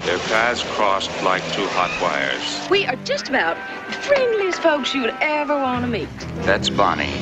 Their 0.00 0.18
paths 0.18 0.62
crossed 0.62 1.10
like 1.22 1.42
two 1.52 1.66
hot 1.68 1.90
wires. 2.00 2.68
We 2.70 2.86
are 2.86 2.96
just 3.04 3.28
about 3.28 3.56
the 3.86 3.92
friendliest 3.92 4.60
folks 4.62 4.94
you 4.94 5.00
would 5.02 5.14
ever 5.20 5.54
want 5.54 5.84
to 5.84 5.90
meet. 5.90 6.08
That's 6.44 6.68
Bonnie. 6.70 7.12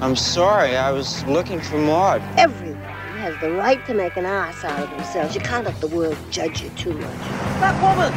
I'm 0.00 0.16
sorry, 0.16 0.76
I 0.76 0.90
was 0.92 1.24
looking 1.24 1.60
for 1.60 1.78
Maud. 1.78 2.22
Everyone 2.38 2.80
has 3.18 3.38
the 3.40 3.50
right 3.52 3.84
to 3.86 3.94
make 3.94 4.16
an 4.16 4.26
ass 4.26 4.64
out 4.64 4.80
of 4.82 4.90
themselves. 4.90 5.34
You 5.34 5.40
can't 5.40 5.64
let 5.64 5.80
the 5.80 5.88
world 5.88 6.16
judge 6.30 6.62
you 6.62 6.70
too 6.70 6.92
much. 6.92 7.18
That 7.60 7.76
woman! 7.82 8.12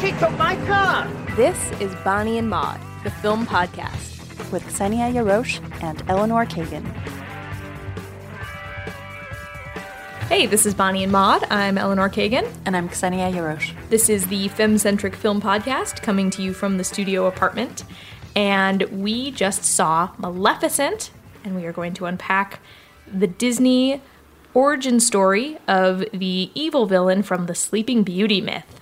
She 0.00 0.12
took 0.18 0.36
my 0.38 0.54
car! 0.66 1.08
This 1.34 1.70
is 1.80 1.94
Bonnie 2.04 2.38
and 2.38 2.48
Maud, 2.48 2.80
the 3.02 3.10
film 3.10 3.46
podcast. 3.46 4.16
With 4.52 4.62
Ksenia 4.64 5.12
Yarosh 5.12 5.60
and 5.82 6.02
Eleanor 6.08 6.46
Kagan. 6.46 6.84
Hey, 10.28 10.44
this 10.44 10.66
is 10.66 10.74
Bonnie 10.74 11.02
and 11.04 11.10
Maud. 11.10 11.44
I'm 11.50 11.78
Eleanor 11.78 12.10
Kagan. 12.10 12.46
And 12.66 12.76
I'm 12.76 12.90
Ksenia 12.90 13.32
Yarosh. 13.32 13.72
This 13.88 14.10
is 14.10 14.26
the 14.26 14.50
Femcentric 14.50 15.14
Film 15.14 15.40
Podcast 15.40 16.02
coming 16.02 16.28
to 16.28 16.42
you 16.42 16.52
from 16.52 16.76
the 16.76 16.84
studio 16.84 17.24
apartment. 17.24 17.82
And 18.36 18.82
we 18.82 19.30
just 19.30 19.64
saw 19.64 20.10
Maleficent, 20.18 21.12
and 21.44 21.56
we 21.56 21.64
are 21.64 21.72
going 21.72 21.94
to 21.94 22.04
unpack 22.04 22.60
the 23.10 23.26
Disney 23.26 24.02
origin 24.52 25.00
story 25.00 25.56
of 25.66 26.04
the 26.12 26.50
evil 26.54 26.84
villain 26.84 27.22
from 27.22 27.46
the 27.46 27.54
Sleeping 27.54 28.02
Beauty 28.02 28.42
myth. 28.42 28.80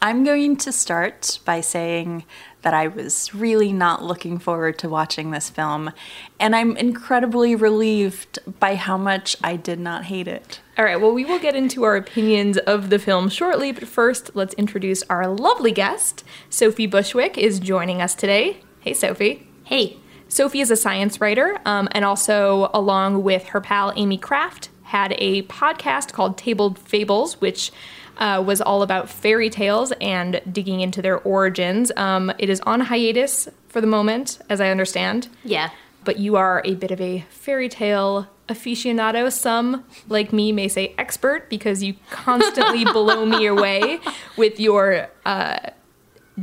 I'm 0.00 0.22
going 0.22 0.56
to 0.58 0.70
start 0.70 1.40
by 1.44 1.62
saying 1.62 2.24
that 2.62 2.74
I 2.74 2.86
was 2.86 3.34
really 3.34 3.72
not 3.72 4.04
looking 4.04 4.38
forward 4.38 4.78
to 4.78 4.88
watching 4.88 5.32
this 5.32 5.50
film, 5.50 5.90
and 6.38 6.54
I'm 6.54 6.76
incredibly 6.76 7.56
relieved 7.56 8.38
by 8.60 8.76
how 8.76 8.96
much 8.96 9.36
I 9.42 9.56
did 9.56 9.80
not 9.80 10.04
hate 10.04 10.28
it. 10.28 10.60
All 10.78 10.84
right, 10.84 11.00
well, 11.00 11.12
we 11.12 11.24
will 11.24 11.38
get 11.38 11.56
into 11.56 11.84
our 11.84 11.96
opinions 11.96 12.58
of 12.58 12.90
the 12.90 12.98
film 12.98 13.30
shortly, 13.30 13.72
but 13.72 13.88
first, 13.88 14.30
let's 14.34 14.52
introduce 14.54 15.02
our 15.04 15.26
lovely 15.26 15.72
guest. 15.72 16.22
Sophie 16.50 16.86
Bushwick 16.86 17.38
is 17.38 17.58
joining 17.60 18.02
us 18.02 18.14
today. 18.14 18.60
Hey, 18.80 18.92
Sophie. 18.92 19.48
Hey. 19.64 19.96
Sophie 20.28 20.60
is 20.60 20.70
a 20.70 20.76
science 20.76 21.18
writer, 21.18 21.56
um, 21.64 21.88
and 21.92 22.04
also, 22.04 22.70
along 22.74 23.22
with 23.22 23.44
her 23.44 23.60
pal 23.60 23.92
Amy 23.96 24.18
Kraft, 24.18 24.68
had 24.82 25.14
a 25.16 25.44
podcast 25.44 26.12
called 26.12 26.36
Tabled 26.36 26.78
Fables, 26.78 27.40
which 27.40 27.72
uh, 28.18 28.42
was 28.44 28.60
all 28.60 28.82
about 28.82 29.08
fairy 29.08 29.48
tales 29.48 29.92
and 30.00 30.42
digging 30.52 30.80
into 30.80 31.00
their 31.00 31.20
origins. 31.20 31.90
Um, 31.96 32.30
it 32.38 32.50
is 32.50 32.60
on 32.62 32.80
hiatus 32.82 33.48
for 33.68 33.80
the 33.80 33.86
moment, 33.86 34.40
as 34.50 34.60
I 34.60 34.68
understand. 34.68 35.28
Yeah. 35.42 35.70
But 36.04 36.18
you 36.18 36.36
are 36.36 36.60
a 36.66 36.74
bit 36.74 36.90
of 36.90 37.00
a 37.00 37.24
fairy 37.30 37.70
tale 37.70 38.28
aficionado. 38.48 39.30
Some, 39.32 39.84
like 40.08 40.32
me, 40.32 40.52
may 40.52 40.68
say 40.68 40.94
expert 40.98 41.48
because 41.50 41.82
you 41.82 41.94
constantly 42.10 42.84
blow 42.92 43.24
me 43.26 43.46
away 43.46 43.98
with 44.36 44.58
your 44.60 45.08
uh, 45.24 45.58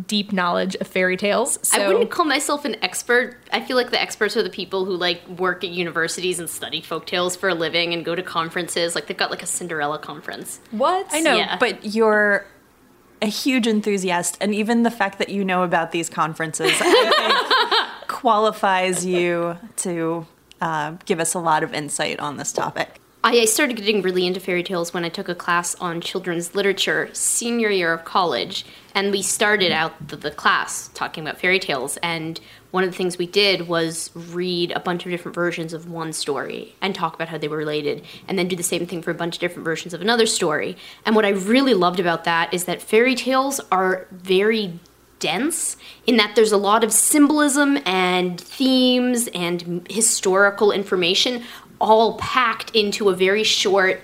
deep 0.08 0.34
knowledge 0.34 0.76
of 0.78 0.88
fairy 0.88 1.16
tales. 1.16 1.60
So 1.62 1.82
I 1.82 1.88
wouldn't 1.88 2.10
call 2.12 2.26
myself 2.26 2.66
an 2.66 2.76
expert. 2.84 3.38
I 3.52 3.62
feel 3.62 3.78
like 3.78 3.92
the 3.92 4.02
experts 4.02 4.36
are 4.36 4.44
the 4.44 4.50
people 4.50 4.86
who 4.86 4.96
like 4.96 5.26
work 5.28 5.64
at 5.64 5.70
universities 5.70 6.40
and 6.40 6.50
study 6.50 6.82
folk 6.82 7.06
tales 7.06 7.36
for 7.36 7.48
a 7.50 7.54
living 7.54 7.94
and 7.94 8.04
go 8.04 8.16
to 8.16 8.24
conferences. 8.24 8.96
Like 8.96 9.08
they've 9.08 9.16
got 9.18 9.30
like 9.32 9.44
a 9.44 9.48
Cinderella 9.48 10.00
conference. 10.00 10.60
What? 10.72 11.08
I 11.12 11.20
know, 11.20 11.36
Yeah. 11.36 11.58
but 11.58 11.94
you're 11.96 12.46
a 13.22 13.28
huge 13.28 13.68
enthusiast, 13.68 14.38
and 14.42 14.54
even 14.54 14.84
the 14.84 14.92
fact 14.92 15.18
that 15.20 15.30
you 15.30 15.46
know 15.46 15.64
about 15.64 15.94
these 15.94 16.10
conferences, 16.10 16.74
I 16.82 17.88
think, 18.02 18.08
qualifies 18.10 19.06
you 19.06 19.58
to 19.78 20.26
uh, 20.64 20.96
give 21.06 21.20
us 21.20 21.34
a 21.34 21.40
lot 21.40 21.62
of 21.62 21.74
insight 21.74 22.20
on 22.20 22.38
this 22.38 22.54
topic. 22.54 23.02
I 23.26 23.46
started 23.46 23.78
getting 23.78 24.02
really 24.02 24.28
into 24.28 24.42
fairy 24.42 24.64
tales 24.64 24.94
when 24.94 25.06
I 25.06 25.10
took 25.10 25.30
a 25.30 25.36
class 25.36 25.76
on 25.76 26.02
children's 26.02 26.56
literature 26.56 27.10
senior 27.14 27.70
year 27.70 27.94
of 27.94 28.04
college, 28.04 28.66
and 28.94 29.12
we 29.12 29.22
started 29.22 29.72
out 29.72 30.10
the, 30.10 30.18
the 30.18 30.32
class 30.32 30.90
talking 30.94 31.24
about 31.24 31.40
fairy 31.40 31.60
tales. 31.60 31.98
And 32.04 32.40
one 32.72 32.84
of 32.84 32.92
the 32.92 32.98
things 32.98 33.18
we 33.18 33.28
did 33.28 33.70
was 33.70 34.12
read 34.14 34.72
a 34.72 34.80
bunch 34.82 35.06
of 35.06 35.12
different 35.12 35.36
versions 35.36 35.72
of 35.72 35.90
one 35.90 36.12
story 36.12 36.76
and 36.82 36.94
talk 36.94 37.14
about 37.16 37.30
how 37.30 37.38
they 37.38 37.48
were 37.48 37.58
related, 37.58 38.04
and 38.28 38.38
then 38.38 38.50
do 38.50 38.58
the 38.58 38.64
same 38.64 38.86
thing 38.86 39.02
for 39.02 39.12
a 39.12 39.16
bunch 39.16 39.36
of 39.36 39.40
different 39.40 39.64
versions 39.64 39.94
of 39.94 40.02
another 40.02 40.26
story. 40.26 40.76
And 41.06 41.16
what 41.16 41.26
I 41.26 41.30
really 41.30 41.74
loved 41.74 42.02
about 42.02 42.26
that 42.26 42.54
is 42.54 42.66
that 42.66 42.82
fairy 42.82 43.16
tales 43.16 43.62
are 43.72 44.08
very 44.12 44.80
dense 45.24 45.78
in 46.06 46.18
that 46.18 46.36
there's 46.36 46.52
a 46.52 46.58
lot 46.58 46.84
of 46.84 46.92
symbolism 46.92 47.80
and 47.86 48.40
themes 48.40 49.30
and 49.34 49.88
historical 49.90 50.70
information 50.74 51.42
all 51.80 52.18
packed 52.18 52.76
into 52.76 53.10
a 53.10 53.16
very 53.16 53.44
short 53.44 54.02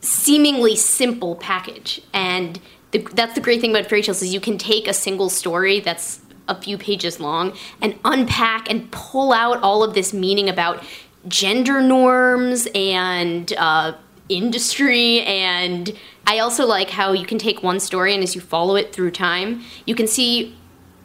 seemingly 0.00 0.76
simple 0.76 1.34
package. 1.34 2.00
And 2.14 2.60
the, 2.92 2.98
that's 3.12 3.34
the 3.34 3.40
great 3.40 3.60
thing 3.60 3.70
about 3.70 3.86
fairy 3.86 4.02
tales 4.02 4.22
is 4.22 4.32
you 4.32 4.40
can 4.40 4.56
take 4.56 4.86
a 4.86 4.94
single 4.94 5.28
story 5.28 5.80
that's 5.80 6.20
a 6.46 6.54
few 6.54 6.78
pages 6.78 7.18
long 7.18 7.52
and 7.82 7.98
unpack 8.04 8.70
and 8.70 8.90
pull 8.92 9.32
out 9.32 9.60
all 9.62 9.82
of 9.82 9.94
this 9.94 10.14
meaning 10.14 10.48
about 10.48 10.82
gender 11.26 11.80
norms 11.80 12.68
and 12.72 13.52
uh, 13.58 13.92
industry 14.28 15.20
and 15.22 15.96
i 16.26 16.38
also 16.38 16.66
like 16.66 16.90
how 16.90 17.12
you 17.12 17.26
can 17.26 17.38
take 17.38 17.62
one 17.62 17.80
story 17.80 18.14
and 18.14 18.22
as 18.22 18.34
you 18.34 18.40
follow 18.40 18.76
it 18.76 18.92
through 18.92 19.10
time 19.10 19.62
you 19.86 19.94
can 19.94 20.06
see 20.06 20.54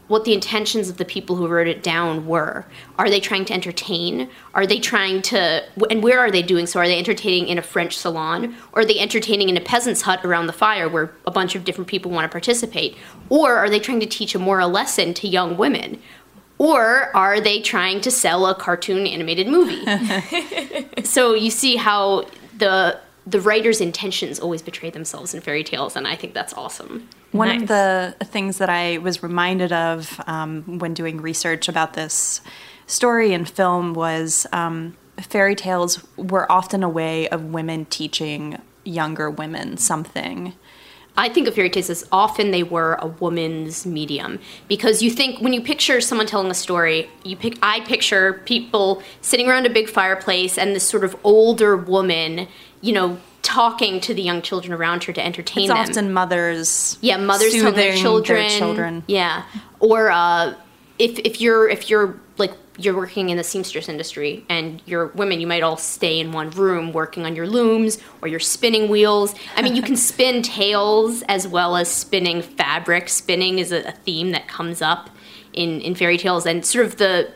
what 0.07 0.25
the 0.25 0.33
intentions 0.33 0.89
of 0.89 0.97
the 0.97 1.05
people 1.05 1.35
who 1.35 1.47
wrote 1.47 1.67
it 1.67 1.81
down 1.81 2.27
were. 2.27 2.65
Are 2.99 3.09
they 3.09 3.19
trying 3.19 3.45
to 3.45 3.53
entertain? 3.53 4.29
Are 4.53 4.67
they 4.67 4.79
trying 4.79 5.21
to, 5.23 5.63
and 5.89 6.03
where 6.03 6.19
are 6.19 6.29
they 6.29 6.41
doing 6.41 6.67
so? 6.67 6.79
Are 6.79 6.87
they 6.87 6.99
entertaining 6.99 7.47
in 7.47 7.57
a 7.57 7.61
French 7.61 7.97
salon? 7.97 8.55
Or 8.73 8.81
are 8.81 8.85
they 8.85 8.99
entertaining 8.99 9.49
in 9.49 9.57
a 9.57 9.61
peasant's 9.61 10.01
hut 10.01 10.23
around 10.25 10.47
the 10.47 10.53
fire 10.53 10.89
where 10.89 11.15
a 11.25 11.31
bunch 11.31 11.55
of 11.55 11.63
different 11.63 11.87
people 11.87 12.11
want 12.11 12.25
to 12.25 12.29
participate? 12.29 12.97
Or 13.29 13.55
are 13.55 13.69
they 13.69 13.79
trying 13.79 14.01
to 14.01 14.05
teach 14.05 14.35
a 14.35 14.39
moral 14.39 14.69
lesson 14.69 15.13
to 15.15 15.27
young 15.27 15.57
women? 15.57 16.01
Or 16.57 17.15
are 17.15 17.39
they 17.39 17.59
trying 17.61 18.01
to 18.01 18.11
sell 18.11 18.45
a 18.45 18.53
cartoon 18.53 19.07
animated 19.07 19.47
movie? 19.47 19.83
so 21.03 21.33
you 21.33 21.49
see 21.49 21.77
how 21.77 22.27
the 22.57 22.99
the 23.25 23.39
writer's 23.39 23.79
intentions 23.79 24.39
always 24.39 24.61
betray 24.61 24.89
themselves 24.89 25.33
in 25.33 25.41
fairy 25.41 25.63
tales, 25.63 25.95
and 25.95 26.07
I 26.07 26.15
think 26.15 26.33
that's 26.33 26.53
awesome. 26.53 27.07
One 27.31 27.47
Nice. 27.47 27.61
of 27.61 27.67
the 27.69 28.15
things 28.25 28.57
that 28.57 28.69
I 28.69 28.97
was 28.97 29.23
reminded 29.23 29.71
of 29.71 30.21
um, 30.27 30.79
when 30.79 30.93
doing 30.93 31.21
research 31.21 31.67
about 31.67 31.93
this 31.93 32.41
story 32.85 33.33
and 33.33 33.49
film 33.49 33.93
was 33.93 34.45
um, 34.51 34.97
fairy 35.19 35.55
tales 35.55 36.03
were 36.17 36.51
often 36.51 36.83
a 36.83 36.89
way 36.89 37.29
of 37.29 37.45
women 37.45 37.85
teaching 37.85 38.59
younger 38.83 39.29
women 39.29 39.77
something. 39.77 40.53
I 41.15 41.29
think 41.29 41.47
of 41.47 41.53
fairy 41.53 41.69
tales 41.69 41.89
as 41.89 42.07
often 42.11 42.51
they 42.51 42.63
were 42.63 42.95
a 42.95 43.07
woman's 43.07 43.85
medium 43.85 44.39
because 44.67 45.03
you 45.03 45.11
think 45.11 45.41
when 45.41 45.53
you 45.53 45.61
picture 45.61 46.01
someone 46.01 46.25
telling 46.25 46.49
a 46.49 46.55
story, 46.55 47.09
you 47.23 47.35
pick 47.35 47.57
I 47.61 47.81
picture 47.81 48.41
people 48.45 49.03
sitting 49.21 49.47
around 49.47 49.65
a 49.65 49.69
big 49.69 49.89
fireplace 49.89 50.57
and 50.57 50.75
this 50.75 50.87
sort 50.87 51.03
of 51.03 51.15
older 51.23 51.77
woman, 51.77 52.47
you 52.81 52.93
know, 52.93 53.17
talking 53.43 53.99
to 53.99 54.13
the 54.13 54.23
young 54.23 54.41
children 54.41 54.73
around 54.73 55.03
her 55.03 55.13
to 55.13 55.23
entertain 55.23 55.65
It's 55.65 55.73
them. 55.73 55.89
often 55.89 56.13
mothers, 56.13 56.97
yeah, 57.01 57.17
mothers 57.17 57.53
telling 57.53 57.75
their 57.75 57.95
children, 57.95 58.49
children. 58.49 59.03
Yeah, 59.07 59.43
or 59.79 60.09
uh, 60.09 60.55
if 60.97 61.19
if 61.19 61.39
you're 61.39 61.69
if 61.69 61.89
you're 61.89 62.19
like 62.37 62.53
you're 62.77 62.95
working 62.95 63.29
in 63.29 63.37
the 63.37 63.43
seamstress 63.43 63.87
industry 63.87 64.45
and 64.49 64.81
you're 64.85 65.07
women, 65.07 65.39
you 65.39 65.47
might 65.47 65.61
all 65.61 65.77
stay 65.77 66.19
in 66.19 66.31
one 66.31 66.49
room 66.51 66.91
working 66.91 67.25
on 67.25 67.35
your 67.35 67.47
looms 67.47 67.99
or 68.21 68.27
your 68.27 68.39
spinning 68.39 68.89
wheels. 68.89 69.35
I 69.55 69.61
mean, 69.61 69.75
you 69.75 69.81
can 69.81 69.95
spin 70.11 70.41
tales 70.41 71.21
as 71.23 71.47
well 71.47 71.75
as 71.75 71.91
spinning 71.91 72.41
fabric. 72.41 73.09
Spinning 73.09 73.59
is 73.59 73.71
a, 73.71 73.83
a 73.87 73.91
theme 73.91 74.31
that 74.31 74.47
comes 74.47 74.81
up 74.81 75.09
in 75.53 75.81
in 75.81 75.93
fairy 75.95 76.17
tales 76.17 76.45
and 76.45 76.65
sort 76.65 76.85
of 76.85 76.97
the 76.97 77.31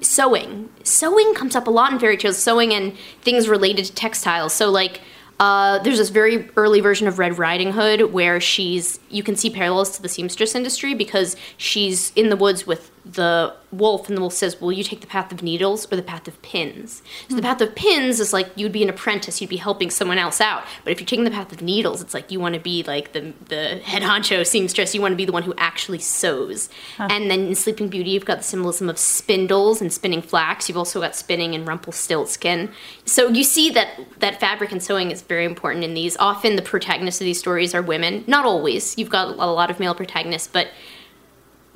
sewing. 0.00 0.68
Sewing 0.82 1.34
comes 1.34 1.54
up 1.54 1.68
a 1.68 1.70
lot 1.70 1.92
in 1.92 1.98
fairy 2.00 2.16
tales. 2.16 2.38
Sewing 2.38 2.74
and 2.74 2.96
things 3.20 3.48
related 3.48 3.84
to 3.86 3.94
textiles. 3.94 4.52
So 4.52 4.70
like. 4.70 5.00
Uh, 5.40 5.80
there's 5.80 5.98
this 5.98 6.10
very 6.10 6.48
early 6.54 6.80
version 6.80 7.08
of 7.08 7.18
Red 7.18 7.36
Riding 7.36 7.72
Hood 7.72 8.12
where 8.12 8.38
she's 8.38 9.00
you 9.08 9.24
can 9.24 9.34
see 9.34 9.50
parallels 9.50 9.96
to 9.96 10.02
the 10.02 10.08
seamstress 10.08 10.54
industry 10.54 10.94
because 10.94 11.34
she's 11.56 12.12
in 12.14 12.28
the 12.28 12.36
woods 12.36 12.64
with 12.64 12.91
the 13.04 13.52
wolf 13.72 14.08
and 14.08 14.16
the 14.16 14.20
wolf 14.20 14.32
says, 14.32 14.60
"Will 14.60 14.72
you 14.72 14.84
take 14.84 15.00
the 15.00 15.06
path 15.06 15.32
of 15.32 15.42
needles 15.42 15.90
or 15.90 15.96
the 15.96 16.02
path 16.02 16.28
of 16.28 16.40
pins?" 16.42 17.02
So 17.28 17.34
the 17.34 17.40
hmm. 17.40 17.46
path 17.46 17.60
of 17.60 17.74
pins 17.74 18.20
is 18.20 18.32
like 18.32 18.48
you'd 18.54 18.72
be 18.72 18.82
an 18.82 18.88
apprentice, 18.88 19.40
you'd 19.40 19.50
be 19.50 19.56
helping 19.56 19.90
someone 19.90 20.18
else 20.18 20.40
out. 20.40 20.62
But 20.84 20.92
if 20.92 21.00
you're 21.00 21.06
taking 21.06 21.24
the 21.24 21.30
path 21.30 21.52
of 21.52 21.62
needles, 21.62 22.00
it's 22.00 22.14
like 22.14 22.30
you 22.30 22.38
want 22.38 22.54
to 22.54 22.60
be 22.60 22.84
like 22.84 23.12
the 23.12 23.32
the 23.48 23.80
head 23.84 24.02
honcho 24.02 24.46
seamstress. 24.46 24.94
You 24.94 25.00
want 25.00 25.12
to 25.12 25.16
be 25.16 25.24
the 25.24 25.32
one 25.32 25.42
who 25.42 25.54
actually 25.56 25.98
sews. 25.98 26.68
And 26.98 27.30
then 27.30 27.46
in 27.48 27.54
Sleeping 27.54 27.88
Beauty, 27.88 28.10
you've 28.10 28.24
got 28.24 28.38
the 28.38 28.44
symbolism 28.44 28.88
of 28.88 28.98
spindles 28.98 29.80
and 29.80 29.92
spinning 29.92 30.22
flax. 30.22 30.68
You've 30.68 30.78
also 30.78 31.00
got 31.00 31.16
spinning 31.16 31.54
and 31.54 31.66
Rumpelstiltskin. 31.66 32.70
So 33.04 33.28
you 33.28 33.42
see 33.42 33.70
that 33.70 33.98
that 34.20 34.38
fabric 34.38 34.70
and 34.70 34.82
sewing 34.82 35.10
is 35.10 35.22
very 35.22 35.44
important 35.44 35.84
in 35.84 35.94
these. 35.94 36.16
Often 36.18 36.56
the 36.56 36.62
protagonists 36.62 37.20
of 37.20 37.24
these 37.24 37.38
stories 37.38 37.74
are 37.74 37.82
women. 37.82 38.24
Not 38.26 38.44
always. 38.44 38.96
You've 38.96 39.10
got 39.10 39.28
a 39.28 39.46
lot 39.46 39.70
of 39.70 39.80
male 39.80 39.94
protagonists, 39.94 40.48
but 40.50 40.68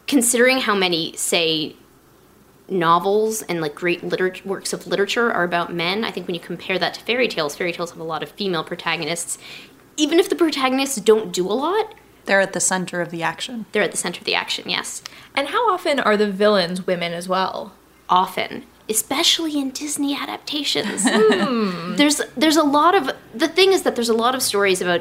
considering 0.06 0.58
how 0.58 0.75
many 0.75 1.14
say 1.17 1.75
novels 2.69 3.43
and 3.43 3.61
like 3.61 3.75
great 3.75 4.03
liter- 4.03 4.35
works 4.44 4.73
of 4.73 4.87
literature 4.88 5.31
are 5.32 5.44
about 5.44 5.73
men 5.73 6.05
i 6.05 6.11
think 6.11 6.26
when 6.26 6.35
you 6.35 6.41
compare 6.41 6.79
that 6.81 6.94
to 6.94 7.00
fairy 7.00 7.29
tales 7.29 7.55
fairy 7.55 7.73
tales 7.73 7.91
have 7.91 8.00
a 8.00 8.05
lot 8.05 8.23
of 8.25 8.29
female 8.31 8.64
protagonists 8.64 9.38
even 9.97 10.19
if 10.19 10.29
the 10.29 10.35
protagonists 10.35 10.97
don't 10.97 11.32
do 11.32 11.47
a 11.47 11.55
lot, 11.55 11.94
They're 12.26 12.43
at 12.43 12.53
the 12.53 12.61
center 12.61 13.00
of 13.00 13.11
the 13.11 13.23
action. 13.23 13.64
they're 13.73 13.82
at 13.85 13.93
the 13.93 13.97
center 13.97 14.19
of 14.19 14.25
the 14.26 14.35
action. 14.35 14.69
Yes, 14.69 15.03
And 15.35 15.49
how 15.49 15.73
often 15.73 15.99
are 16.00 16.19
the 16.19 16.31
villains 16.31 16.87
women 16.87 17.14
as 17.14 17.29
well? 17.31 17.73
often, 18.11 18.64
especially 18.91 19.59
in 19.59 19.70
Disney 19.70 20.14
adaptations. 20.14 21.02
Hmm. 21.09 21.94
There's 21.97 22.20
there's 22.37 22.59
a 22.59 22.62
lot 22.62 22.94
of 22.94 23.11
the 23.35 23.49
thing 23.49 23.73
is 23.73 23.82
that 23.85 23.94
there's 23.97 24.11
a 24.11 24.14
lot 24.14 24.35
of 24.35 24.43
stories 24.43 24.82
about 24.82 25.00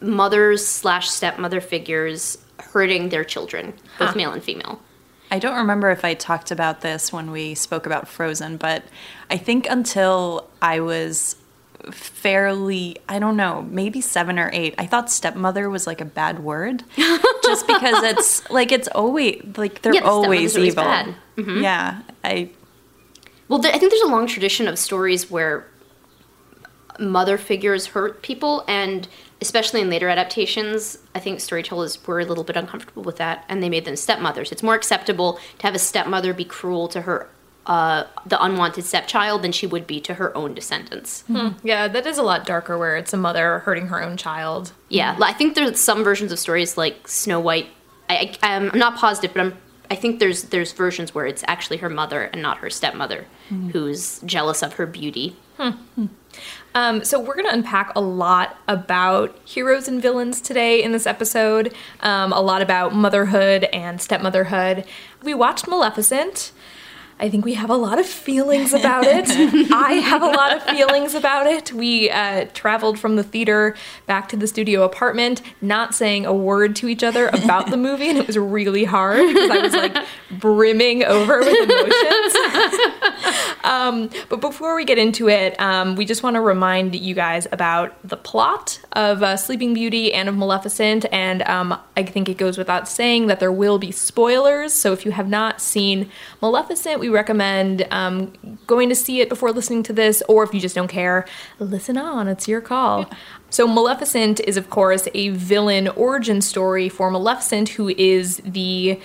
mothers 0.00 0.64
slash 0.64 1.10
stepmother 1.10 1.60
figures 1.60 2.38
hurting 2.60 3.08
their 3.08 3.24
children, 3.24 3.74
both 3.98 4.16
male 4.16 4.32
and 4.32 4.42
female. 4.42 4.80
I 5.30 5.38
don't 5.38 5.56
remember 5.56 5.90
if 5.90 6.04
I 6.04 6.14
talked 6.14 6.50
about 6.50 6.80
this 6.80 7.12
when 7.12 7.30
we 7.30 7.54
spoke 7.54 7.86
about 7.86 8.08
Frozen, 8.08 8.56
but 8.56 8.82
I 9.30 9.36
think 9.36 9.66
until 9.70 10.48
I 10.60 10.80
was 10.80 11.36
fairly, 11.92 12.96
I 13.08 13.18
don't 13.18 13.36
know, 13.36 13.62
maybe 13.70 14.00
seven 14.00 14.38
or 14.38 14.50
eight, 14.52 14.74
I 14.76 14.86
thought 14.86 15.10
stepmother 15.10 15.70
was 15.70 15.86
like 15.86 16.00
a 16.00 16.04
bad 16.04 16.40
word. 16.40 16.82
just 17.44 17.66
because 17.66 18.02
it's 18.02 18.48
like, 18.50 18.72
it's 18.72 18.88
always, 18.88 19.42
like, 19.56 19.82
they're 19.82 19.94
Yeah, 19.94 20.00
always 20.02 20.58
evil. 20.58 20.82
bad. 20.84 21.14
Mm-hmm. 21.36 21.62
Yeah. 21.62 22.02
I, 22.24 22.50
Well, 23.48 23.60
there, 23.60 23.72
I 23.72 23.78
think 23.78 23.92
there's 23.92 24.02
a 24.02 24.08
long 24.08 24.26
tradition 24.26 24.66
of 24.68 24.78
stories 24.78 25.30
where 25.30 25.66
mother 26.98 27.38
figures 27.38 27.86
hurt 27.86 28.22
people, 28.22 28.64
and 28.68 29.08
especially 29.40 29.80
in 29.80 29.90
later 29.90 30.08
adaptations, 30.08 30.98
I 31.14 31.20
think 31.20 31.40
storytellers 31.40 32.06
were 32.06 32.20
a 32.20 32.24
little 32.24 32.44
bit 32.44 32.56
uncomfortable 32.56 33.02
with 33.02 33.16
that, 33.16 33.44
and 33.48 33.62
they 33.62 33.68
made 33.68 33.84
them 33.84 33.96
stepmothers. 33.96 34.52
It's 34.52 34.62
more 34.62 34.74
acceptable 34.74 35.38
to 35.58 35.66
have 35.66 35.74
a 35.74 35.78
stepmother 35.78 36.34
be 36.34 36.44
cruel 36.44 36.88
to 36.88 37.02
her, 37.02 37.28
uh, 37.66 38.04
the 38.26 38.42
unwanted 38.42 38.84
stepchild, 38.84 39.42
than 39.42 39.52
she 39.52 39.66
would 39.66 39.86
be 39.86 40.00
to 40.02 40.14
her 40.14 40.36
own 40.36 40.54
descendants. 40.54 41.22
Hmm. 41.22 41.50
Yeah, 41.62 41.88
that 41.88 42.06
is 42.06 42.18
a 42.18 42.22
lot 42.22 42.44
darker 42.44 42.76
where 42.76 42.96
it's 42.96 43.12
a 43.12 43.16
mother 43.16 43.60
hurting 43.60 43.86
her 43.88 44.02
own 44.02 44.16
child. 44.16 44.72
Yeah, 44.88 45.16
I 45.22 45.32
think 45.32 45.54
there's 45.54 45.80
some 45.80 46.04
versions 46.04 46.32
of 46.32 46.38
stories 46.38 46.76
like 46.76 47.08
Snow 47.08 47.40
White. 47.40 47.68
I, 48.08 48.36
I, 48.42 48.54
I'm 48.54 48.70
not 48.74 48.96
positive, 48.96 49.32
but 49.34 49.40
I'm. 49.40 49.56
I 49.92 49.96
think 49.96 50.20
there's 50.20 50.44
there's 50.44 50.72
versions 50.72 51.14
where 51.14 51.26
it's 51.26 51.42
actually 51.48 51.78
her 51.78 51.88
mother 51.88 52.22
and 52.22 52.40
not 52.42 52.58
her 52.58 52.70
stepmother 52.70 53.26
hmm. 53.48 53.70
who's 53.70 54.20
jealous 54.20 54.62
of 54.62 54.74
her 54.74 54.86
beauty. 54.86 55.34
Hmm. 55.56 56.06
Um, 56.74 57.04
so 57.04 57.18
we're 57.18 57.34
going 57.34 57.46
to 57.46 57.54
unpack 57.54 57.92
a 57.96 58.00
lot 58.00 58.56
about 58.68 59.36
heroes 59.44 59.88
and 59.88 60.00
villains 60.00 60.40
today 60.40 60.82
in 60.82 60.92
this 60.92 61.06
episode. 61.06 61.74
Um, 62.00 62.32
a 62.32 62.40
lot 62.40 62.62
about 62.62 62.94
motherhood 62.94 63.64
and 63.72 64.00
stepmotherhood. 64.00 64.84
We 65.22 65.34
watched 65.34 65.66
Maleficent. 65.66 66.52
I 67.20 67.28
think 67.28 67.44
we 67.44 67.52
have 67.54 67.68
a 67.68 67.76
lot 67.76 67.98
of 67.98 68.06
feelings 68.06 68.72
about 68.80 69.04
it. 69.04 69.28
I 69.70 69.92
have 69.92 70.22
a 70.22 70.26
lot 70.26 70.56
of 70.56 70.62
feelings 70.62 71.14
about 71.14 71.46
it. 71.46 71.72
We 71.72 72.10
uh, 72.10 72.46
traveled 72.54 72.98
from 72.98 73.16
the 73.16 73.22
theater 73.22 73.76
back 74.06 74.28
to 74.30 74.36
the 74.36 74.46
studio 74.46 74.82
apartment, 74.82 75.42
not 75.60 75.94
saying 75.94 76.24
a 76.24 76.34
word 76.34 76.74
to 76.76 76.88
each 76.88 77.04
other 77.04 77.28
about 77.28 77.70
the 77.70 77.76
movie, 77.76 78.08
and 78.08 78.18
it 78.18 78.26
was 78.26 78.38
really 78.38 78.84
hard 78.84 79.26
because 79.26 79.50
I 79.50 79.58
was 79.58 79.74
like 79.74 79.96
brimming 80.30 81.04
over 81.04 81.40
with 81.40 81.70
emotions. 81.70 82.76
Um, 83.62 84.10
but 84.28 84.40
before 84.40 84.74
we 84.74 84.84
get 84.84 84.98
into 84.98 85.28
it, 85.28 85.58
um, 85.60 85.94
we 85.94 86.04
just 86.04 86.22
want 86.22 86.34
to 86.34 86.40
remind 86.40 86.94
you 86.94 87.14
guys 87.14 87.46
about 87.52 87.94
the 88.06 88.16
plot 88.16 88.80
of 88.92 89.22
uh, 89.22 89.36
Sleeping 89.36 89.74
Beauty 89.74 90.12
and 90.12 90.28
of 90.28 90.36
Maleficent. 90.36 91.04
And 91.12 91.42
um, 91.42 91.78
I 91.96 92.02
think 92.02 92.28
it 92.28 92.38
goes 92.38 92.56
without 92.56 92.88
saying 92.88 93.26
that 93.26 93.38
there 93.38 93.52
will 93.52 93.78
be 93.78 93.92
spoilers. 93.92 94.72
So 94.72 94.92
if 94.92 95.04
you 95.04 95.12
have 95.12 95.28
not 95.28 95.60
seen 95.60 96.10
Maleficent, 96.40 97.00
we 97.00 97.09
recommend 97.10 97.86
um, 97.90 98.32
going 98.66 98.88
to 98.88 98.94
see 98.94 99.20
it 99.20 99.28
before 99.28 99.52
listening 99.52 99.82
to 99.84 99.92
this. 99.92 100.22
Or 100.28 100.44
if 100.44 100.54
you 100.54 100.60
just 100.60 100.74
don't 100.74 100.88
care, 100.88 101.26
listen 101.58 101.96
on. 101.96 102.28
It's 102.28 102.48
your 102.48 102.60
call. 102.60 103.10
So, 103.50 103.66
Maleficent 103.66 104.40
is, 104.40 104.56
of 104.56 104.70
course, 104.70 105.08
a 105.14 105.30
villain 105.30 105.88
origin 105.88 106.40
story 106.40 106.88
for 106.88 107.10
Maleficent, 107.10 107.70
who 107.70 107.88
is 107.88 108.38
the 108.44 109.00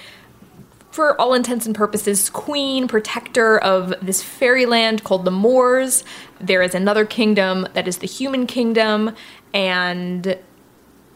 for 0.92 1.20
all 1.20 1.34
intents 1.34 1.66
and 1.66 1.76
purposes, 1.76 2.30
queen, 2.30 2.88
protector 2.88 3.58
of 3.58 3.94
this 4.02 4.24
fairyland 4.24 5.04
called 5.04 5.26
the 5.26 5.32
Moors. 5.32 6.06
There 6.40 6.62
is 6.62 6.74
another 6.74 7.06
kingdom 7.06 7.68
that 7.74 7.86
is 7.86 7.98
the 7.98 8.08
human 8.08 8.48
kingdom, 8.48 9.14
and 9.54 10.40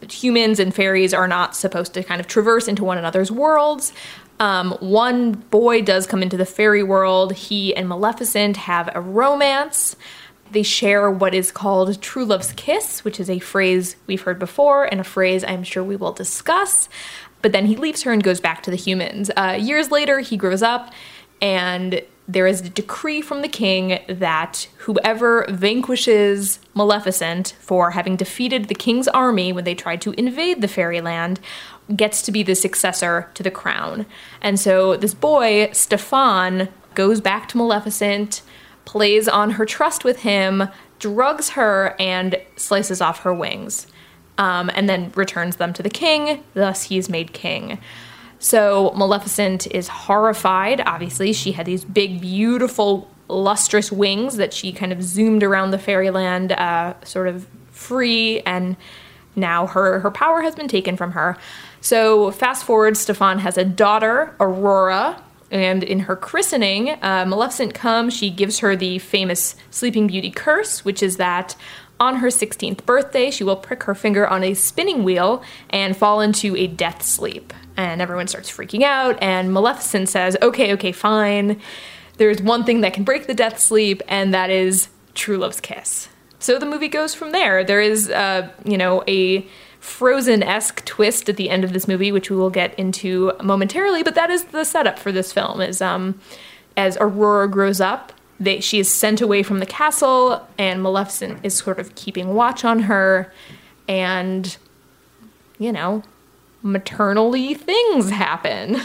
humans 0.06 0.60
and 0.60 0.74
fairies 0.74 1.14
are 1.14 1.26
not 1.26 1.56
supposed 1.56 1.94
to 1.94 2.02
kind 2.02 2.20
of 2.20 2.26
traverse 2.26 2.68
into 2.68 2.84
one 2.84 2.98
another's 2.98 3.32
worlds. 3.32 3.94
Um, 4.40 4.72
one 4.80 5.32
boy 5.32 5.82
does 5.82 6.06
come 6.06 6.22
into 6.22 6.38
the 6.38 6.46
fairy 6.46 6.82
world. 6.82 7.34
He 7.34 7.76
and 7.76 7.88
Maleficent 7.88 8.56
have 8.56 8.90
a 8.94 9.00
romance. 9.00 9.94
They 10.50 10.62
share 10.62 11.10
what 11.10 11.34
is 11.34 11.52
called 11.52 12.00
true 12.02 12.24
love's 12.24 12.52
kiss, 12.54 13.04
which 13.04 13.20
is 13.20 13.30
a 13.30 13.38
phrase 13.38 13.96
we've 14.06 14.22
heard 14.22 14.38
before 14.38 14.84
and 14.84 14.98
a 15.00 15.04
phrase 15.04 15.44
I'm 15.44 15.62
sure 15.62 15.84
we 15.84 15.94
will 15.94 16.12
discuss. 16.12 16.88
But 17.42 17.52
then 17.52 17.66
he 17.66 17.76
leaves 17.76 18.02
her 18.02 18.12
and 18.12 18.24
goes 18.24 18.40
back 18.40 18.62
to 18.64 18.70
the 18.70 18.76
humans. 18.76 19.30
Uh, 19.36 19.56
years 19.60 19.90
later, 19.90 20.20
he 20.20 20.36
grows 20.36 20.62
up, 20.62 20.92
and 21.40 22.02
there 22.28 22.46
is 22.46 22.60
a 22.60 22.70
decree 22.70 23.20
from 23.20 23.42
the 23.42 23.48
king 23.48 23.98
that 24.08 24.68
whoever 24.78 25.46
vanquishes 25.48 26.60
Maleficent 26.74 27.54
for 27.60 27.90
having 27.90 28.16
defeated 28.16 28.66
the 28.66 28.74
king's 28.74 29.08
army 29.08 29.52
when 29.52 29.64
they 29.64 29.74
tried 29.74 30.00
to 30.02 30.12
invade 30.12 30.60
the 30.60 30.68
fairyland 30.68 31.40
gets 31.96 32.22
to 32.22 32.32
be 32.32 32.42
the 32.42 32.54
successor 32.54 33.30
to 33.34 33.42
the 33.42 33.50
crown. 33.50 34.06
And 34.40 34.58
so 34.58 34.96
this 34.96 35.14
boy, 35.14 35.70
Stefan, 35.72 36.68
goes 36.94 37.20
back 37.20 37.48
to 37.48 37.56
Maleficent, 37.56 38.42
plays 38.84 39.28
on 39.28 39.52
her 39.52 39.64
trust 39.64 40.04
with 40.04 40.20
him, 40.20 40.68
drugs 40.98 41.50
her, 41.50 41.94
and 41.98 42.40
slices 42.56 43.00
off 43.00 43.20
her 43.20 43.34
wings. 43.34 43.86
Um, 44.38 44.70
and 44.74 44.88
then 44.88 45.12
returns 45.16 45.56
them 45.56 45.72
to 45.74 45.82
the 45.82 45.90
king, 45.90 46.42
thus, 46.54 46.84
he 46.84 46.96
is 46.96 47.10
made 47.10 47.34
king. 47.34 47.78
So 48.38 48.92
Maleficent 48.96 49.66
is 49.66 49.88
horrified. 49.88 50.80
Obviously, 50.86 51.34
she 51.34 51.52
had 51.52 51.66
these 51.66 51.84
big, 51.84 52.22
beautiful, 52.22 53.10
lustrous 53.28 53.92
wings 53.92 54.36
that 54.36 54.54
she 54.54 54.72
kind 54.72 54.92
of 54.92 55.02
zoomed 55.02 55.42
around 55.42 55.72
the 55.72 55.78
fairyland, 55.78 56.52
uh, 56.52 56.94
sort 57.04 57.28
of 57.28 57.46
free, 57.70 58.40
and 58.40 58.76
now 59.36 59.66
her 59.66 60.00
her 60.00 60.10
power 60.10 60.40
has 60.40 60.54
been 60.54 60.68
taken 60.68 60.96
from 60.96 61.12
her. 61.12 61.36
So 61.80 62.30
fast 62.30 62.64
forward, 62.64 62.96
Stefan 62.96 63.38
has 63.38 63.56
a 63.56 63.64
daughter, 63.64 64.34
Aurora, 64.38 65.22
and 65.50 65.82
in 65.82 66.00
her 66.00 66.16
christening, 66.16 66.90
uh, 67.02 67.24
Maleficent 67.26 67.74
comes. 67.74 68.14
She 68.14 68.30
gives 68.30 68.60
her 68.60 68.76
the 68.76 68.98
famous 68.98 69.56
Sleeping 69.70 70.06
Beauty 70.06 70.30
curse, 70.30 70.84
which 70.84 71.02
is 71.02 71.16
that 71.16 71.56
on 71.98 72.16
her 72.16 72.28
16th 72.28 72.86
birthday, 72.86 73.30
she 73.30 73.44
will 73.44 73.56
prick 73.56 73.82
her 73.82 73.94
finger 73.94 74.26
on 74.26 74.42
a 74.42 74.54
spinning 74.54 75.04
wheel 75.04 75.42
and 75.68 75.96
fall 75.96 76.20
into 76.20 76.56
a 76.56 76.66
death 76.66 77.02
sleep. 77.02 77.52
And 77.76 78.00
everyone 78.00 78.28
starts 78.28 78.50
freaking 78.50 78.82
out, 78.82 79.18
and 79.22 79.52
Maleficent 79.52 80.08
says, 80.08 80.36
Okay, 80.40 80.72
okay, 80.74 80.92
fine. 80.92 81.60
There's 82.16 82.42
one 82.42 82.64
thing 82.64 82.82
that 82.82 82.94
can 82.94 83.04
break 83.04 83.26
the 83.26 83.34
death 83.34 83.58
sleep, 83.58 84.02
and 84.08 84.32
that 84.34 84.50
is 84.50 84.88
true 85.14 85.38
love's 85.38 85.60
kiss. 85.60 86.08
So 86.38 86.58
the 86.58 86.66
movie 86.66 86.88
goes 86.88 87.14
from 87.14 87.32
there. 87.32 87.64
There 87.64 87.80
is, 87.80 88.10
uh, 88.10 88.50
you 88.64 88.78
know, 88.78 89.02
a 89.06 89.46
Frozen 89.80 90.42
esque 90.42 90.84
twist 90.84 91.28
at 91.28 91.36
the 91.36 91.50
end 91.50 91.64
of 91.64 91.72
this 91.72 91.88
movie, 91.88 92.12
which 92.12 92.30
we 92.30 92.36
will 92.36 92.50
get 92.50 92.78
into 92.78 93.32
momentarily. 93.42 94.02
But 94.02 94.14
that 94.14 94.30
is 94.30 94.44
the 94.44 94.64
setup 94.64 94.98
for 94.98 95.10
this 95.10 95.32
film. 95.32 95.60
Is 95.60 95.80
um, 95.80 96.20
as 96.76 96.96
Aurora 97.00 97.48
grows 97.48 97.80
up, 97.80 98.12
they, 98.38 98.60
she 98.60 98.78
is 98.78 98.88
sent 98.88 99.20
away 99.20 99.42
from 99.42 99.58
the 99.58 99.66
castle, 99.66 100.46
and 100.58 100.82
Maleficent 100.82 101.40
is 101.42 101.54
sort 101.54 101.78
of 101.78 101.94
keeping 101.94 102.34
watch 102.34 102.64
on 102.64 102.80
her, 102.80 103.32
and 103.88 104.56
you 105.58 105.72
know, 105.72 106.02
maternally 106.62 107.54
things 107.54 108.10
happen. 108.10 108.76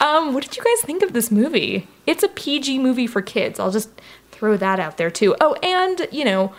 um, 0.00 0.34
what 0.34 0.42
did 0.44 0.56
you 0.56 0.62
guys 0.62 0.84
think 0.84 1.02
of 1.02 1.12
this 1.12 1.30
movie? 1.30 1.88
It's 2.06 2.22
a 2.22 2.28
PG 2.28 2.78
movie 2.80 3.06
for 3.06 3.22
kids. 3.22 3.58
I'll 3.60 3.70
just 3.70 3.90
throw 4.30 4.56
that 4.56 4.80
out 4.80 4.96
there 4.96 5.10
too. 5.10 5.34
Oh, 5.40 5.54
and 5.62 6.06
you 6.10 6.24
know, 6.24 6.52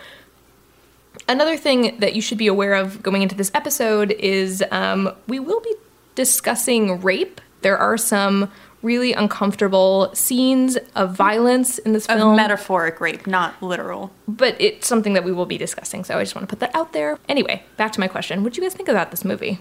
another 1.29 1.55
thing 1.55 1.97
that 1.99 2.15
you 2.15 2.21
should 2.21 2.37
be 2.37 2.47
aware 2.47 2.73
of 2.73 3.01
going 3.01 3.21
into 3.21 3.35
this 3.35 3.51
episode 3.53 4.11
is 4.11 4.63
um, 4.71 5.15
we 5.27 5.39
will 5.39 5.61
be 5.61 5.73
discussing 6.15 6.99
rape. 7.01 7.39
There 7.61 7.77
are 7.77 7.97
some 7.97 8.51
really 8.81 9.13
uncomfortable 9.13 10.09
scenes 10.13 10.77
of 10.95 11.15
violence 11.15 11.77
in 11.79 11.93
this 11.93 12.05
of 12.07 12.17
film, 12.17 12.35
metaphoric 12.35 12.99
rape, 12.99 13.27
not 13.27 13.61
literal. 13.61 14.11
but 14.27 14.55
it's 14.59 14.87
something 14.87 15.13
that 15.13 15.23
we 15.23 15.31
will 15.31 15.45
be 15.45 15.57
discussing. 15.57 16.03
So 16.03 16.17
I 16.17 16.23
just 16.23 16.35
want 16.35 16.47
to 16.47 16.55
put 16.55 16.59
that 16.61 16.73
out 16.75 16.93
there. 16.93 17.19
Anyway, 17.27 17.63
back 17.77 17.91
to 17.93 17.99
my 17.99 18.07
question: 18.07 18.43
What 18.43 18.53
do 18.53 18.61
you 18.61 18.67
guys 18.67 18.73
think 18.73 18.89
about 18.89 19.11
this 19.11 19.23
movie? 19.23 19.59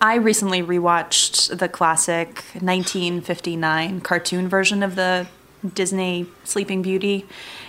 I 0.00 0.16
recently 0.16 0.62
rewatched 0.62 1.58
the 1.58 1.68
classic 1.68 2.44
1959 2.54 4.00
cartoon 4.00 4.48
version 4.48 4.82
of 4.82 4.96
the 4.96 5.26
Disney 5.72 6.26
Sleeping 6.44 6.82
Beauty, 6.82 7.26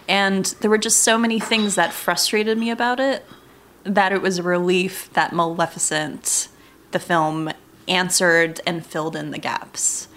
and 0.07 0.45
there 0.61 0.69
were 0.69 0.77
just 0.77 1.03
so 1.03 1.17
many 1.17 1.39
things 1.39 1.75
that 1.75 1.93
frustrated 1.93 2.57
me 2.57 2.69
about 2.69 2.99
it 2.99 3.25
that 3.83 4.11
it 4.11 4.21
was 4.21 4.39
a 4.39 4.43
relief 4.43 5.09
that 5.13 5.31
Maleficent, 5.31 6.47
the 6.91 6.99
film, 6.99 7.51
answered 7.87 8.59
and 8.65 8.85
filled 8.85 9.15
in 9.15 9.31
the 9.31 9.37
gaps. 9.37 10.07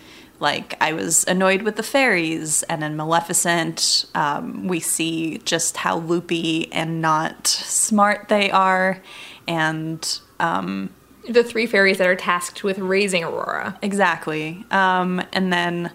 like 0.41 0.75
I 0.81 0.93
was 0.93 1.25
annoyed 1.25 1.63
with 1.63 1.75
the 1.77 1.83
fairies, 1.83 2.63
and 2.65 2.85
in 2.85 2.97
Maleficent, 2.97 4.05
um, 4.15 4.69
we 4.69 4.79
see 4.81 5.39
just 5.39 5.79
how 5.79 5.99
loopy 5.99 6.73
and 6.73 7.03
not 7.03 7.47
smart 7.49 8.29
they 8.29 8.49
are, 8.51 9.03
and 9.49 10.21
um, 10.39 10.91
The 11.29 11.43
three 11.43 11.67
fairies 11.67 11.99
that 11.99 12.07
are 12.07 12.17
tasked 12.17 12.63
with 12.63 12.79
raising 12.79 13.25
Aurora. 13.25 13.79
exactly. 13.83 14.65
Um, 14.71 15.21
and 15.33 15.53
then, 15.53 15.91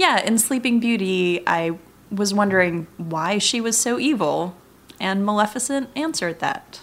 yeah, 0.00 0.24
in 0.24 0.38
Sleeping 0.38 0.80
Beauty, 0.80 1.42
I 1.46 1.78
was 2.10 2.32
wondering 2.32 2.86
why 2.96 3.36
she 3.36 3.60
was 3.60 3.76
so 3.76 3.98
evil, 3.98 4.56
and 4.98 5.26
Maleficent 5.26 5.90
answered 5.94 6.40
that. 6.40 6.80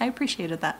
I 0.00 0.06
appreciated 0.06 0.62
that. 0.62 0.78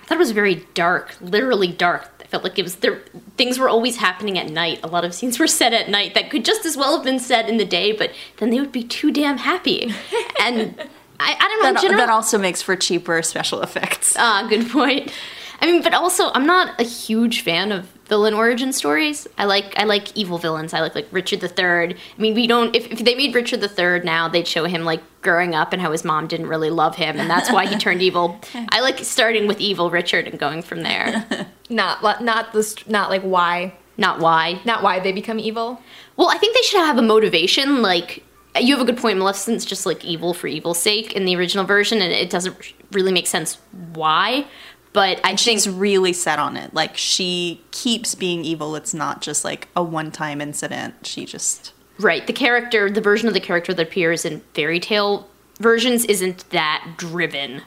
I 0.00 0.06
thought 0.06 0.14
it 0.14 0.18
was 0.18 0.30
very 0.30 0.66
dark, 0.72 1.16
literally 1.20 1.68
dark. 1.68 2.10
I 2.22 2.24
felt 2.24 2.44
like 2.44 2.58
it 2.58 2.62
was 2.62 2.76
there. 2.76 3.02
Things 3.36 3.58
were 3.58 3.68
always 3.68 3.98
happening 3.98 4.38
at 4.38 4.48
night. 4.48 4.80
A 4.82 4.86
lot 4.86 5.04
of 5.04 5.12
scenes 5.12 5.38
were 5.38 5.46
set 5.46 5.74
at 5.74 5.90
night 5.90 6.14
that 6.14 6.30
could 6.30 6.46
just 6.46 6.64
as 6.64 6.78
well 6.78 6.96
have 6.96 7.04
been 7.04 7.18
set 7.18 7.46
in 7.46 7.58
the 7.58 7.66
day, 7.66 7.92
but 7.92 8.10
then 8.38 8.48
they 8.48 8.60
would 8.60 8.72
be 8.72 8.84
too 8.84 9.12
damn 9.12 9.36
happy. 9.38 9.92
And 10.40 10.78
I, 11.20 11.36
I 11.38 11.48
don't 11.48 11.62
know. 11.62 11.72
That, 11.72 11.82
general, 11.82 12.00
that 12.00 12.10
also 12.10 12.38
makes 12.38 12.60
for 12.60 12.74
cheaper 12.76 13.22
special 13.22 13.62
effects. 13.62 14.14
Ah, 14.18 14.46
good 14.48 14.68
point. 14.70 15.12
I 15.60 15.66
mean, 15.66 15.82
but 15.82 15.94
also, 15.94 16.30
I'm 16.32 16.46
not 16.46 16.78
a 16.80 16.84
huge 16.84 17.42
fan 17.42 17.70
of 17.72 17.93
villain 18.14 18.32
origin 18.34 18.72
stories. 18.72 19.26
I 19.36 19.44
like 19.44 19.74
I 19.76 19.84
like 19.84 20.16
evil 20.16 20.38
villains. 20.38 20.72
I 20.72 20.80
like 20.80 20.94
like 20.94 21.08
Richard 21.10 21.40
the 21.40 21.48
Third. 21.48 21.94
I 22.16 22.20
mean, 22.22 22.34
we 22.34 22.46
don't. 22.46 22.74
If, 22.76 22.86
if 22.92 23.00
they 23.00 23.16
made 23.16 23.34
Richard 23.34 23.60
the 23.60 23.68
Third 23.68 24.04
now, 24.04 24.28
they'd 24.28 24.46
show 24.46 24.66
him 24.66 24.84
like 24.84 25.02
growing 25.20 25.52
up 25.56 25.72
and 25.72 25.82
how 25.82 25.90
his 25.90 26.04
mom 26.04 26.28
didn't 26.28 26.46
really 26.46 26.70
love 26.70 26.94
him, 26.94 27.18
and 27.18 27.28
that's 27.28 27.50
why 27.50 27.66
he 27.66 27.76
turned 27.76 28.02
evil. 28.02 28.38
I 28.68 28.80
like 28.82 29.00
starting 29.00 29.48
with 29.48 29.58
evil 29.60 29.90
Richard 29.90 30.28
and 30.28 30.38
going 30.38 30.62
from 30.62 30.82
there. 30.82 31.26
Not 31.70 32.22
not 32.22 32.52
this 32.52 32.76
not 32.86 33.08
like 33.10 33.22
why 33.22 33.72
Not 33.96 34.20
why. 34.20 34.60
not 34.64 34.82
why 34.82 35.00
they 35.00 35.12
become 35.12 35.38
evil. 35.40 35.80
Well, 36.16 36.28
I 36.28 36.36
think 36.38 36.54
they 36.54 36.62
should 36.62 36.80
have 36.80 36.98
a 36.98 37.02
motivation. 37.02 37.82
Like 37.82 38.22
you 38.60 38.76
have 38.76 38.86
a 38.86 38.92
good 38.92 39.00
point. 39.00 39.18
Maleficent's 39.18 39.64
just 39.64 39.86
like 39.86 40.04
evil 40.04 40.34
for 40.34 40.46
evil's 40.46 40.78
sake 40.78 41.14
in 41.14 41.24
the 41.24 41.34
original 41.34 41.64
version, 41.64 42.00
and 42.02 42.12
it 42.12 42.30
doesn't 42.30 42.54
really 42.92 43.12
make 43.12 43.26
sense 43.26 43.58
why. 43.94 44.46
But 44.94 45.20
I 45.22 45.36
think 45.36 45.38
She's 45.38 45.68
really 45.68 46.14
set 46.14 46.38
on 46.38 46.56
it. 46.56 46.72
Like 46.72 46.96
she 46.96 47.60
keeps 47.70 48.14
being 48.14 48.44
evil. 48.44 48.74
It's 48.76 48.94
not 48.94 49.20
just 49.20 49.44
like 49.44 49.68
a 49.76 49.82
one-time 49.82 50.40
incident. 50.40 51.06
She 51.06 51.26
just 51.26 51.74
Right. 51.98 52.26
The 52.26 52.32
character, 52.32 52.90
the 52.90 53.00
version 53.00 53.28
of 53.28 53.34
the 53.34 53.40
character 53.40 53.74
that 53.74 53.86
appears 53.86 54.24
in 54.24 54.40
fairy 54.54 54.80
tale 54.80 55.28
versions 55.60 56.04
isn't 56.06 56.48
that 56.50 56.94
driven. 56.96 57.62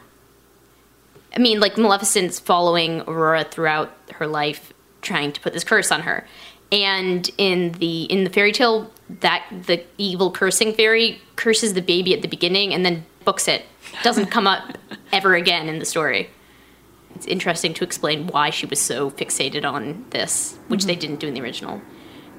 I 1.35 1.39
mean, 1.39 1.59
like 1.59 1.77
Maleficent's 1.77 2.39
following 2.39 3.01
Aurora 3.01 3.43
throughout 3.43 3.95
her 4.15 4.27
life, 4.27 4.73
trying 5.01 5.31
to 5.31 5.39
put 5.39 5.53
this 5.53 5.63
curse 5.63 5.91
on 5.91 6.01
her. 6.01 6.25
And 6.71 7.29
in 7.37 7.73
the 7.73 8.03
in 8.03 8.23
the 8.23 8.29
fairy 8.29 8.51
tale, 8.51 8.91
that 9.21 9.45
the 9.67 9.85
evil 9.97 10.31
cursing 10.31 10.73
fairy 10.73 11.21
curses 11.35 11.73
the 11.73 11.81
baby 11.81 12.13
at 12.13 12.21
the 12.21 12.27
beginning 12.27 12.73
and 12.73 12.85
then 12.85 13.05
books 13.23 13.47
it. 13.47 13.65
Doesn't 14.03 14.27
come 14.27 14.47
up 14.47 14.77
ever 15.13 15.35
again 15.35 15.69
in 15.69 15.79
the 15.79 15.85
story. 15.85 16.29
It's 17.17 17.25
interesting 17.25 17.73
to 17.73 17.83
explain 17.83 18.27
why 18.27 18.51
she 18.51 18.67
was 18.67 18.79
so 18.79 19.09
fixated 19.09 19.65
on 19.65 20.05
this, 20.11 20.55
which 20.67 20.85
they 20.85 20.93
mm-hmm. 20.93 20.99
didn't 21.01 21.19
do 21.19 21.27
in 21.27 21.33
the 21.33 21.41
original. 21.41 21.81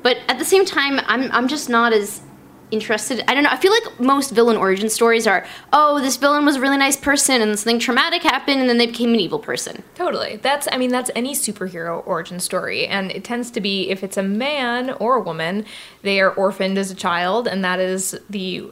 But 0.04 0.18
at 0.28 0.38
the 0.38 0.44
same 0.44 0.64
time, 0.64 1.00
I'm 1.06 1.32
I'm 1.32 1.48
just 1.48 1.68
not 1.68 1.92
as 1.92 2.22
interested. 2.70 3.24
I 3.28 3.34
don't 3.34 3.42
know. 3.42 3.50
I 3.50 3.56
feel 3.56 3.72
like 3.72 3.98
most 3.98 4.30
villain 4.30 4.56
origin 4.56 4.88
stories 4.88 5.26
are, 5.26 5.44
oh, 5.72 6.00
this 6.00 6.16
villain 6.16 6.44
was 6.44 6.56
a 6.56 6.60
really 6.60 6.76
nice 6.76 6.96
person 6.96 7.40
and 7.40 7.58
something 7.58 7.80
traumatic 7.80 8.22
happened 8.22 8.60
and 8.60 8.68
then 8.68 8.78
they 8.78 8.86
became 8.86 9.14
an 9.14 9.20
evil 9.20 9.40
person. 9.40 9.82
Totally. 9.96 10.36
That's 10.36 10.68
I 10.70 10.76
mean 10.76 10.90
that's 10.90 11.10
any 11.16 11.34
superhero 11.34 12.06
origin 12.06 12.38
story 12.38 12.86
and 12.86 13.10
it 13.10 13.24
tends 13.24 13.50
to 13.52 13.60
be 13.60 13.90
if 13.90 14.04
it's 14.04 14.16
a 14.16 14.22
man 14.22 14.90
or 15.00 15.16
a 15.16 15.20
woman, 15.20 15.64
they 16.02 16.20
are 16.20 16.30
orphaned 16.30 16.78
as 16.78 16.92
a 16.92 16.94
child 16.94 17.48
and 17.48 17.64
that 17.64 17.80
is 17.80 18.16
the 18.30 18.70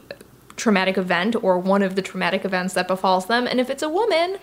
traumatic 0.55 0.97
event 0.97 1.35
or 1.43 1.59
one 1.59 1.83
of 1.83 1.95
the 1.95 2.01
traumatic 2.01 2.45
events 2.45 2.73
that 2.75 2.87
befalls 2.87 3.25
them 3.25 3.45
and 3.45 3.59
if 3.59 3.69
it's 3.69 3.83
a 3.83 3.89
woman, 3.89 4.37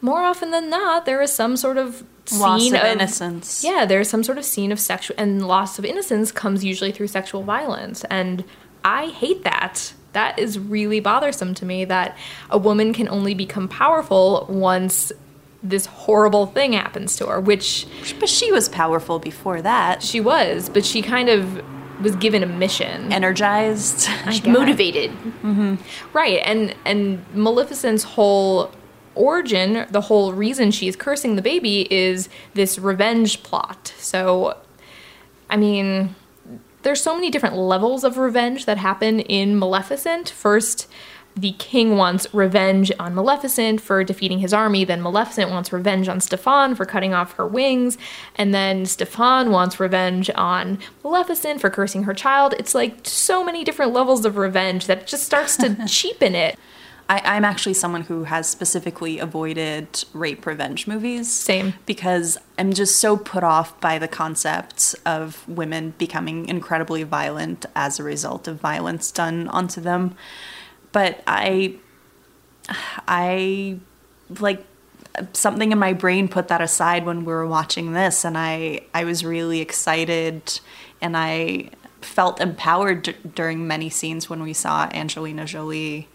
more 0.00 0.22
often 0.22 0.50
than 0.50 0.70
not 0.70 1.04
there 1.06 1.20
is 1.22 1.32
some 1.32 1.56
sort 1.56 1.76
of 1.78 2.04
loss 2.38 2.60
scene 2.62 2.76
of 2.76 2.84
innocence. 2.84 3.62
Yeah, 3.64 3.84
there's 3.86 4.08
some 4.08 4.22
sort 4.22 4.38
of 4.38 4.44
scene 4.44 4.72
of 4.72 4.78
sexual 4.80 5.16
and 5.18 5.46
loss 5.46 5.78
of 5.78 5.84
innocence 5.84 6.30
comes 6.32 6.64
usually 6.64 6.92
through 6.92 7.08
sexual 7.08 7.42
violence 7.42 8.04
and 8.04 8.44
I 8.84 9.06
hate 9.08 9.44
that. 9.44 9.92
That 10.12 10.38
is 10.38 10.58
really 10.58 11.00
bothersome 11.00 11.54
to 11.54 11.64
me 11.64 11.84
that 11.84 12.16
a 12.50 12.58
woman 12.58 12.92
can 12.92 13.08
only 13.08 13.34
become 13.34 13.68
powerful 13.68 14.46
once 14.48 15.12
this 15.62 15.86
horrible 15.86 16.46
thing 16.46 16.72
happens 16.72 17.16
to 17.16 17.26
her, 17.26 17.38
which 17.40 17.86
But 18.18 18.28
she 18.28 18.50
was 18.50 18.68
powerful 18.68 19.18
before 19.18 19.60
that. 19.62 20.02
she 20.02 20.20
was, 20.20 20.68
but 20.70 20.84
she 20.86 21.02
kind 21.02 21.28
of 21.28 21.62
was 22.00 22.16
given 22.16 22.42
a 22.42 22.46
mission. 22.46 23.12
Energized. 23.12 24.08
Motivated. 24.46 25.10
Mm-hmm. 25.10 25.74
Right, 26.14 26.40
and 26.44 26.74
and 26.86 27.22
Maleficent's 27.34 28.02
whole 28.04 28.72
origin, 29.14 29.86
the 29.90 30.02
whole 30.02 30.32
reason 30.32 30.70
she's 30.70 30.96
cursing 30.96 31.36
the 31.36 31.42
baby 31.42 31.92
is 31.92 32.28
this 32.54 32.78
revenge 32.78 33.42
plot. 33.42 33.94
So, 33.98 34.56
I 35.48 35.56
mean, 35.56 36.14
there's 36.82 37.02
so 37.02 37.14
many 37.14 37.30
different 37.30 37.56
levels 37.56 38.04
of 38.04 38.16
revenge 38.16 38.66
that 38.66 38.78
happen 38.78 39.20
in 39.20 39.58
Maleficent. 39.58 40.30
First, 40.30 40.88
the 41.36 41.52
king 41.52 41.96
wants 41.96 42.26
revenge 42.34 42.90
on 42.98 43.14
Maleficent 43.14 43.80
for 43.80 44.02
defeating 44.02 44.40
his 44.40 44.52
army. 44.52 44.84
Then 44.84 45.00
Maleficent 45.00 45.50
wants 45.50 45.72
revenge 45.72 46.08
on 46.08 46.20
Stefan 46.20 46.74
for 46.74 46.84
cutting 46.84 47.14
off 47.14 47.34
her 47.34 47.46
wings. 47.46 47.96
And 48.34 48.52
then 48.52 48.84
Stefan 48.84 49.50
wants 49.50 49.78
revenge 49.78 50.28
on 50.34 50.78
Maleficent 51.04 51.60
for 51.60 51.70
cursing 51.70 52.02
her 52.04 52.14
child. 52.14 52.54
It's 52.58 52.74
like 52.74 52.98
so 53.04 53.44
many 53.44 53.62
different 53.62 53.92
levels 53.92 54.24
of 54.24 54.36
revenge 54.36 54.86
that 54.86 55.06
just 55.06 55.24
starts 55.24 55.56
to 55.58 55.76
cheapen 55.88 56.34
it. 56.34 56.58
I, 57.10 57.20
I'm 57.24 57.44
actually 57.44 57.74
someone 57.74 58.02
who 58.02 58.22
has 58.22 58.48
specifically 58.48 59.18
avoided 59.18 60.04
rape 60.12 60.46
revenge 60.46 60.86
movies. 60.86 61.28
Same. 61.28 61.74
Because 61.84 62.38
I'm 62.56 62.72
just 62.72 63.00
so 63.00 63.16
put 63.16 63.42
off 63.42 63.78
by 63.80 63.98
the 63.98 64.06
concept 64.06 64.94
of 65.04 65.46
women 65.48 65.94
becoming 65.98 66.48
incredibly 66.48 67.02
violent 67.02 67.66
as 67.74 67.98
a 67.98 68.04
result 68.04 68.46
of 68.46 68.60
violence 68.60 69.10
done 69.10 69.48
onto 69.48 69.80
them. 69.80 70.14
But 70.92 71.24
I, 71.26 71.74
I, 73.08 73.80
like, 74.38 74.64
something 75.32 75.72
in 75.72 75.78
my 75.80 75.92
brain 75.92 76.28
put 76.28 76.46
that 76.46 76.60
aside 76.60 77.04
when 77.04 77.24
we 77.24 77.32
were 77.32 77.46
watching 77.46 77.92
this, 77.92 78.24
and 78.24 78.38
I, 78.38 78.82
I 78.94 79.02
was 79.02 79.24
really 79.24 79.60
excited, 79.60 80.60
and 81.00 81.16
I 81.16 81.70
felt 82.02 82.40
empowered 82.40 83.02
d- 83.02 83.16
during 83.34 83.66
many 83.66 83.90
scenes 83.90 84.30
when 84.30 84.42
we 84.44 84.52
saw 84.52 84.88
Angelina 84.94 85.44
Jolie. 85.44 86.06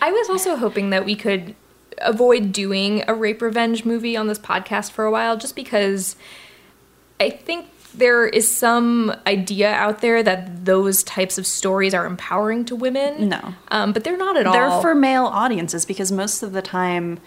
I 0.00 0.12
was 0.12 0.30
also 0.30 0.56
hoping 0.56 0.90
that 0.90 1.04
we 1.04 1.14
could 1.14 1.54
avoid 1.98 2.52
doing 2.52 3.04
a 3.06 3.14
rape 3.14 3.42
revenge 3.42 3.84
movie 3.84 4.16
on 4.16 4.26
this 4.26 4.38
podcast 4.38 4.90
for 4.92 5.04
a 5.04 5.10
while 5.10 5.36
just 5.36 5.54
because 5.54 6.16
I 7.18 7.30
think 7.30 7.66
there 7.92 8.26
is 8.26 8.50
some 8.50 9.14
idea 9.26 9.72
out 9.72 10.00
there 10.00 10.22
that 10.22 10.64
those 10.64 11.02
types 11.02 11.38
of 11.38 11.46
stories 11.46 11.92
are 11.92 12.06
empowering 12.06 12.64
to 12.66 12.76
women. 12.76 13.28
No. 13.28 13.54
Um, 13.68 13.92
but 13.92 14.04
they're 14.04 14.16
not 14.16 14.36
at 14.36 14.46
all. 14.46 14.52
They're 14.52 14.80
for 14.80 14.94
male 14.94 15.26
audiences 15.26 15.84
because 15.84 16.12
most 16.12 16.42
of 16.42 16.52
the 16.52 16.62
time, 16.62 17.18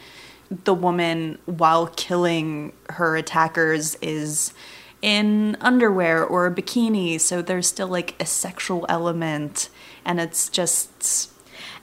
the 0.49 0.73
woman, 0.73 1.37
while 1.45 1.87
killing 1.87 2.71
her 2.89 3.15
attackers, 3.17 3.95
is 4.01 4.53
in 5.01 5.57
underwear 5.59 6.23
or 6.25 6.47
a 6.47 6.51
bikini. 6.51 7.19
So 7.19 7.41
there's 7.41 7.67
still 7.67 7.89
like 7.89 8.15
a 8.21 8.25
sexual 8.25 8.85
element, 8.89 9.69
and 10.05 10.19
it's 10.19 10.49
just. 10.49 11.29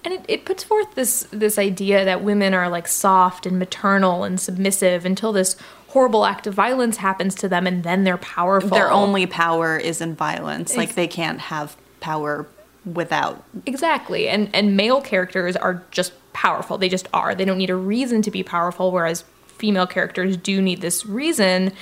And 0.04 0.14
it, 0.14 0.24
it 0.28 0.44
puts 0.44 0.64
forth 0.64 0.94
this 0.94 1.26
this 1.30 1.58
idea 1.58 2.04
that 2.04 2.22
women 2.22 2.54
are 2.54 2.68
like 2.68 2.88
soft 2.88 3.46
and 3.46 3.58
maternal 3.58 4.24
and 4.24 4.40
submissive 4.40 5.04
until 5.04 5.32
this 5.32 5.56
horrible 5.88 6.24
act 6.24 6.46
of 6.46 6.54
violence 6.54 6.98
happens 6.98 7.34
to 7.34 7.48
them 7.48 7.66
and 7.66 7.82
then 7.82 8.04
they're 8.04 8.16
powerful. 8.16 8.70
Their 8.70 8.90
only 8.90 9.26
power 9.26 9.76
is 9.76 10.00
in 10.00 10.14
violence. 10.14 10.76
Like 10.76 10.94
they 10.94 11.08
can't 11.08 11.40
have 11.40 11.76
power 12.00 12.46
without. 12.84 13.44
Exactly. 13.66 14.28
And 14.28 14.48
and 14.54 14.76
male 14.76 15.00
characters 15.00 15.56
are 15.56 15.82
just 15.90 16.12
powerful. 16.32 16.78
They 16.78 16.88
just 16.88 17.08
are. 17.12 17.34
They 17.34 17.44
don't 17.44 17.58
need 17.58 17.70
a 17.70 17.76
reason 17.76 18.22
to 18.22 18.30
be 18.30 18.42
powerful 18.42 18.92
whereas 18.92 19.24
female 19.60 19.86
characters 19.86 20.36
do 20.36 20.62
need 20.62 20.80
this 20.80 21.04
reason. 21.04 21.72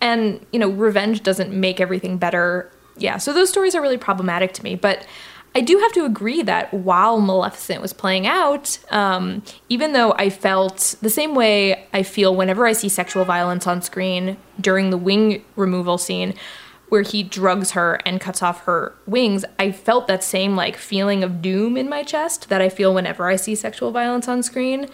And, 0.00 0.44
you 0.52 0.60
know, 0.60 0.70
revenge 0.70 1.22
doesn't 1.24 1.52
make 1.52 1.80
everything 1.80 2.16
better. 2.18 2.70
Yeah, 2.96 3.16
so 3.18 3.32
those 3.32 3.48
stories 3.48 3.74
are 3.74 3.82
really 3.82 3.98
problematic 3.98 4.52
to 4.54 4.64
me, 4.64 4.76
but 4.76 5.04
I 5.58 5.60
do 5.60 5.76
have 5.78 5.90
to 5.94 6.04
agree 6.04 6.42
that 6.42 6.72
while 6.72 7.20
Maleficent 7.20 7.82
was 7.82 7.92
playing 7.92 8.28
out, 8.28 8.78
um, 8.92 9.42
even 9.68 9.92
though 9.92 10.12
I 10.12 10.30
felt 10.30 10.94
the 11.02 11.10
same 11.10 11.34
way 11.34 11.88
I 11.92 12.04
feel 12.04 12.32
whenever 12.32 12.64
I 12.64 12.72
see 12.74 12.88
sexual 12.88 13.24
violence 13.24 13.66
on 13.66 13.82
screen 13.82 14.36
during 14.60 14.90
the 14.90 14.96
wing 14.96 15.44
removal 15.56 15.98
scene, 15.98 16.34
where 16.90 17.02
he 17.02 17.24
drugs 17.24 17.72
her 17.72 17.98
and 18.06 18.20
cuts 18.20 18.40
off 18.40 18.66
her 18.66 18.94
wings, 19.04 19.44
I 19.58 19.72
felt 19.72 20.06
that 20.06 20.22
same 20.22 20.54
like 20.54 20.76
feeling 20.76 21.24
of 21.24 21.42
doom 21.42 21.76
in 21.76 21.88
my 21.88 22.04
chest 22.04 22.50
that 22.50 22.62
I 22.62 22.68
feel 22.68 22.94
whenever 22.94 23.26
I 23.26 23.34
see 23.34 23.56
sexual 23.56 23.90
violence 23.90 24.28
on 24.28 24.44
screen. 24.44 24.86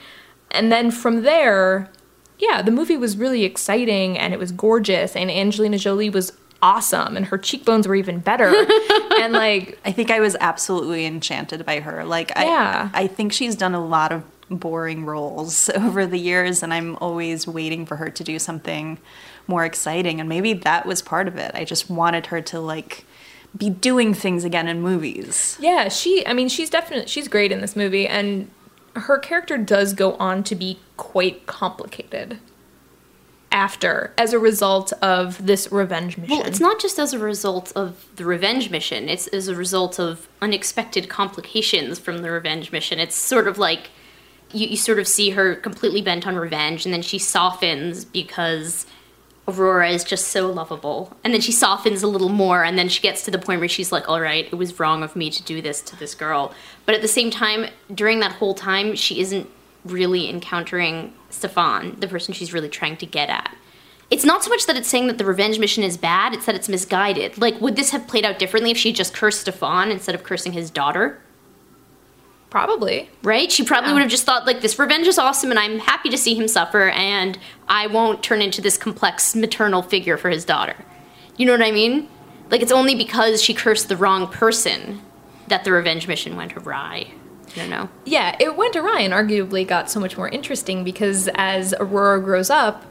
And 0.50 0.72
then 0.72 0.90
from 0.90 1.24
there, 1.24 1.90
yeah, 2.38 2.62
the 2.62 2.70
movie 2.70 2.96
was 2.96 3.18
really 3.18 3.44
exciting 3.44 4.16
and 4.16 4.32
it 4.32 4.38
was 4.38 4.50
gorgeous 4.50 5.14
and 5.14 5.30
Angelina 5.30 5.76
Jolie 5.76 6.08
was 6.08 6.32
awesome 6.64 7.14
and 7.14 7.26
her 7.26 7.36
cheekbones 7.36 7.86
were 7.86 7.94
even 7.94 8.18
better. 8.20 8.46
and 9.20 9.34
like 9.34 9.78
I 9.84 9.92
think 9.92 10.10
I 10.10 10.18
was 10.18 10.34
absolutely 10.40 11.04
enchanted 11.04 11.64
by 11.66 11.80
her. 11.80 12.04
Like 12.04 12.30
Yeah. 12.30 12.88
I 12.92 13.04
I 13.04 13.06
think 13.06 13.32
she's 13.34 13.54
done 13.54 13.74
a 13.74 13.84
lot 13.84 14.12
of 14.12 14.24
boring 14.48 15.04
roles 15.04 15.68
over 15.74 16.06
the 16.06 16.18
years 16.18 16.62
and 16.62 16.72
I'm 16.72 16.96
always 16.96 17.46
waiting 17.46 17.84
for 17.84 17.96
her 17.96 18.08
to 18.08 18.24
do 18.24 18.38
something 18.38 18.98
more 19.46 19.66
exciting 19.66 20.20
and 20.20 20.28
maybe 20.28 20.54
that 20.54 20.86
was 20.86 21.02
part 21.02 21.28
of 21.28 21.36
it. 21.36 21.50
I 21.54 21.64
just 21.64 21.90
wanted 21.90 22.26
her 22.26 22.40
to 22.40 22.60
like 22.60 23.04
be 23.56 23.68
doing 23.68 24.14
things 24.14 24.42
again 24.44 24.66
in 24.66 24.80
movies. 24.80 25.56
Yeah, 25.60 25.88
she. 25.88 26.26
I 26.26 26.32
mean, 26.32 26.48
she's 26.48 26.70
definitely 26.70 27.06
she's 27.06 27.28
great 27.28 27.52
in 27.52 27.60
this 27.60 27.76
movie, 27.76 28.04
and 28.04 28.50
her 28.96 29.16
character 29.18 29.56
does 29.56 29.92
go 29.92 30.14
on 30.14 30.42
to 30.44 30.56
be 30.56 30.80
quite 30.96 31.46
complicated 31.46 32.38
after 33.54 34.12
as 34.18 34.32
a 34.32 34.38
result 34.38 34.92
of 35.00 35.46
this 35.46 35.70
revenge 35.70 36.18
mission. 36.18 36.36
Well, 36.36 36.46
it's 36.46 36.60
not 36.60 36.80
just 36.80 36.98
as 36.98 37.12
a 37.12 37.18
result 37.20 37.72
of 37.76 38.04
the 38.16 38.24
revenge 38.24 38.68
mission, 38.68 39.08
it's 39.08 39.28
as 39.28 39.46
a 39.46 39.54
result 39.54 39.98
of 40.00 40.28
unexpected 40.42 41.08
complications 41.08 41.98
from 42.00 42.18
the 42.18 42.30
revenge 42.30 42.72
mission. 42.72 42.98
It's 42.98 43.14
sort 43.14 43.46
of 43.46 43.56
like 43.56 43.90
you, 44.52 44.66
you 44.66 44.76
sort 44.76 44.98
of 44.98 45.06
see 45.06 45.30
her 45.30 45.54
completely 45.54 46.02
bent 46.02 46.26
on 46.26 46.36
revenge, 46.36 46.84
and 46.84 46.92
then 46.92 47.02
she 47.02 47.18
softens 47.18 48.04
because 48.04 48.86
Aurora 49.46 49.90
is 49.90 50.02
just 50.02 50.28
so 50.28 50.50
lovable. 50.50 51.16
And 51.22 51.32
then 51.32 51.40
she 51.40 51.52
softens 51.52 52.02
a 52.02 52.08
little 52.08 52.28
more, 52.28 52.64
and 52.64 52.76
then 52.76 52.88
she 52.88 53.00
gets 53.00 53.24
to 53.24 53.30
the 53.30 53.38
point 53.38 53.60
where 53.60 53.68
she's 53.68 53.92
like, 53.92 54.08
all 54.08 54.20
right, 54.20 54.46
it 54.46 54.56
was 54.56 54.80
wrong 54.80 55.04
of 55.04 55.14
me 55.14 55.30
to 55.30 55.42
do 55.44 55.62
this 55.62 55.80
to 55.82 55.96
this 55.96 56.14
girl. 56.14 56.52
But 56.86 56.96
at 56.96 57.02
the 57.02 57.08
same 57.08 57.30
time, 57.30 57.66
during 57.94 58.18
that 58.20 58.32
whole 58.32 58.54
time, 58.54 58.96
she 58.96 59.20
isn't 59.20 59.48
really 59.84 60.28
encountering 60.28 61.12
Stefan, 61.30 61.96
the 62.00 62.08
person 62.08 62.34
she's 62.34 62.52
really 62.52 62.68
trying 62.68 62.96
to 62.98 63.06
get 63.06 63.28
at. 63.28 63.54
It's 64.10 64.24
not 64.24 64.44
so 64.44 64.50
much 64.50 64.66
that 64.66 64.76
it's 64.76 64.88
saying 64.88 65.06
that 65.08 65.18
the 65.18 65.24
revenge 65.24 65.58
mission 65.58 65.82
is 65.82 65.96
bad, 65.96 66.34
it's 66.34 66.46
that 66.46 66.54
it's 66.54 66.68
misguided. 66.68 67.38
Like, 67.38 67.60
would 67.60 67.76
this 67.76 67.90
have 67.90 68.06
played 68.06 68.24
out 68.24 68.38
differently 68.38 68.70
if 68.70 68.76
she 68.76 68.92
just 68.92 69.14
cursed 69.14 69.42
Stefan 69.42 69.90
instead 69.90 70.14
of 70.14 70.22
cursing 70.22 70.52
his 70.52 70.70
daughter? 70.70 71.20
probably. 72.54 73.10
Right? 73.24 73.50
She 73.50 73.64
probably 73.64 73.92
would 73.92 74.02
have 74.02 74.10
just 74.12 74.22
thought, 74.22 74.46
like, 74.46 74.60
this 74.60 74.78
revenge 74.78 75.08
is 75.08 75.18
awesome 75.18 75.50
and 75.50 75.58
I'm 75.58 75.80
happy 75.80 76.08
to 76.08 76.16
see 76.16 76.36
him 76.36 76.46
suffer 76.46 76.88
and 76.90 77.36
I 77.66 77.88
won't 77.88 78.22
turn 78.22 78.40
into 78.40 78.62
this 78.62 78.78
complex 78.78 79.34
maternal 79.34 79.82
figure 79.82 80.16
for 80.16 80.30
his 80.30 80.44
daughter. 80.44 80.76
You 81.36 81.46
know 81.46 81.52
what 81.52 81.62
I 81.62 81.72
mean? 81.72 82.08
Like, 82.50 82.62
it's 82.62 82.70
only 82.70 82.94
because 82.94 83.42
she 83.42 83.54
cursed 83.54 83.88
the 83.88 83.96
wrong 83.96 84.28
person 84.28 85.02
that 85.48 85.64
the 85.64 85.72
revenge 85.72 86.06
mission 86.06 86.36
went 86.36 86.56
awry. 86.56 87.10
Don't 87.54 87.70
know. 87.70 87.88
Yeah, 88.04 88.36
it 88.40 88.56
went 88.56 88.76
awry 88.76 89.00
and 89.00 89.12
arguably 89.12 89.66
got 89.66 89.90
so 89.90 90.00
much 90.00 90.16
more 90.16 90.28
interesting 90.28 90.82
because 90.84 91.28
as 91.34 91.74
Aurora 91.78 92.20
grows 92.20 92.50
up, 92.50 92.84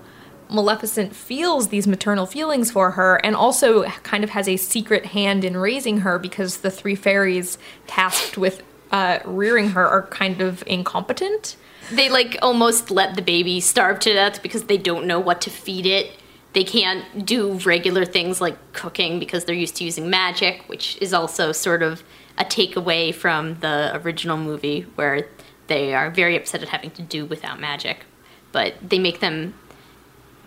Maleficent 0.49 1.15
feels 1.15 1.69
these 1.69 1.87
maternal 1.87 2.25
feelings 2.25 2.71
for 2.71 2.91
her 2.91 3.15
and 3.25 3.35
also 3.35 3.83
kind 3.83 4.23
of 4.23 4.29
has 4.31 4.47
a 4.47 4.57
secret 4.57 5.07
hand 5.07 5.43
in 5.43 5.57
raising 5.57 5.99
her 5.99 6.19
because 6.19 6.57
the 6.57 6.71
three 6.71 6.95
fairies 6.95 7.57
tasked 7.87 8.37
with 8.37 8.61
uh, 8.91 9.19
rearing 9.25 9.69
her 9.69 9.85
are 9.85 10.03
kind 10.07 10.41
of 10.41 10.63
incompetent. 10.67 11.57
They, 11.91 12.09
like, 12.09 12.37
almost 12.41 12.91
let 12.91 13.15
the 13.15 13.21
baby 13.21 13.59
starve 13.59 13.99
to 14.01 14.13
death 14.13 14.41
because 14.41 14.65
they 14.65 14.77
don't 14.77 15.05
know 15.05 15.19
what 15.19 15.41
to 15.41 15.49
feed 15.49 15.85
it. 15.85 16.11
They 16.53 16.63
can't 16.63 17.25
do 17.25 17.53
regular 17.65 18.05
things 18.05 18.39
like 18.39 18.57
cooking 18.73 19.19
because 19.19 19.45
they're 19.45 19.55
used 19.55 19.75
to 19.77 19.83
using 19.83 20.09
magic, 20.09 20.61
which 20.67 20.97
is 21.01 21.13
also 21.13 21.51
sort 21.51 21.81
of 21.81 22.03
a 22.37 22.45
takeaway 22.45 23.13
from 23.13 23.59
the 23.59 23.91
original 24.03 24.37
movie 24.37 24.81
where 24.95 25.27
they 25.67 25.93
are 25.93 26.09
very 26.09 26.35
upset 26.35 26.61
at 26.61 26.69
having 26.69 26.91
to 26.91 27.01
do 27.01 27.25
without 27.25 27.59
magic. 27.59 28.05
But 28.51 28.75
they 28.81 28.99
make 28.99 29.19
them 29.19 29.53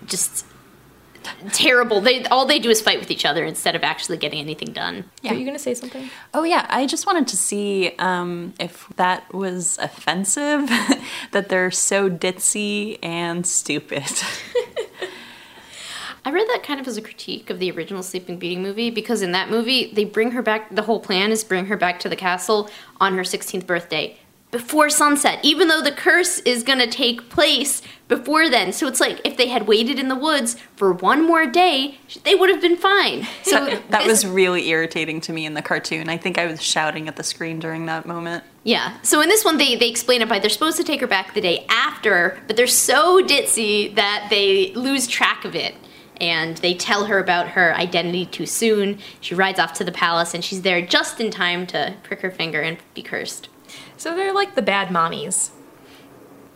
just 0.06 0.46
terrible. 1.52 2.00
They 2.00 2.24
all 2.26 2.46
they 2.46 2.58
do 2.58 2.70
is 2.70 2.80
fight 2.80 3.00
with 3.00 3.10
each 3.10 3.24
other 3.24 3.44
instead 3.44 3.74
of 3.74 3.82
actually 3.82 4.18
getting 4.18 4.38
anything 4.38 4.72
done. 4.72 5.10
Yeah. 5.22 5.32
Are 5.32 5.34
you 5.34 5.44
going 5.44 5.56
to 5.56 5.62
say 5.62 5.74
something? 5.74 6.08
Oh 6.34 6.44
yeah, 6.44 6.66
I 6.68 6.86
just 6.86 7.06
wanted 7.06 7.28
to 7.28 7.36
see 7.36 7.92
um, 7.98 8.54
if 8.60 8.86
that 8.96 9.32
was 9.34 9.78
offensive 9.78 10.68
that 11.32 11.48
they're 11.48 11.70
so 11.70 12.08
ditzy 12.08 12.98
and 13.02 13.46
stupid. 13.46 14.04
I 16.26 16.30
read 16.30 16.48
that 16.48 16.64
kind 16.64 16.80
of 16.80 16.88
as 16.88 16.96
a 16.96 17.02
critique 17.02 17.50
of 17.50 17.60
the 17.60 17.70
original 17.70 18.02
Sleeping 18.02 18.36
Beauty 18.36 18.56
movie 18.56 18.90
because 18.90 19.22
in 19.22 19.30
that 19.30 19.48
movie 19.48 19.92
they 19.94 20.04
bring 20.04 20.32
her 20.32 20.42
back. 20.42 20.74
The 20.74 20.82
whole 20.82 20.98
plan 20.98 21.30
is 21.30 21.44
bring 21.44 21.66
her 21.66 21.76
back 21.76 22.00
to 22.00 22.08
the 22.08 22.16
castle 22.16 22.68
on 23.00 23.14
her 23.14 23.22
16th 23.22 23.64
birthday 23.64 24.18
before 24.50 24.90
sunset, 24.90 25.38
even 25.44 25.68
though 25.68 25.80
the 25.80 25.92
curse 25.92 26.40
is 26.40 26.64
gonna 26.64 26.88
take 26.88 27.28
place 27.28 27.80
before 28.08 28.50
then. 28.50 28.72
So 28.72 28.88
it's 28.88 28.98
like 28.98 29.20
if 29.24 29.36
they 29.36 29.46
had 29.46 29.68
waited 29.68 30.00
in 30.00 30.08
the 30.08 30.16
woods 30.16 30.56
for 30.74 30.92
one 30.92 31.24
more 31.24 31.46
day, 31.46 31.98
they 32.24 32.34
would 32.34 32.50
have 32.50 32.60
been 32.60 32.76
fine. 32.76 33.24
So 33.44 33.64
that, 33.64 33.90
that 33.92 34.06
was 34.06 34.26
really 34.26 34.68
irritating 34.68 35.20
to 35.22 35.32
me 35.32 35.46
in 35.46 35.54
the 35.54 35.62
cartoon. 35.62 36.08
I 36.08 36.16
think 36.16 36.38
I 36.38 36.46
was 36.46 36.60
shouting 36.60 37.06
at 37.06 37.14
the 37.14 37.22
screen 37.22 37.60
during 37.60 37.86
that 37.86 38.04
moment. 38.04 38.42
Yeah. 38.64 38.98
So 39.02 39.20
in 39.20 39.28
this 39.28 39.44
one, 39.44 39.58
they, 39.58 39.76
they 39.76 39.88
explain 39.88 40.22
it 40.22 40.28
by 40.28 40.40
they're 40.40 40.50
supposed 40.50 40.76
to 40.78 40.84
take 40.84 41.00
her 41.02 41.06
back 41.06 41.34
the 41.34 41.40
day 41.40 41.64
after, 41.68 42.40
but 42.48 42.56
they're 42.56 42.66
so 42.66 43.22
ditzy 43.22 43.94
that 43.94 44.26
they 44.28 44.72
lose 44.74 45.06
track 45.06 45.44
of 45.44 45.54
it. 45.54 45.76
And 46.20 46.56
they 46.58 46.74
tell 46.74 47.06
her 47.06 47.18
about 47.18 47.48
her 47.48 47.74
identity 47.74 48.26
too 48.26 48.46
soon. 48.46 48.98
She 49.20 49.34
rides 49.34 49.58
off 49.58 49.74
to 49.74 49.84
the 49.84 49.92
palace, 49.92 50.34
and 50.34 50.44
she's 50.44 50.62
there 50.62 50.80
just 50.80 51.20
in 51.20 51.30
time 51.30 51.66
to 51.68 51.94
prick 52.02 52.20
her 52.20 52.30
finger 52.30 52.60
and 52.60 52.78
be 52.94 53.02
cursed. 53.02 53.48
So 53.96 54.14
they're 54.14 54.32
like 54.32 54.54
the 54.54 54.62
bad 54.62 54.88
mommies. 54.88 55.50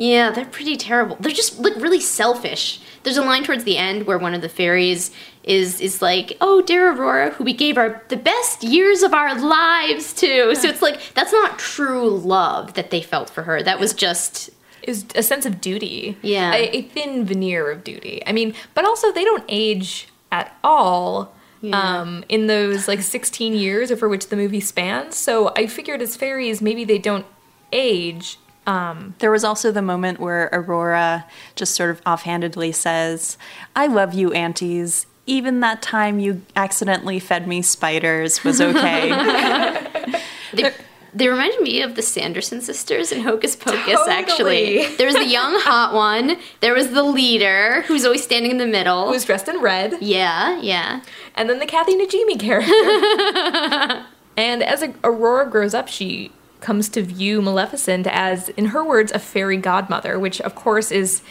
Yeah, 0.00 0.30
they're 0.30 0.46
pretty 0.46 0.78
terrible. 0.78 1.16
They're 1.20 1.30
just 1.30 1.58
like 1.58 1.76
really 1.76 2.00
selfish. 2.00 2.80
There's 3.02 3.18
a 3.18 3.22
line 3.22 3.44
towards 3.44 3.64
the 3.64 3.76
end 3.76 4.06
where 4.06 4.16
one 4.16 4.32
of 4.32 4.40
the 4.40 4.48
fairies 4.48 5.10
is 5.42 5.78
is 5.78 6.00
like, 6.00 6.38
"Oh, 6.40 6.62
dear 6.62 6.92
Aurora, 6.92 7.32
who 7.32 7.44
we 7.44 7.52
gave 7.52 7.76
our 7.76 8.02
the 8.08 8.16
best 8.16 8.62
years 8.62 9.02
of 9.02 9.12
our 9.12 9.38
lives 9.38 10.14
to." 10.14 10.54
So 10.56 10.68
it's 10.68 10.80
like 10.80 11.12
that's 11.12 11.32
not 11.32 11.58
true 11.58 12.08
love 12.08 12.72
that 12.74 12.90
they 12.90 13.02
felt 13.02 13.28
for 13.28 13.42
her. 13.42 13.62
That 13.62 13.78
was 13.78 13.92
just 13.92 14.48
is 14.82 15.06
a 15.14 15.22
sense 15.22 15.46
of 15.46 15.60
duty. 15.60 16.16
Yeah. 16.22 16.52
A, 16.54 16.76
a 16.76 16.82
thin 16.82 17.24
veneer 17.24 17.70
of 17.70 17.84
duty. 17.84 18.22
I 18.26 18.32
mean, 18.32 18.54
but 18.74 18.84
also 18.84 19.12
they 19.12 19.24
don't 19.24 19.44
age 19.48 20.08
at 20.32 20.56
all. 20.62 21.34
Um, 21.74 22.24
in 22.30 22.46
those 22.46 22.88
like 22.88 23.02
16 23.02 23.52
years 23.52 23.92
over 23.92 24.08
which 24.08 24.28
the 24.30 24.36
movie 24.36 24.60
spans. 24.60 25.18
So 25.18 25.52
I 25.54 25.66
figured 25.66 26.00
as 26.00 26.16
fairies, 26.16 26.62
maybe 26.62 26.84
they 26.86 26.96
don't 26.96 27.26
age. 27.70 28.38
Um, 28.66 29.14
There 29.18 29.30
was 29.30 29.44
also 29.44 29.70
the 29.70 29.82
moment 29.82 30.20
where 30.20 30.48
Aurora 30.54 31.26
just 31.56 31.74
sort 31.74 31.90
of 31.90 32.00
offhandedly 32.06 32.72
says, 32.72 33.36
I 33.76 33.88
love 33.88 34.14
you, 34.14 34.32
aunties. 34.32 35.06
Even 35.26 35.60
that 35.60 35.82
time 35.82 36.18
you 36.18 36.40
accidentally 36.56 37.18
fed 37.18 37.46
me 37.46 37.60
spiders 37.60 38.42
was 38.42 38.60
okay. 38.62 39.10
they 41.14 41.28
reminded 41.28 41.60
me 41.60 41.82
of 41.82 41.96
the 41.96 42.02
Sanderson 42.02 42.60
sisters 42.60 43.12
in 43.12 43.22
Hocus 43.22 43.56
Pocus, 43.56 43.84
Totally. 43.84 44.10
actually. 44.10 44.96
There 44.96 45.06
was 45.06 45.16
the 45.16 45.26
young, 45.26 45.54
hot 45.60 45.94
one. 45.94 46.36
There 46.60 46.74
was 46.74 46.90
the 46.90 47.02
leader 47.02 47.82
who's 47.82 48.04
always 48.04 48.22
standing 48.22 48.50
in 48.50 48.58
the 48.58 48.66
middle. 48.66 49.12
Who's 49.12 49.24
dressed 49.24 49.48
in 49.48 49.60
red. 49.60 49.94
yeah, 50.00 50.60
yeah. 50.60 51.02
and 51.34 51.48
then 51.48 51.58
the 51.58 51.66
Kathy 51.66 51.96
Najimy 51.96 52.38
character. 52.38 54.06
and 54.36 54.62
as 54.62 54.84
Aurora 55.04 55.50
grows 55.50 55.74
up, 55.74 55.88
she 55.88 56.32
comes 56.60 56.88
to 56.90 57.02
view 57.02 57.40
Maleficent 57.42 58.06
as, 58.06 58.50
in 58.50 58.66
her 58.66 58.84
words, 58.84 59.10
a 59.12 59.18
fairy 59.18 59.56
godmother, 59.56 60.18
which 60.18 60.40
of 60.42 60.54
course 60.54 60.90
is 60.90 61.22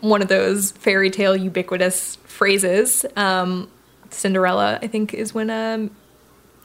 one 0.00 0.20
of 0.20 0.28
those 0.28 0.72
fairy 0.72 1.10
tale 1.10 1.34
ubiquitous 1.36 2.16
phrases. 2.24 3.06
Um, 3.16 3.70
Cinderella, 4.10 4.78
I 4.82 4.86
think, 4.86 5.14
is 5.14 5.34
when 5.34 5.50
um, 5.50 5.90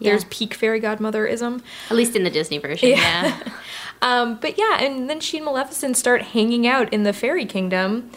there's 0.02 0.24
Yeah. 0.24 0.28
peak 0.30 0.54
fairy 0.54 0.80
godmotherism. 0.82 1.62
At 1.90 1.98
least 1.98 2.16
in 2.16 2.24
the 2.24 2.30
Disney 2.30 2.58
version, 2.58 2.90
yeah. 2.90 3.38
Um, 4.02 4.38
but 4.40 4.58
yeah, 4.58 4.80
and 4.80 5.10
then 5.10 5.20
she 5.20 5.36
and 5.40 5.46
Maleficent 5.46 5.98
start 5.98 6.22
hanging 6.22 6.66
out 6.66 6.94
in 6.94 7.04
the 7.04 7.12
fairy 7.12 7.46
kingdom, 7.46 8.10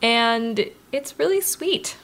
and 0.00 0.70
it's 0.92 1.18
really 1.18 1.42
sweet. 1.42 1.96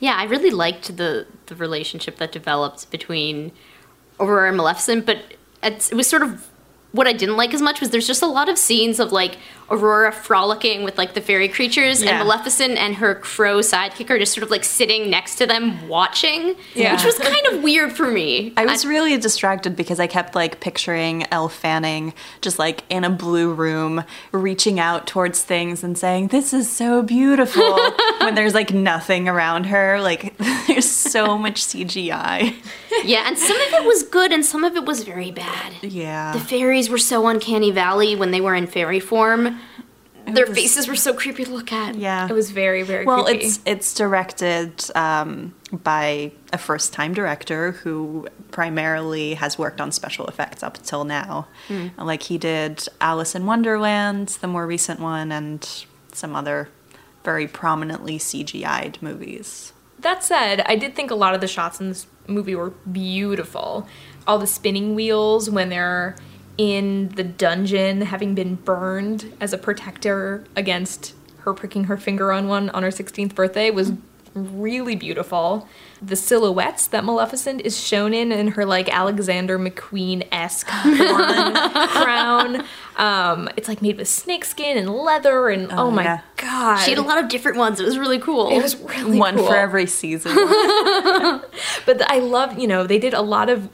Yeah, 0.00 0.14
I 0.16 0.24
really 0.24 0.50
liked 0.50 0.96
the 0.98 1.26
the 1.46 1.54
relationship 1.56 2.18
that 2.18 2.30
developed 2.30 2.90
between 2.90 3.52
Aurora 4.20 4.48
and 4.48 4.56
Maleficent, 4.58 5.06
but 5.06 5.18
it's, 5.62 5.90
it 5.90 5.94
was 5.94 6.06
sort 6.06 6.22
of 6.22 6.46
what 6.92 7.06
I 7.06 7.12
didn't 7.14 7.36
like 7.38 7.54
as 7.54 7.62
much 7.62 7.80
was 7.80 7.88
there's 7.90 8.06
just 8.06 8.22
a 8.22 8.26
lot 8.26 8.48
of 8.50 8.58
scenes 8.58 9.00
of 9.00 9.12
like 9.12 9.38
Aurora 9.70 10.12
frolicking 10.12 10.82
with 10.82 10.96
like 10.96 11.14
the 11.14 11.20
fairy 11.20 11.48
creatures 11.48 12.02
Yeah. 12.02 12.10
and 12.10 12.18
Maleficent 12.20 12.78
and 12.78 12.94
her 12.96 13.14
crow 13.14 13.58
sidekick 13.58 14.08
are 14.10 14.18
just 14.18 14.32
sort 14.32 14.42
of 14.42 14.50
like 14.50 14.64
sitting 14.64 15.10
next 15.10 15.34
to 15.36 15.46
them 15.46 15.88
watching, 15.88 16.56
Yeah. 16.74 16.94
which 16.94 17.04
was 17.04 17.18
kind 17.18 17.46
of 17.48 17.62
weird 17.62 17.92
for 17.92 18.10
me. 18.10 18.52
I 18.56 18.64
was 18.64 18.86
really 18.86 19.16
distracted 19.18 19.76
because 19.76 20.00
I 20.00 20.06
kept 20.06 20.34
like 20.34 20.60
picturing 20.60 21.26
Elle 21.30 21.48
Fanning 21.50 22.14
just 22.40 22.58
like 22.58 22.82
in 22.88 23.04
a 23.04 23.10
blue 23.10 23.52
room, 23.52 24.04
reaching 24.32 24.80
out 24.80 25.06
towards 25.06 25.42
things 25.42 25.84
and 25.84 25.98
saying, 25.98 26.28
This 26.28 26.52
is 26.54 26.70
so 26.70 27.02
beautiful 27.02 27.62
when 28.20 28.34
there's 28.34 28.54
like 28.54 28.72
nothing 28.72 29.28
around 29.28 29.64
her. 29.64 30.00
Like 30.00 30.36
there's 30.66 30.88
so 30.90 31.36
much 31.36 31.62
CGI. 31.62 32.54
yeah, 33.04 33.24
and 33.26 33.38
some 33.38 33.56
of 33.60 33.72
it 33.74 33.84
was 33.86 34.02
good 34.02 34.32
and 34.32 34.44
some 34.44 34.64
of 34.64 34.76
it 34.76 34.84
was 34.86 35.04
very 35.04 35.30
bad. 35.30 35.74
Yeah. 35.82 36.32
The 36.32 36.40
fairies 36.40 36.88
were 36.88 36.98
so 36.98 37.26
uncanny 37.26 37.70
valley 37.70 38.16
when 38.16 38.30
they 38.30 38.40
were 38.40 38.54
in 38.54 38.66
fairy 38.66 39.00
form. 39.00 39.57
Their 40.34 40.46
was- 40.46 40.56
faces 40.56 40.88
were 40.88 40.96
so 40.96 41.12
creepy 41.14 41.44
to 41.44 41.50
look 41.50 41.72
at. 41.72 41.94
Yeah. 41.94 42.26
It 42.28 42.32
was 42.32 42.50
very, 42.50 42.82
very 42.82 43.04
well, 43.04 43.24
creepy. 43.24 43.46
it's 43.46 43.60
it's 43.64 43.94
directed 43.94 44.72
um, 44.94 45.54
by 45.72 46.32
a 46.52 46.58
first 46.58 46.92
time 46.92 47.14
director 47.14 47.72
who 47.72 48.26
primarily 48.50 49.34
has 49.34 49.58
worked 49.58 49.80
on 49.80 49.92
special 49.92 50.26
effects 50.26 50.62
up 50.62 50.76
until 50.76 51.04
now. 51.04 51.48
Like 51.96 52.22
he 52.24 52.38
did 52.38 52.86
Alice 53.00 53.34
in 53.34 53.46
Wonderland, 53.46 54.28
the 54.40 54.46
more 54.48 54.66
recent 54.66 55.00
one, 55.00 55.30
and 55.32 55.68
some 56.12 56.34
other 56.34 56.68
very 57.24 57.46
prominently 57.46 58.18
CGI'd 58.18 59.02
movies. 59.02 59.72
That 59.98 60.22
said, 60.22 60.60
I 60.62 60.76
did 60.76 60.94
think 60.94 61.10
a 61.10 61.14
lot 61.14 61.34
of 61.34 61.40
the 61.40 61.48
shots 61.48 61.80
in 61.80 61.88
this 61.88 62.06
movie 62.26 62.54
were 62.54 62.70
beautiful. 62.90 63.86
All 64.26 64.38
the 64.38 64.46
spinning 64.46 64.94
wheels 64.94 65.50
when 65.50 65.68
they're 65.70 66.16
in 66.58 67.08
the 67.10 67.24
dungeon, 67.24 68.02
having 68.02 68.34
been 68.34 68.56
burned 68.56 69.32
as 69.40 69.52
a 69.52 69.58
protector 69.58 70.44
against 70.56 71.14
her 71.38 71.54
pricking 71.54 71.84
her 71.84 71.96
finger 71.96 72.32
on 72.32 72.48
one 72.48 72.68
on 72.70 72.82
her 72.82 72.90
16th 72.90 73.34
birthday 73.34 73.70
was 73.70 73.92
really 74.34 74.96
beautiful. 74.96 75.68
The 76.00 76.16
silhouettes 76.16 76.86
that 76.88 77.04
Maleficent 77.04 77.62
is 77.62 77.78
shown 77.80 78.14
in 78.14 78.30
in 78.32 78.48
her 78.48 78.64
like 78.64 78.88
Alexander 78.88 79.58
McQueen 79.58 80.26
esque 80.30 80.66
crown. 82.02 82.64
Um, 82.96 83.48
it's 83.56 83.68
like 83.68 83.80
made 83.80 83.96
with 83.96 84.08
snakeskin 84.08 84.76
and 84.76 84.90
leather 84.90 85.48
and 85.50 85.70
oh, 85.70 85.90
my 85.90 86.02
yeah. 86.02 86.20
god. 86.36 86.78
She 86.78 86.90
had 86.90 86.98
a 86.98 87.02
lot 87.02 87.22
of 87.22 87.28
different 87.28 87.56
ones. 87.56 87.78
It 87.78 87.84
was 87.84 87.96
really 87.96 88.18
cool. 88.18 88.48
it 88.50 88.60
was 88.60 88.76
really 88.76 89.18
one 89.18 89.36
cool. 89.36 89.46
for 89.46 89.56
every 89.56 89.86
season. 89.86 90.32
But 91.86 92.02
I 92.10 92.18
love, 92.18 92.58
you 92.58 92.66
know, 92.66 92.86
they 92.86 92.98
did 92.98 93.14
a 93.14 93.22
lot 93.22 93.48
of 93.48 93.70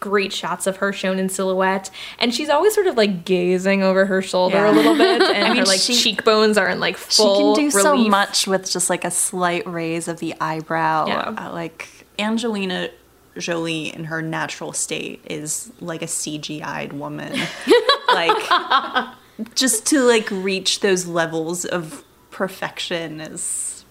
great 0.00 0.32
shots 0.32 0.66
of 0.66 0.78
her 0.78 0.92
shown 0.92 1.18
in 1.18 1.28
silhouette, 1.28 1.88
and 2.18 2.34
she's 2.34 2.48
always 2.48 2.74
sort 2.74 2.86
of 2.88 2.96
like 2.96 3.24
gazing 3.24 3.82
over 3.82 4.06
her 4.06 4.20
shoulder 4.22 4.56
Yeah. 4.56 4.70
a 4.70 4.72
little 4.72 4.96
bit, 4.96 5.22
and 5.22 5.44
I 5.44 5.48
mean, 5.50 5.58
her 5.58 5.64
like 5.64 5.78
she- 5.80 5.94
cheekbones 5.94 6.58
are 6.58 6.68
in 6.68 6.80
like 6.80 6.96
full. 6.96 7.54
she 7.54 7.60
can 7.62 7.64
do 7.66 7.70
so 7.70 7.96
much 7.96 8.46
with 8.46 8.68
just 8.70 8.90
like 8.90 9.04
a 9.04 9.10
slight 9.10 9.66
raise 9.68 10.08
of 10.08 10.18
the 10.18 10.34
eyebrow. 10.40 11.06
Yeah. 11.06 11.34
Uh, 11.38 11.52
like 11.52 11.88
Angelina 12.18 12.90
Jolie 13.36 13.94
in 13.94 14.04
her 14.04 14.20
natural 14.20 14.72
state 14.72 15.20
is 15.24 15.70
like 15.80 16.02
a 16.02 16.06
CGI'd 16.06 16.92
woman. 16.92 17.38
like 18.08 19.14
just 19.54 19.86
to 19.86 20.02
like 20.02 20.28
reach 20.30 20.80
those 20.80 21.06
levels 21.06 21.64
of 21.64 22.04
perfection 22.30 23.20
is 23.20 23.84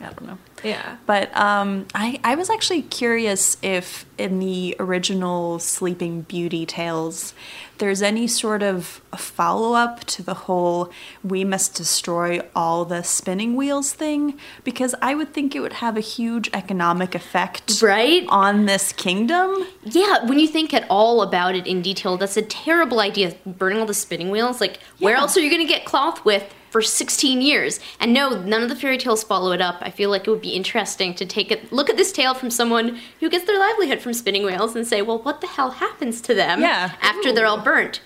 I 0.00 0.04
don't 0.04 0.22
know. 0.26 0.38
Yeah. 0.66 0.96
But 1.06 1.34
um, 1.36 1.86
I, 1.94 2.20
I 2.24 2.34
was 2.34 2.50
actually 2.50 2.82
curious 2.82 3.56
if 3.62 4.04
in 4.18 4.38
the 4.38 4.74
original 4.78 5.58
Sleeping 5.58 6.22
Beauty 6.22 6.66
tales, 6.66 7.34
there's 7.78 8.00
any 8.00 8.26
sort 8.26 8.62
of 8.62 9.02
follow 9.16 9.74
up 9.74 10.02
to 10.04 10.22
the 10.22 10.32
whole 10.34 10.90
we 11.22 11.44
must 11.44 11.74
destroy 11.74 12.40
all 12.54 12.86
the 12.86 13.02
spinning 13.02 13.54
wheels 13.54 13.92
thing, 13.92 14.38
because 14.64 14.94
I 15.02 15.14
would 15.14 15.34
think 15.34 15.54
it 15.54 15.60
would 15.60 15.74
have 15.74 15.96
a 15.96 16.00
huge 16.00 16.48
economic 16.54 17.14
effect 17.14 17.82
Right? 17.82 18.24
on 18.30 18.64
this 18.64 18.92
kingdom. 18.92 19.66
Yeah, 19.84 20.24
when 20.24 20.38
you 20.38 20.48
think 20.48 20.72
at 20.72 20.86
all 20.88 21.20
about 21.20 21.54
it 21.54 21.66
in 21.66 21.82
detail, 21.82 22.16
that's 22.16 22.38
a 22.38 22.42
terrible 22.42 23.00
idea. 23.00 23.34
Burning 23.44 23.78
all 23.78 23.86
the 23.86 23.92
spinning 23.94 24.30
wheels. 24.30 24.60
Like, 24.60 24.78
where 24.98 25.16
else 25.16 25.36
are 25.36 25.40
you 25.40 25.50
going 25.50 25.66
to 25.66 25.68
get 25.68 25.84
cloth 25.84 26.24
with 26.24 26.44
for 26.76 26.82
16 26.82 27.40
years? 27.40 27.80
And 27.98 28.12
no, 28.12 28.38
none 28.42 28.62
of 28.62 28.68
the 28.68 28.76
fairy 28.76 28.98
tales 28.98 29.24
follow 29.24 29.52
it 29.52 29.62
up. 29.62 29.76
I 29.80 29.88
feel 29.88 30.10
like 30.10 30.26
it 30.26 30.30
would 30.30 30.42
be 30.42 30.50
interesting 30.50 31.14
to 31.14 31.24
take 31.24 31.50
a 31.50 31.58
look 31.74 31.88
at 31.88 31.96
this 31.96 32.12
tale 32.12 32.34
from 32.34 32.50
someone 32.50 33.00
who 33.18 33.30
gets 33.30 33.46
their 33.46 33.58
livelihood 33.58 34.02
from 34.02 34.12
spinning 34.12 34.44
wheels 34.44 34.76
and 34.76 34.86
say, 34.86 35.00
well, 35.00 35.18
what 35.20 35.40
the 35.40 35.46
hell 35.46 35.70
happens 35.70 36.20
to 36.20 36.34
them 36.34 36.60
Yeah. 36.60 36.92
after 37.00 37.32
they're 37.32 37.46
all 37.46 37.62
burnt? 37.62 38.02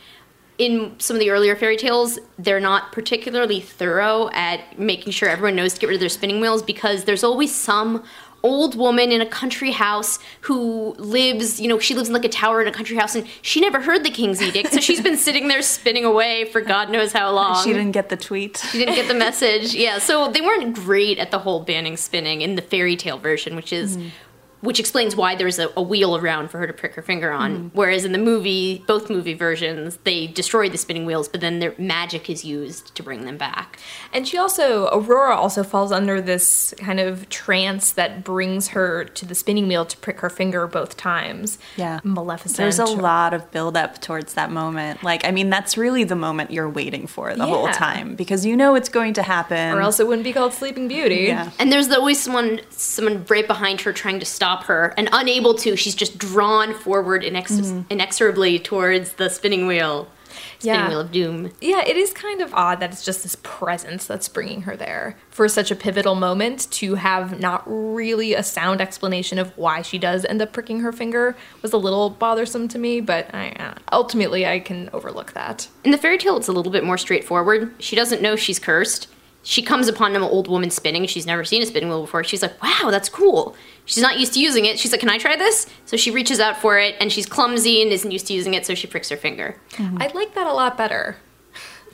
in 0.59 0.95
some 0.99 1.17
of 1.17 1.21
the 1.21 1.31
earlier 1.31 1.57
fairy 1.57 1.79
tales, 1.79 2.19
they're 2.39 2.61
not 2.61 2.93
particularly 2.93 3.61
thorough 3.61 4.29
at 4.35 4.79
making 4.79 5.11
sure 5.11 5.27
everyone 5.27 5.57
knows 5.57 5.73
to 5.73 5.81
get 5.81 5.87
rid 5.87 5.95
of 5.95 6.01
their 6.01 6.09
spinning 6.11 6.39
wheels 6.39 6.63
because 6.63 7.05
there's 7.05 7.25
always 7.25 7.53
some 7.55 8.05
old 8.43 8.77
woman 8.77 9.13
in 9.13 9.21
a 9.21 9.27
country 9.27 9.71
house 9.71 10.19
who 10.43 10.95
lives, 10.99 11.61
you 11.61 11.69
know, 11.69 11.79
she 11.79 11.95
lives 11.95 12.09
in 12.09 12.15
like 12.15 12.25
a 12.25 12.29
tower 12.29 12.63
in 12.63 12.69
a 12.69 12.73
country 12.73 12.97
house 12.97 13.15
and 13.15 13.27
she 13.43 13.61
never 13.61 13.81
heard 13.81 14.05
the 14.05 14.11
king's 14.11 14.43
edict, 14.43 14.73
so 14.73 14.81
she's 14.81 15.01
been 15.01 15.17
sitting 15.17 15.49
there 15.49 15.63
spinning 15.63 16.05
away 16.05 16.45
for 16.47 16.61
God 16.61 16.91
knows 16.91 17.13
how 17.13 17.31
long. 17.33 17.63
She 17.65 17.73
didn't 17.73 17.93
get 17.93 18.09
the 18.09 18.17
tweet. 18.17 18.57
She 18.57 18.79
didn't 18.79 18.95
get 18.95 19.09
the 19.09 19.15
message. 19.15 19.75
Yeah, 19.75 19.99
so 19.99 20.31
they 20.31 20.41
weren't 20.41 20.75
great 20.75 21.19
at 21.19 21.31
the 21.31 21.39
whole 21.39 21.61
banning 21.61 21.97
spinning 21.97 22.41
in 22.41 22.57
the 22.57 22.63
fairy 22.63 22.97
tale 22.97 23.19
version, 23.19 23.57
which 23.57 23.73
is 23.73 23.97
mm. 23.97 24.11
Which 24.61 24.79
explains 24.79 25.17
why 25.17 25.35
there's 25.35 25.59
a, 25.59 25.71
a 25.77 25.83
wheel 25.83 26.17
around 26.17 26.51
for 26.51 26.59
her 26.59 26.67
to 26.67 26.73
prick 26.73 26.95
her 26.95 27.03
finger 27.03 27.31
on. 27.31 27.57
Mm-hmm. 27.57 27.69
Whereas 27.69 28.05
in 28.05 28.13
the 28.13 28.19
movie, 28.19 28.85
both 28.87 29.09
movie 29.09 29.35
versions, 29.35 29.99
they 30.05 30.27
destroy 30.27 30.69
the 30.69 30.79
spinning 30.79 31.07
wheels, 31.07 31.29
but 31.29 31.41
then 31.41 31.59
their 31.61 31.75
magic 31.79 32.29
is 32.29 32.45
used 32.45 32.95
to 32.95 33.03
bring 33.03 33.25
them 33.25 33.37
back. 33.37 33.79
And 34.13 34.29
she 34.29 34.37
also, 34.37 34.89
Aurora 34.93 35.35
also 35.35 35.63
falls 35.63 35.93
under 35.93 36.21
this 36.21 36.75
kind 36.79 37.01
of 37.01 37.29
trance 37.29 37.93
that 37.93 38.23
brings 38.23 38.69
her 38.69 39.05
to 39.05 39.25
the 39.25 39.35
spinning 39.35 39.67
wheel 39.67 39.85
to 39.87 39.97
prick 39.99 40.21
her 40.21 40.31
finger 40.31 40.67
both 40.67 40.97
times. 40.97 41.59
Yeah. 41.77 42.01
Maleficent. 42.05 42.59
There's 42.59 42.79
a 42.79 42.85
lot 42.85 43.33
of 43.33 43.51
build 43.51 43.77
up 43.77 44.01
towards 44.01 44.35
that 44.35 44.51
moment. 44.51 45.03
Like, 45.03 45.25
I 45.25 45.31
mean, 45.31 45.49
that's 45.49 45.79
really 45.79 46.05
the 46.05 46.17
moment 46.17 46.51
you're 46.51 46.69
waiting 46.69 47.07
for 47.07 47.35
the 47.35 47.47
whole 47.47 47.69
time 47.69 48.15
because 48.15 48.45
you 48.45 48.57
know 48.57 48.75
it's 48.75 48.89
going 48.89 49.15
to 49.15 49.23
happen. 49.23 49.73
Or 49.73 49.81
else 49.81 50.01
it 50.01 50.07
wouldn't 50.07 50.25
be 50.25 50.33
called 50.33 50.53
Sleeping 50.53 50.89
Beauty. 50.89 51.27
Yeah. 51.29 51.51
And 51.59 51.73
there's 51.73 51.91
always 51.91 52.21
someone, 52.23 52.61
someone 52.71 53.25
right 53.29 53.47
behind 53.47 53.81
her 53.83 53.93
trying 53.93 54.21
to 54.21 54.27
stop 54.27 54.50
her, 54.65 54.93
and 54.97 55.09
unable 55.13 55.55
to. 55.55 55.77
She's 55.77 55.95
just 55.95 56.19
drawn 56.19 56.75
forward 56.75 57.23
inex- 57.23 57.85
inexorably 57.91 58.59
towards 58.59 59.13
the 59.15 59.29
spinning 59.31 59.67
wheel, 59.67 60.09
spinning 60.59 60.81
Yeah. 60.81 60.89
wheel 60.89 61.01
of 61.01 61.13
doom. 61.13 61.51
Yeah, 61.61 61.83
it 61.87 61.97
is 61.97 62.13
kind 62.13 62.41
of 62.41 62.53
odd 62.55 62.81
that 62.81 62.93
it's 62.93 63.05
just 63.05 63.23
this 63.23 63.37
presence 63.43 64.07
that's 64.07 64.29
bringing 64.29 64.63
her 64.63 64.77
there 64.77 65.17
for 65.31 65.49
such 65.49 65.71
a 65.71 65.77
pivotal 65.77 66.15
moment 66.15 66.71
to 66.73 66.97
have 66.97 67.41
not 67.41 67.63
really 67.67 68.35
a 68.35 68.43
sound 68.43 68.81
explanation 68.81 69.39
of 69.39 69.57
why 69.57 69.83
she 69.83 69.99
does 69.99 70.25
end 70.27 70.43
up 70.43 70.53
pricking 70.53 70.81
her 70.81 70.93
finger 70.93 71.35
was 71.63 71.73
a 71.73 71.79
little 71.79 72.11
bothersome 72.11 72.69
to 72.69 72.79
me, 72.79 73.01
but 73.01 73.33
I, 73.35 73.51
uh, 73.53 73.75
ultimately 73.93 74.47
I 74.47 74.59
can 74.61 74.91
overlook 74.93 75.33
that. 75.33 75.69
In 75.85 75.91
the 75.93 75.99
fairy 75.99 76.19
tale, 76.19 76.37
it's 76.37 76.49
a 76.49 76.53
little 76.53 76.73
bit 76.73 76.85
more 76.85 76.99
straightforward. 76.99 77.75
She 77.79 77.97
doesn't 77.97 78.21
know 78.23 78.37
she's 78.37 78.59
cursed. 78.59 79.09
She 79.43 79.63
comes 79.63 79.89
upon 79.89 80.15
an 80.17 80.23
old 80.23 80.49
woman 80.49 80.71
spinning. 80.71 81.07
She's 81.07 81.27
never 81.27 81.45
seen 81.45 81.63
a 81.63 81.67
spinning 81.67 81.89
wheel 81.89 82.03
before. 82.03 82.23
She's 82.25 82.43
like, 82.43 82.63
wow, 82.63 82.91
that's 82.91 83.09
cool. 83.09 83.57
She's 83.87 84.03
not 84.03 84.19
used 84.19 84.35
to 84.35 84.41
using 84.41 84.67
it. 84.67 84.79
She's 84.79 84.93
like, 84.93 85.01
can 85.01 85.09
I 85.09 85.17
try 85.19 85.35
this? 85.37 85.67
So 85.87 85.97
she 85.97 86.11
reaches 86.11 86.41
out 86.41 86.59
for 86.59 86.79
it, 86.79 86.95
and 87.01 87.11
she's 87.11 87.27
clumsy 87.27 87.81
and 87.83 87.91
isn't 87.91 88.11
used 88.11 88.27
to 88.27 88.35
using 88.35 88.53
it, 88.55 88.67
so 88.67 88.75
she 88.75 88.87
pricks 88.87 89.09
her 89.09 89.17
finger. 89.17 89.57
I 89.79 90.09
like 90.15 90.35
that 90.35 90.47
a 90.47 90.53
lot 90.53 90.77
better. 90.77 91.17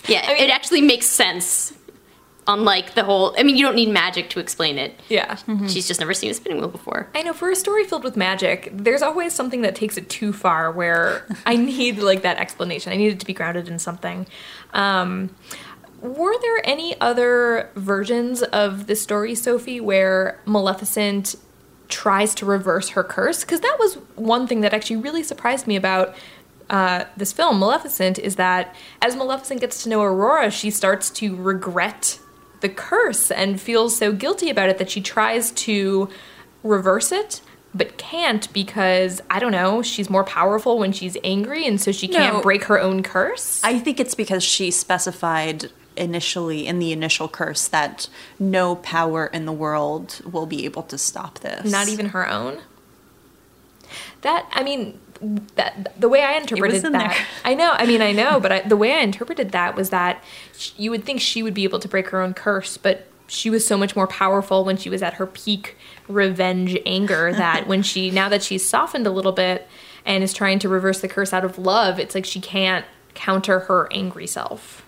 Yeah, 0.09 0.25
mean- 0.29 0.37
it 0.43 0.51
actually 0.51 0.83
makes 0.83 1.07
sense. 1.07 1.73
Unlike 2.49 2.95
the 2.95 3.03
whole, 3.03 3.35
I 3.37 3.43
mean, 3.43 3.57
you 3.57 3.65
don't 3.67 3.75
need 3.75 3.89
magic 3.89 4.31
to 4.31 4.39
explain 4.39 4.79
it. 4.79 5.01
Yeah. 5.09 5.35
She's 5.67 5.89
just 5.89 5.99
never 5.99 6.15
seen 6.15 6.31
a 6.31 6.35
spinning 6.35 6.61
wheel 6.61 6.69
before. 6.69 7.09
I 7.13 7.23
know 7.23 7.33
for 7.33 7.51
a 7.51 7.57
story 7.57 7.83
filled 7.83 8.05
with 8.05 8.17
magic, 8.17 8.69
there's 8.73 9.03
always 9.03 9.33
something 9.33 9.63
that 9.63 9.75
takes 9.75 9.97
it 9.97 10.09
too 10.09 10.33
far 10.33 10.71
where 10.71 11.27
I 11.45 11.57
need 11.73 11.99
like 11.99 12.23
that 12.23 12.37
explanation. 12.37 12.93
I 12.93 12.97
need 12.97 13.13
it 13.15 13.19
to 13.19 13.27
be 13.27 13.33
grounded 13.33 13.67
in 13.67 13.81
something. 13.81 14.29
Um, 14.75 15.35
were 16.07 16.39
there 16.41 16.61
any 16.65 16.99
other 17.01 17.71
versions 17.75 18.43
of 18.43 18.87
the 18.87 18.97
story, 18.97 19.35
Sophie, 19.35 19.81
where 19.81 20.41
Maleficent 20.47 21.35
tries 21.89 22.35
to 22.37 22.47
reverse 22.47 22.91
her 22.91 23.05
curse? 23.05 23.43
Because 23.43 23.61
that 23.61 23.77
was 23.79 23.95
one 24.15 24.47
thing 24.47 24.61
that 24.61 24.73
actually 24.73 24.97
really 24.97 25.23
surprised 25.23 25.67
me 25.67 25.77
about 25.77 26.15
uh, 26.69 27.05
this 27.17 27.33
film, 27.33 27.59
Maleficent, 27.59 28.19
is 28.19 28.37
that 28.37 28.75
as 29.01 29.15
Maleficent 29.17 29.61
gets 29.61 29.83
to 29.85 29.89
know 29.89 30.03
Aurora, 30.03 30.51
she 30.51 30.71
starts 30.71 31.11
to 31.11 31.35
regret 31.37 32.19
the 32.61 32.69
curse 32.69 33.31
and 33.31 33.61
feels 33.61 33.97
so 33.97 34.13
guilty 34.13 34.51
about 34.51 34.69
it 34.69 34.79
that 34.79 34.91
she 34.91 35.01
tries 35.01 35.51
to 35.53 36.09
reverse 36.63 37.13
it 37.13 37.41
but 37.77 37.99
can't 37.99 38.51
because 38.53 39.21
I 39.31 39.39
don't 39.39 39.53
know, 39.53 39.83
she's 39.83 40.09
more 40.09 40.25
powerful 40.25 40.79
when 40.79 40.93
she's 40.93 41.17
angry 41.23 41.67
and 41.67 41.81
so 41.81 41.93
she 41.93 42.09
can't 42.09 42.43
break 42.43 42.65
her 42.65 42.81
own 42.81 43.03
curse. 43.03 43.61
I 43.63 43.79
think 43.79 44.01
it's 44.01 44.15
because 44.15 44.43
she 44.43 44.71
specified 44.71 45.71
initially 45.97 46.67
in 46.67 46.79
the 46.79 46.93
initial 46.93 47.29
curse 47.29 47.69
that 47.69 48.09
no 48.39 48.77
power 48.77 49.27
in 49.27 49.47
the 49.47 49.53
world 49.53 50.21
will 50.31 50.47
be 50.47 50.65
able 50.65 50.83
to 50.85 50.99
stop 50.99 51.41
this. 51.41 51.71
Not 51.71 51.89
even 51.89 52.07
her 52.07 52.29
own. 52.29 52.61
That 54.23 54.49
I 54.53 54.63
mean, 54.63 54.99
that 55.55 55.99
the 56.01 56.09
way 56.09 56.23
I 56.23 56.35
interpreted 56.35 56.85
in 56.85 56.93
that, 56.93 57.11
there. 57.11 57.27
I 57.45 57.55
know. 57.55 57.73
I 57.73 57.87
mean, 57.87 58.03
I 58.03 58.13
know, 58.13 58.41
but 58.41 58.53
I, 58.53 58.61
the 58.61 58.77
way 58.77 58.93
I 58.95 59.01
interpreted 59.01 59.53
that 59.53 59.75
was 59.75 59.91
that 59.91 60.23
sh- 60.57 60.73
you 60.77 60.91
would 60.91 61.05
think 61.05 61.21
she 61.21 61.43
would 61.43 61.55
be 61.55 61.65
able 61.65 61.79
to 61.79 61.89
break 61.89 62.09
her 62.09 62.21
own 62.21 62.35
curse, 62.35 62.77
but 62.77 63.07
she 63.29 63.51
was 63.51 63.67
so 63.67 63.77
much 63.77 63.97
more 63.97 64.07
powerful 64.07 64.65
when 64.65 64.77
she 64.77 64.89
was 64.89 65.03
at 65.03 65.15
her 65.15 65.27
peak 65.27 65.77
revenge 66.09 66.79
anger 66.87 67.33
that 67.37 67.67
when 67.67 67.83
she 67.83 68.11
now 68.11 68.29
that 68.29 68.43
she's 68.43 68.69
softened 68.69 69.07
a 69.07 69.11
little 69.11 69.33
bit 69.33 69.67
and 70.05 70.23
is 70.23 70.33
trying 70.33 70.59
to 70.61 70.69
reverse 70.69 71.01
the 71.01 71.09
curse 71.09 71.33
out 71.33 71.45
of 71.45 71.59
love, 71.59 71.99
it's 71.99 72.15
like 72.15 72.25
she 72.25 72.41
can't 72.41 72.85
counter 73.15 73.61
her 73.61 73.93
angry 73.93 74.27
self. 74.27 74.86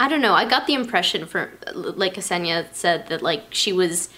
I 0.00 0.08
don't 0.08 0.22
know. 0.22 0.32
I 0.32 0.46
got 0.46 0.66
the 0.66 0.72
impression 0.74 1.26
from, 1.26 1.50
like 1.74 2.14
Ksenia 2.14 2.68
said, 2.72 3.08
that 3.08 3.20
like 3.20 3.42
she 3.50 3.70
was 3.72 4.08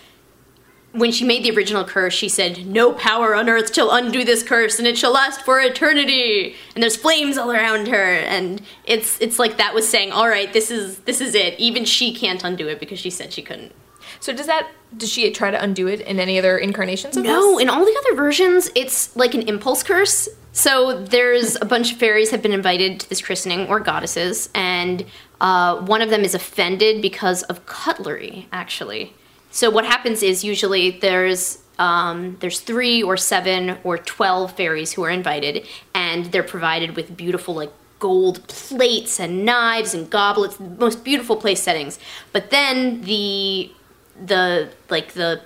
when 0.93 1.11
she 1.11 1.25
made 1.25 1.43
the 1.43 1.51
original 1.51 1.85
curse, 1.85 2.13
she 2.15 2.29
said, 2.29 2.67
"No 2.67 2.93
power 2.93 3.35
on 3.35 3.49
earth 3.49 3.75
shall 3.75 3.91
undo 3.91 4.25
this 4.25 4.43
curse, 4.43 4.79
and 4.79 4.87
it 4.87 4.97
shall 4.97 5.13
last 5.13 5.43
for 5.43 5.59
eternity." 5.59 6.55
And 6.75 6.83
there's 6.83 6.97
flames 6.97 7.37
all 7.37 7.51
around 7.51 7.89
her, 7.89 8.15
and 8.15 8.63
it's 8.85 9.21
it's 9.21 9.39
like 9.39 9.57
that 9.57 9.75
was 9.75 9.89
saying, 9.89 10.13
"All 10.13 10.29
right, 10.29 10.53
this 10.53 10.71
is 10.71 10.99
this 11.01 11.21
is 11.21 11.35
it. 11.35 11.59
Even 11.59 11.85
she 11.85 12.15
can't 12.15 12.45
undo 12.45 12.69
it 12.69 12.79
because 12.79 12.99
she 13.01 13.11
said 13.11 13.33
she 13.33 13.43
couldn't." 13.43 13.73
So 14.21 14.33
does 14.33 14.47
that 14.47 14.69
does 14.97 15.11
she 15.11 15.31
try 15.33 15.51
to 15.51 15.61
undo 15.61 15.89
it 15.89 16.01
in 16.03 16.21
any 16.21 16.39
other 16.39 16.59
incarnations 16.59 17.17
of 17.17 17.25
No, 17.25 17.55
this? 17.55 17.63
in 17.63 17.71
all 17.71 17.85
the 17.85 17.97
other 18.07 18.15
versions, 18.15 18.71
it's 18.75 19.17
like 19.17 19.35
an 19.35 19.43
impulse 19.49 19.83
curse. 19.83 20.29
So 20.53 21.03
there's 21.03 21.57
a 21.61 21.65
bunch 21.65 21.93
of 21.93 21.99
fairies 21.99 22.31
have 22.31 22.43
been 22.43 22.53
invited 22.53 23.01
to 23.01 23.09
this 23.09 23.23
christening 23.23 23.67
or 23.69 23.81
goddesses, 23.81 24.51
and 24.55 25.05
uh, 25.41 25.81
one 25.81 26.03
of 26.03 26.11
them 26.11 26.23
is 26.23 26.35
offended 26.35 27.01
because 27.01 27.43
of 27.45 27.65
cutlery. 27.65 28.49
Actually, 28.53 29.15
so 29.51 29.71
what 29.71 29.87
happens 29.87 30.23
is 30.23 30.45
usually 30.45 30.91
there's 30.91 31.59
um, 31.79 32.37
there's 32.41 32.61
three 32.61 33.03
or 33.03 33.17
seven 33.17 33.79
or 33.83 33.97
twelve 33.97 34.53
fairies 34.55 34.93
who 34.93 35.03
are 35.05 35.11
invited, 35.11 35.67
and 35.95 36.27
they're 36.27 36.43
provided 36.43 36.97
with 36.97 37.17
beautiful 37.17 37.55
like 37.55 37.73
gold 37.99 38.47
plates 38.49 39.19
and 39.19 39.47
knives 39.47 39.95
and 39.95 40.11
goblets, 40.11 40.61
most 40.61 41.03
beautiful 41.03 41.37
place 41.37 41.63
settings. 41.63 41.99
But 42.33 42.51
then 42.51 43.01
the 43.03 43.73
the 44.23 44.71
like 44.91 45.15
the 45.15 45.41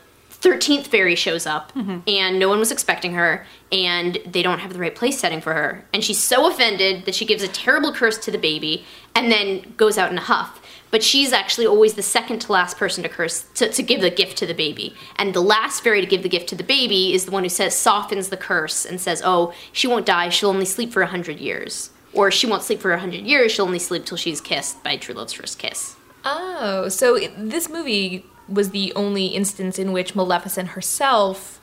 13th 0.46 0.86
fairy 0.86 1.16
shows 1.16 1.44
up 1.44 1.72
mm-hmm. 1.72 1.98
and 2.06 2.38
no 2.38 2.48
one 2.48 2.60
was 2.60 2.70
expecting 2.70 3.14
her 3.14 3.44
and 3.72 4.16
they 4.24 4.42
don't 4.42 4.60
have 4.60 4.72
the 4.72 4.78
right 4.78 4.94
place 4.94 5.18
setting 5.18 5.40
for 5.40 5.52
her. 5.52 5.84
And 5.92 6.04
she's 6.04 6.22
so 6.22 6.48
offended 6.48 7.04
that 7.04 7.16
she 7.16 7.24
gives 7.24 7.42
a 7.42 7.48
terrible 7.48 7.92
curse 7.92 8.16
to 8.18 8.30
the 8.30 8.38
baby 8.38 8.84
and 9.16 9.32
then 9.32 9.74
goes 9.76 9.98
out 9.98 10.12
in 10.12 10.18
a 10.18 10.22
huff. 10.22 10.62
But 10.92 11.02
she's 11.02 11.32
actually 11.32 11.66
always 11.66 11.94
the 11.94 12.02
second 12.02 12.38
to 12.42 12.52
last 12.52 12.76
person 12.76 13.02
to 13.02 13.08
curse 13.08 13.42
to, 13.54 13.72
to 13.72 13.82
give 13.82 14.00
the 14.00 14.08
gift 14.08 14.38
to 14.38 14.46
the 14.46 14.54
baby. 14.54 14.94
And 15.16 15.34
the 15.34 15.40
last 15.40 15.82
fairy 15.82 16.00
to 16.00 16.06
give 16.06 16.22
the 16.22 16.28
gift 16.28 16.48
to 16.50 16.54
the 16.54 16.62
baby 16.62 17.12
is 17.12 17.24
the 17.24 17.32
one 17.32 17.42
who 17.42 17.48
says 17.48 17.74
softens 17.74 18.28
the 18.28 18.36
curse 18.36 18.86
and 18.86 19.00
says 19.00 19.22
oh 19.24 19.52
she 19.72 19.88
won't 19.88 20.06
die. 20.06 20.28
She'll 20.28 20.50
only 20.50 20.64
sleep 20.64 20.92
for 20.92 21.02
100 21.02 21.40
years. 21.40 21.90
Or 22.12 22.30
she 22.30 22.46
won't 22.46 22.62
sleep 22.62 22.80
for 22.80 22.92
100 22.92 23.26
years. 23.26 23.50
She'll 23.50 23.66
only 23.66 23.80
sleep 23.80 24.06
till 24.06 24.16
she's 24.16 24.40
kissed 24.40 24.82
by 24.84 24.96
true 24.96 25.16
love's 25.16 25.32
first 25.32 25.58
kiss. 25.58 25.96
Oh, 26.24 26.88
so 26.88 27.18
this 27.36 27.68
movie 27.68 28.24
was 28.48 28.70
the 28.70 28.92
only 28.94 29.26
instance 29.26 29.78
in 29.78 29.92
which 29.92 30.14
Maleficent 30.14 30.70
herself 30.70 31.60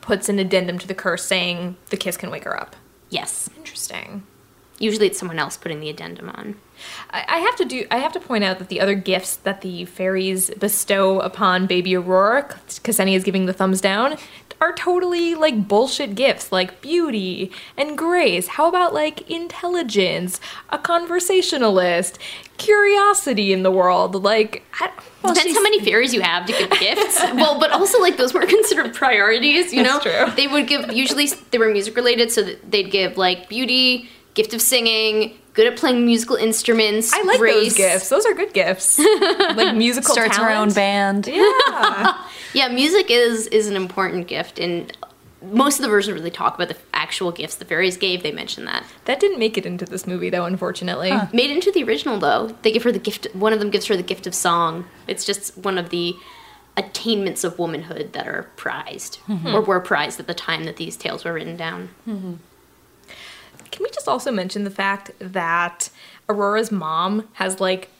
puts 0.00 0.28
an 0.28 0.38
addendum 0.38 0.78
to 0.78 0.86
the 0.86 0.94
curse 0.94 1.24
saying 1.24 1.76
the 1.90 1.96
kiss 1.96 2.16
can 2.16 2.30
wake 2.30 2.44
her 2.44 2.58
up. 2.58 2.76
yes 3.10 3.50
Interesting. 3.56 4.22
Usually 4.78 5.06
it's 5.06 5.18
someone 5.18 5.38
else 5.38 5.56
putting 5.56 5.80
the 5.80 5.88
addendum 5.90 6.28
on 6.30 6.56
I 7.10 7.38
have 7.38 7.56
to 7.56 7.64
do. 7.64 7.86
I 7.90 7.96
have 7.98 8.12
to 8.12 8.20
point 8.20 8.44
out 8.44 8.60
that 8.60 8.68
the 8.68 8.80
other 8.80 8.94
gifts 8.94 9.34
that 9.38 9.62
the 9.62 9.84
fairies 9.86 10.48
bestow 10.50 11.18
upon 11.18 11.66
Baby 11.66 11.96
Aurora, 11.96 12.44
Ksenia 12.68 13.16
is 13.16 13.24
giving 13.24 13.46
the 13.46 13.52
thumbs 13.52 13.80
down, 13.80 14.16
are 14.60 14.72
totally 14.74 15.34
like 15.34 15.66
bullshit 15.66 16.14
gifts, 16.14 16.52
like 16.52 16.80
beauty 16.80 17.50
and 17.76 17.98
grace. 17.98 18.46
How 18.46 18.68
about 18.68 18.94
like 18.94 19.28
intelligence, 19.28 20.40
a 20.70 20.78
conversationalist, 20.78 22.18
curiosity 22.58 23.52
in 23.52 23.62
the 23.64 23.70
world? 23.72 24.14
Like, 24.22 24.62
I, 24.80 24.90
well, 25.22 25.34
Depends 25.34 25.42
she's- 25.42 25.56
how 25.56 25.62
many 25.62 25.80
fairies 25.84 26.14
you 26.14 26.20
have 26.20 26.46
to 26.46 26.52
give 26.52 26.70
gifts. 26.78 27.20
well, 27.34 27.58
but 27.58 27.72
also 27.72 28.00
like 28.00 28.16
those 28.16 28.32
weren't 28.34 28.48
considered 28.58 28.94
priorities. 28.94 29.72
You 29.72 29.82
know, 29.82 29.98
true. 29.98 30.26
they 30.36 30.46
would 30.46 30.66
give 30.68 30.92
usually 30.92 31.26
they 31.50 31.58
were 31.58 31.70
music 31.72 31.96
related, 31.96 32.30
so 32.30 32.42
they'd 32.68 32.90
give 32.90 33.16
like 33.16 33.48
beauty, 33.48 34.08
gift 34.38 34.54
of 34.54 34.62
singing, 34.62 35.36
good 35.52 35.66
at 35.66 35.76
playing 35.76 36.06
musical 36.06 36.36
instruments. 36.36 37.12
I 37.12 37.22
like 37.22 37.38
grace. 37.38 37.54
those 37.54 37.74
gifts. 37.74 38.08
Those 38.08 38.24
are 38.24 38.34
good 38.34 38.54
gifts. 38.54 38.96
like 39.56 39.74
musical 39.74 40.14
Starts 40.14 40.36
her 40.36 40.50
own 40.50 40.72
band. 40.72 41.26
Yeah. 41.26 42.24
Yeah, 42.54 42.68
music 42.68 43.10
is 43.10 43.46
is 43.48 43.68
an 43.68 43.76
important 43.76 44.26
gift, 44.26 44.58
and 44.58 44.90
most 45.42 45.78
of 45.78 45.82
the 45.82 45.88
versions 45.90 46.14
really 46.14 46.30
talk 46.30 46.54
about 46.54 46.68
the 46.68 46.76
actual 46.94 47.30
gifts 47.30 47.56
the 47.56 47.66
fairies 47.66 47.98
gave. 47.98 48.22
They 48.22 48.32
mention 48.32 48.64
that. 48.64 48.84
that 49.04 49.20
didn't 49.20 49.38
make 49.38 49.58
it 49.58 49.66
into 49.66 49.84
this 49.84 50.06
movie 50.06 50.30
though, 50.30 50.46
unfortunately. 50.46 51.12
Made 51.34 51.50
into 51.50 51.70
the 51.70 51.84
original 51.84 52.18
though, 52.18 52.56
they 52.62 52.72
give 52.72 52.84
her 52.84 52.90
the 52.90 52.98
gift. 52.98 53.26
One 53.34 53.52
of 53.52 53.58
them 53.58 53.68
gives 53.68 53.84
her 53.86 53.96
the 53.98 54.02
gift 54.02 54.26
of 54.26 54.34
song. 54.34 54.86
It's 55.06 55.26
just 55.26 55.58
one 55.58 55.76
of 55.76 55.90
the 55.90 56.14
attainments 56.78 57.44
of 57.44 57.58
womanhood 57.58 58.14
that 58.14 58.26
are 58.26 58.48
prized 58.56 59.18
mm-hmm. 59.28 59.48
or 59.48 59.60
were 59.60 59.80
prized 59.80 60.18
at 60.18 60.26
the 60.26 60.34
time 60.34 60.64
that 60.64 60.76
these 60.76 60.96
tales 60.96 61.22
were 61.22 61.34
written 61.34 61.56
down. 61.56 61.90
Mm-hmm. 62.08 62.34
Can 63.70 63.82
we 63.82 63.90
just 63.90 64.08
also 64.08 64.30
mention 64.30 64.64
the 64.64 64.70
fact 64.70 65.12
that 65.18 65.90
Aurora's 66.28 66.70
mom 66.70 67.28
has 67.34 67.60
like 67.60 67.90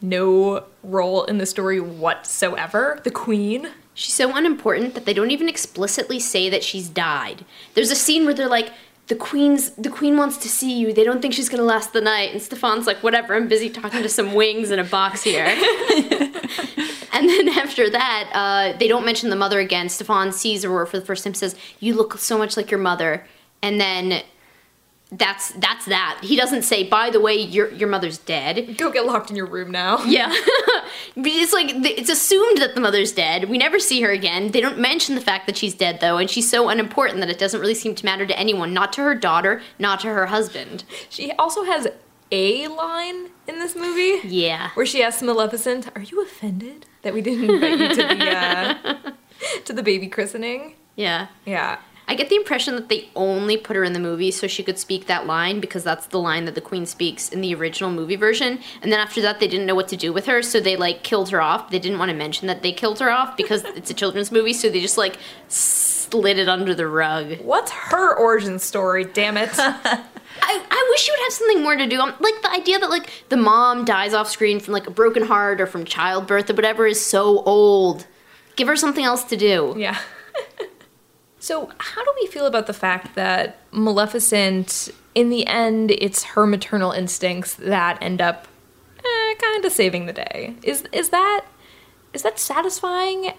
no 0.00 0.64
role 0.82 1.24
in 1.24 1.38
the 1.38 1.46
story 1.46 1.80
whatsoever? 1.80 3.00
The 3.04 3.10
queen. 3.10 3.68
She's 3.94 4.14
so 4.14 4.34
unimportant 4.34 4.94
that 4.94 5.04
they 5.04 5.12
don't 5.12 5.30
even 5.30 5.48
explicitly 5.48 6.18
say 6.18 6.48
that 6.48 6.64
she's 6.64 6.88
died. 6.88 7.44
There's 7.74 7.90
a 7.90 7.94
scene 7.94 8.24
where 8.24 8.32
they're 8.32 8.48
like, 8.48 8.72
"The 9.08 9.14
queen's 9.14 9.70
the 9.70 9.90
queen 9.90 10.16
wants 10.16 10.38
to 10.38 10.48
see 10.48 10.72
you. 10.72 10.92
They 10.92 11.04
don't 11.04 11.20
think 11.20 11.34
she's 11.34 11.50
gonna 11.50 11.62
last 11.62 11.92
the 11.92 12.00
night." 12.00 12.32
And 12.32 12.40
Stefan's 12.40 12.86
like, 12.86 13.02
"Whatever. 13.02 13.34
I'm 13.34 13.48
busy 13.48 13.68
talking 13.68 14.02
to 14.02 14.08
some 14.08 14.34
wings 14.34 14.70
in 14.70 14.78
a 14.78 14.84
box 14.84 15.22
here." 15.22 15.44
and 17.12 17.28
then 17.28 17.48
after 17.50 17.90
that, 17.90 18.30
uh, 18.32 18.78
they 18.78 18.88
don't 18.88 19.04
mention 19.04 19.28
the 19.28 19.36
mother 19.36 19.60
again. 19.60 19.90
Stefan 19.90 20.32
sees 20.32 20.64
Aurora 20.64 20.86
for 20.86 20.98
the 20.98 21.04
first 21.04 21.24
time, 21.24 21.34
says, 21.34 21.54
"You 21.78 21.94
look 21.94 22.16
so 22.18 22.38
much 22.38 22.56
like 22.56 22.70
your 22.70 22.80
mother," 22.80 23.26
and 23.62 23.80
then. 23.80 24.22
That's 25.14 25.50
that's 25.52 25.84
that. 25.86 26.20
He 26.22 26.36
doesn't 26.36 26.62
say, 26.62 26.84
by 26.88 27.10
the 27.10 27.20
way, 27.20 27.34
your 27.36 27.70
your 27.70 27.88
mother's 27.88 28.16
dead. 28.18 28.76
Go 28.78 28.90
get 28.90 29.04
locked 29.04 29.28
in 29.30 29.36
your 29.36 29.46
room 29.46 29.70
now. 29.70 30.02
Yeah. 30.06 30.32
It's 31.16 31.52
like 31.52 31.70
it's 31.74 32.10
assumed 32.10 32.58
that 32.58 32.74
the 32.74 32.80
mother's 32.80 33.12
dead. 33.12 33.48
We 33.48 33.58
never 33.58 33.78
see 33.78 34.00
her 34.02 34.10
again. 34.10 34.50
They 34.52 34.60
don't 34.60 34.78
mention 34.78 35.14
the 35.14 35.20
fact 35.20 35.46
that 35.46 35.56
she's 35.56 35.74
dead 35.74 36.00
though, 36.00 36.16
and 36.18 36.28
she's 36.30 36.48
so 36.50 36.68
unimportant 36.68 37.20
that 37.20 37.28
it 37.30 37.38
doesn't 37.38 37.60
really 37.60 37.74
seem 37.74 37.94
to 37.94 38.04
matter 38.04 38.26
to 38.26 38.38
anyone, 38.38 38.72
not 38.74 38.92
to 38.94 39.02
her 39.02 39.14
daughter, 39.14 39.62
not 39.78 40.00
to 40.00 40.08
her 40.08 40.26
husband. 40.26 40.84
She 41.10 41.30
also 41.32 41.64
has 41.64 41.88
a 42.30 42.66
line 42.68 43.28
in 43.46 43.58
this 43.58 43.74
movie 43.76 44.20
Yeah. 44.26 44.70
where 44.74 44.86
she 44.86 45.02
asks 45.02 45.22
Maleficent, 45.22 45.88
"Are 45.94 46.02
you 46.02 46.22
offended 46.22 46.86
that 47.02 47.12
we 47.14 47.20
didn't 47.20 47.50
invite 47.50 47.78
you 47.78 47.88
to 47.88 47.94
the 47.94 48.30
uh, 48.36 49.10
to 49.64 49.72
the 49.72 49.82
baby 49.82 50.08
christening?" 50.08 50.74
Yeah. 50.96 51.28
Yeah. 51.44 51.78
I 52.12 52.14
get 52.14 52.28
the 52.28 52.36
impression 52.36 52.74
that 52.74 52.90
they 52.90 53.08
only 53.16 53.56
put 53.56 53.74
her 53.74 53.82
in 53.84 53.94
the 53.94 53.98
movie 53.98 54.30
so 54.30 54.46
she 54.46 54.62
could 54.62 54.78
speak 54.78 55.06
that 55.06 55.26
line 55.26 55.60
because 55.60 55.82
that's 55.82 56.04
the 56.08 56.18
line 56.18 56.44
that 56.44 56.54
the 56.54 56.60
queen 56.60 56.84
speaks 56.84 57.30
in 57.30 57.40
the 57.40 57.54
original 57.54 57.90
movie 57.90 58.16
version. 58.16 58.58
And 58.82 58.92
then 58.92 59.00
after 59.00 59.22
that, 59.22 59.40
they 59.40 59.48
didn't 59.48 59.64
know 59.64 59.74
what 59.74 59.88
to 59.88 59.96
do 59.96 60.12
with 60.12 60.26
her, 60.26 60.42
so 60.42 60.60
they 60.60 60.76
like 60.76 61.04
killed 61.04 61.30
her 61.30 61.40
off. 61.40 61.70
They 61.70 61.78
didn't 61.78 61.98
want 61.98 62.10
to 62.10 62.14
mention 62.14 62.48
that 62.48 62.62
they 62.62 62.70
killed 62.70 62.98
her 62.98 63.10
off 63.10 63.34
because 63.34 63.64
it's 63.64 63.90
a 63.90 63.94
children's 63.94 64.30
movie, 64.30 64.52
so 64.52 64.68
they 64.68 64.82
just 64.82 64.98
like 64.98 65.16
slid 65.48 66.38
it 66.38 66.50
under 66.50 66.74
the 66.74 66.86
rug. 66.86 67.38
What's 67.40 67.70
her 67.70 68.14
origin 68.14 68.58
story? 68.58 69.06
Damn 69.06 69.38
it! 69.38 69.48
I, 69.58 70.04
I 70.42 70.86
wish 70.90 71.08
you 71.08 71.14
would 71.14 71.24
have 71.24 71.32
something 71.32 71.62
more 71.62 71.76
to 71.76 71.86
do. 71.86 71.98
Um, 71.98 72.12
like 72.20 72.42
the 72.42 72.50
idea 72.50 72.78
that 72.78 72.90
like 72.90 73.10
the 73.30 73.38
mom 73.38 73.86
dies 73.86 74.12
off 74.12 74.28
screen 74.28 74.60
from 74.60 74.74
like 74.74 74.86
a 74.86 74.90
broken 74.90 75.22
heart 75.22 75.62
or 75.62 75.66
from 75.66 75.86
childbirth 75.86 76.50
or 76.50 76.54
whatever 76.54 76.86
is 76.86 77.02
so 77.02 77.42
old. 77.44 78.06
Give 78.56 78.68
her 78.68 78.76
something 78.76 79.02
else 79.02 79.24
to 79.24 79.36
do. 79.38 79.74
Yeah. 79.78 79.98
So, 81.42 81.72
how 81.78 82.04
do 82.04 82.14
we 82.20 82.28
feel 82.28 82.46
about 82.46 82.68
the 82.68 82.72
fact 82.72 83.16
that 83.16 83.56
Maleficent, 83.72 84.90
in 85.16 85.28
the 85.28 85.44
end, 85.48 85.90
it's 85.90 86.22
her 86.22 86.46
maternal 86.46 86.92
instincts 86.92 87.54
that 87.54 88.00
end 88.00 88.22
up 88.22 88.46
eh, 89.00 89.34
kind 89.40 89.64
of 89.64 89.72
saving 89.72 90.06
the 90.06 90.12
day? 90.12 90.54
Is 90.62 90.84
is 90.92 91.08
that 91.08 91.44
is 92.12 92.22
that 92.22 92.38
satisfying 92.38 93.32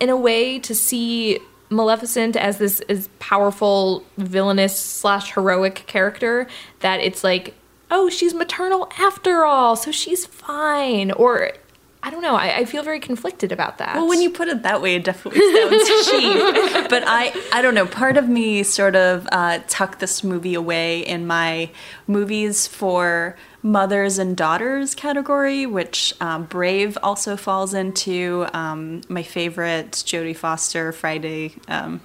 in 0.00 0.08
a 0.08 0.16
way 0.16 0.58
to 0.58 0.74
see 0.74 1.38
Maleficent 1.68 2.34
as 2.34 2.58
this 2.58 2.80
as 2.88 3.08
powerful 3.20 4.04
villainous 4.18 4.76
slash 4.76 5.32
heroic 5.32 5.84
character 5.86 6.48
that 6.80 6.98
it's 6.98 7.22
like, 7.22 7.54
oh, 7.92 8.10
she's 8.10 8.34
maternal 8.34 8.90
after 8.98 9.44
all, 9.44 9.76
so 9.76 9.92
she's 9.92 10.26
fine, 10.26 11.12
or 11.12 11.52
I 12.02 12.10
don't 12.10 12.22
know. 12.22 12.34
I, 12.34 12.58
I 12.58 12.64
feel 12.64 12.82
very 12.82 12.98
conflicted 13.00 13.52
about 13.52 13.76
that. 13.78 13.94
Well, 13.96 14.08
when 14.08 14.22
you 14.22 14.30
put 14.30 14.48
it 14.48 14.62
that 14.62 14.80
way, 14.80 14.94
it 14.94 15.04
definitely 15.04 15.40
sounds 15.40 15.88
cheap. 16.10 16.88
But 16.88 17.02
I, 17.06 17.32
I 17.52 17.60
don't 17.60 17.74
know. 17.74 17.86
Part 17.86 18.16
of 18.16 18.28
me 18.28 18.62
sort 18.62 18.96
of 18.96 19.28
uh, 19.30 19.60
tucked 19.68 20.00
this 20.00 20.24
movie 20.24 20.54
away 20.54 21.00
in 21.00 21.26
my 21.26 21.70
movies 22.06 22.66
for 22.66 23.36
mothers 23.62 24.18
and 24.18 24.34
daughters 24.34 24.94
category, 24.94 25.66
which 25.66 26.14
um, 26.22 26.44
Brave 26.44 26.96
also 27.02 27.36
falls 27.36 27.74
into. 27.74 28.46
Um, 28.54 29.02
my 29.08 29.22
favorite 29.22 29.90
Jodie 29.92 30.34
Foster 30.36 30.92
Friday. 30.92 31.54
Um, 31.68 32.00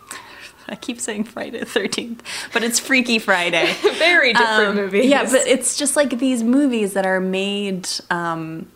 I 0.68 0.76
keep 0.76 1.00
saying 1.00 1.26
Friday 1.26 1.60
the 1.60 1.66
13th, 1.66 2.20
but 2.52 2.64
it's 2.64 2.80
Freaky 2.80 3.20
Friday. 3.20 3.72
very 3.98 4.34
different 4.34 4.76
movies. 4.76 5.06
Um, 5.06 5.10
Yeah, 5.12 5.24
but 5.24 5.48
it's 5.48 5.78
just 5.78 5.96
like 5.96 6.18
these 6.20 6.44
movies 6.44 6.94
that 6.94 7.06
are 7.06 7.20
made 7.20 7.88
um, 8.10 8.68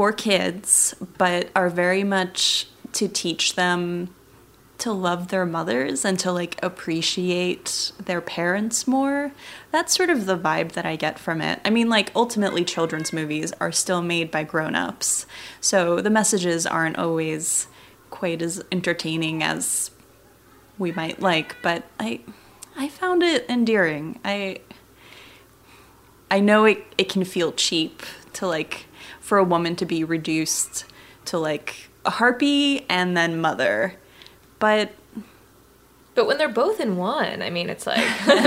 for 0.00 0.12
kids, 0.12 0.94
but 1.18 1.50
are 1.54 1.68
very 1.68 2.02
much 2.02 2.66
to 2.90 3.06
teach 3.06 3.54
them 3.54 4.08
to 4.78 4.90
love 4.90 5.28
their 5.28 5.44
mothers 5.44 6.06
and 6.06 6.18
to 6.18 6.32
like 6.32 6.58
appreciate 6.62 7.92
their 8.02 8.22
parents 8.22 8.88
more. 8.88 9.30
That's 9.70 9.94
sort 9.94 10.08
of 10.08 10.24
the 10.24 10.38
vibe 10.38 10.72
that 10.72 10.86
I 10.86 10.96
get 10.96 11.18
from 11.18 11.42
it. 11.42 11.60
I 11.66 11.68
mean, 11.68 11.90
like 11.90 12.10
ultimately, 12.16 12.64
children's 12.64 13.12
movies 13.12 13.52
are 13.60 13.70
still 13.70 14.00
made 14.00 14.30
by 14.30 14.42
grown 14.42 14.74
ups, 14.74 15.26
so 15.60 16.00
the 16.00 16.08
messages 16.08 16.66
aren't 16.66 16.96
always 16.96 17.66
quite 18.08 18.40
as 18.40 18.64
entertaining 18.72 19.42
as 19.42 19.90
we 20.78 20.92
might 20.92 21.20
like, 21.20 21.56
but 21.60 21.84
I 22.00 22.20
I 22.74 22.88
found 22.88 23.22
it 23.22 23.44
endearing. 23.50 24.18
I 24.24 24.60
I 26.30 26.40
know 26.40 26.64
it, 26.64 26.86
it 26.96 27.10
can 27.10 27.22
feel 27.26 27.52
cheap 27.52 28.02
to 28.32 28.46
like 28.46 28.86
for 29.30 29.38
a 29.38 29.44
woman 29.44 29.76
to 29.76 29.86
be 29.86 30.02
reduced 30.02 30.84
to 31.24 31.38
like 31.38 31.88
a 32.04 32.10
harpy 32.10 32.84
and 32.88 33.16
then 33.16 33.40
mother. 33.40 33.94
But 34.58 34.90
But 36.16 36.26
when 36.26 36.36
they're 36.36 36.48
both 36.48 36.80
in 36.80 36.96
one, 36.96 37.40
I 37.40 37.48
mean, 37.48 37.70
it's 37.70 37.86
like. 37.86 37.98
no, 38.26 38.40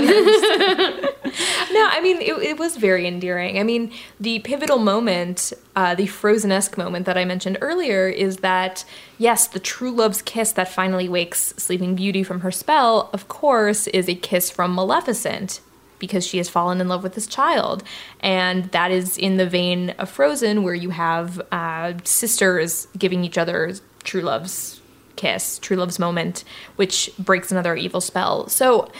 I 1.89 2.01
mean, 2.03 2.17
it, 2.21 2.33
it 2.33 2.59
was 2.59 2.75
very 2.75 3.07
endearing. 3.07 3.57
I 3.57 3.63
mean, 3.63 3.93
the 4.19 4.39
pivotal 4.39 4.77
moment, 4.77 5.53
uh, 5.73 5.95
the 5.95 6.07
Frozen 6.07 6.51
esque 6.51 6.77
moment 6.77 7.05
that 7.05 7.17
I 7.17 7.23
mentioned 7.23 7.59
earlier, 7.61 8.09
is 8.09 8.37
that, 8.37 8.83
yes, 9.17 9.47
the 9.47 9.61
true 9.61 9.91
love's 9.91 10.21
kiss 10.21 10.51
that 10.51 10.67
finally 10.67 11.07
wakes 11.07 11.53
Sleeping 11.55 11.95
Beauty 11.95 12.23
from 12.23 12.41
her 12.41 12.51
spell, 12.51 13.09
of 13.13 13.29
course, 13.29 13.87
is 13.87 14.09
a 14.09 14.15
kiss 14.15 14.51
from 14.51 14.75
Maleficent. 14.75 15.61
Because 15.99 16.25
she 16.25 16.37
has 16.37 16.49
fallen 16.49 16.81
in 16.81 16.87
love 16.89 17.03
with 17.03 17.15
this 17.15 17.27
child. 17.27 17.83
And 18.19 18.65
that 18.71 18.91
is 18.91 19.17
in 19.17 19.37
the 19.37 19.47
vein 19.47 19.91
of 19.91 20.09
Frozen, 20.09 20.63
where 20.63 20.73
you 20.73 20.89
have 20.89 21.41
uh, 21.51 21.93
sisters 22.03 22.87
giving 22.97 23.23
each 23.23 23.37
other 23.37 23.73
true 24.03 24.21
love's 24.21 24.81
kiss, 25.15 25.59
true 25.59 25.77
love's 25.77 25.99
moment, 25.99 26.43
which 26.75 27.11
breaks 27.17 27.51
another 27.51 27.75
evil 27.75 28.01
spell. 28.01 28.47
So 28.49 28.91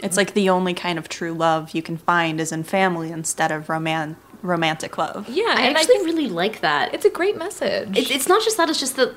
it's 0.00 0.16
like 0.16 0.34
the 0.34 0.50
only 0.50 0.74
kind 0.74 0.98
of 0.98 1.08
true 1.08 1.32
love 1.32 1.70
you 1.70 1.80
can 1.80 1.96
find 1.96 2.40
is 2.40 2.52
in 2.52 2.64
family 2.64 3.10
instead 3.10 3.50
of 3.50 3.70
roman- 3.70 4.16
romantic 4.42 4.98
love. 4.98 5.26
yeah, 5.30 5.54
I 5.56 5.62
and 5.62 5.76
I 5.76 5.80
actually 5.80 6.04
really 6.04 6.28
like 6.28 6.60
that. 6.60 6.92
it's 6.92 7.06
a 7.06 7.10
great 7.10 7.38
message. 7.38 7.96
It's, 7.96 8.10
it's 8.10 8.28
not 8.28 8.42
just 8.42 8.58
that; 8.58 8.68
it's 8.68 8.80
just 8.80 8.96
that 8.96 9.14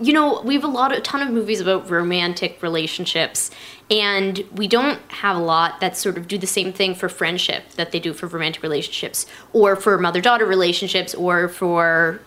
you 0.00 0.12
know 0.12 0.40
we 0.42 0.54
have 0.54 0.64
a 0.64 0.68
lot, 0.68 0.92
a 0.92 1.00
ton 1.00 1.22
of 1.22 1.32
movies 1.32 1.60
about 1.60 1.88
romantic 1.88 2.62
relationships, 2.62 3.50
and 3.90 4.44
we 4.54 4.66
don't 4.66 5.00
have 5.12 5.36
a 5.36 5.40
lot 5.40 5.80
that 5.80 5.96
sort 5.96 6.16
of 6.18 6.26
do 6.26 6.38
the 6.38 6.46
same 6.46 6.72
thing 6.72 6.94
for 6.94 7.08
friendship 7.08 7.70
that 7.76 7.92
they 7.92 8.00
do 8.00 8.12
for 8.12 8.26
romantic 8.26 8.62
relationships, 8.62 9.26
or 9.52 9.76
for 9.76 9.96
mother-daughter 9.98 10.46
relationships, 10.46 11.14
or 11.14 11.48
for 11.48 12.20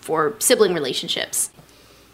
for 0.00 0.34
sibling 0.38 0.74
relationships. 0.74 1.50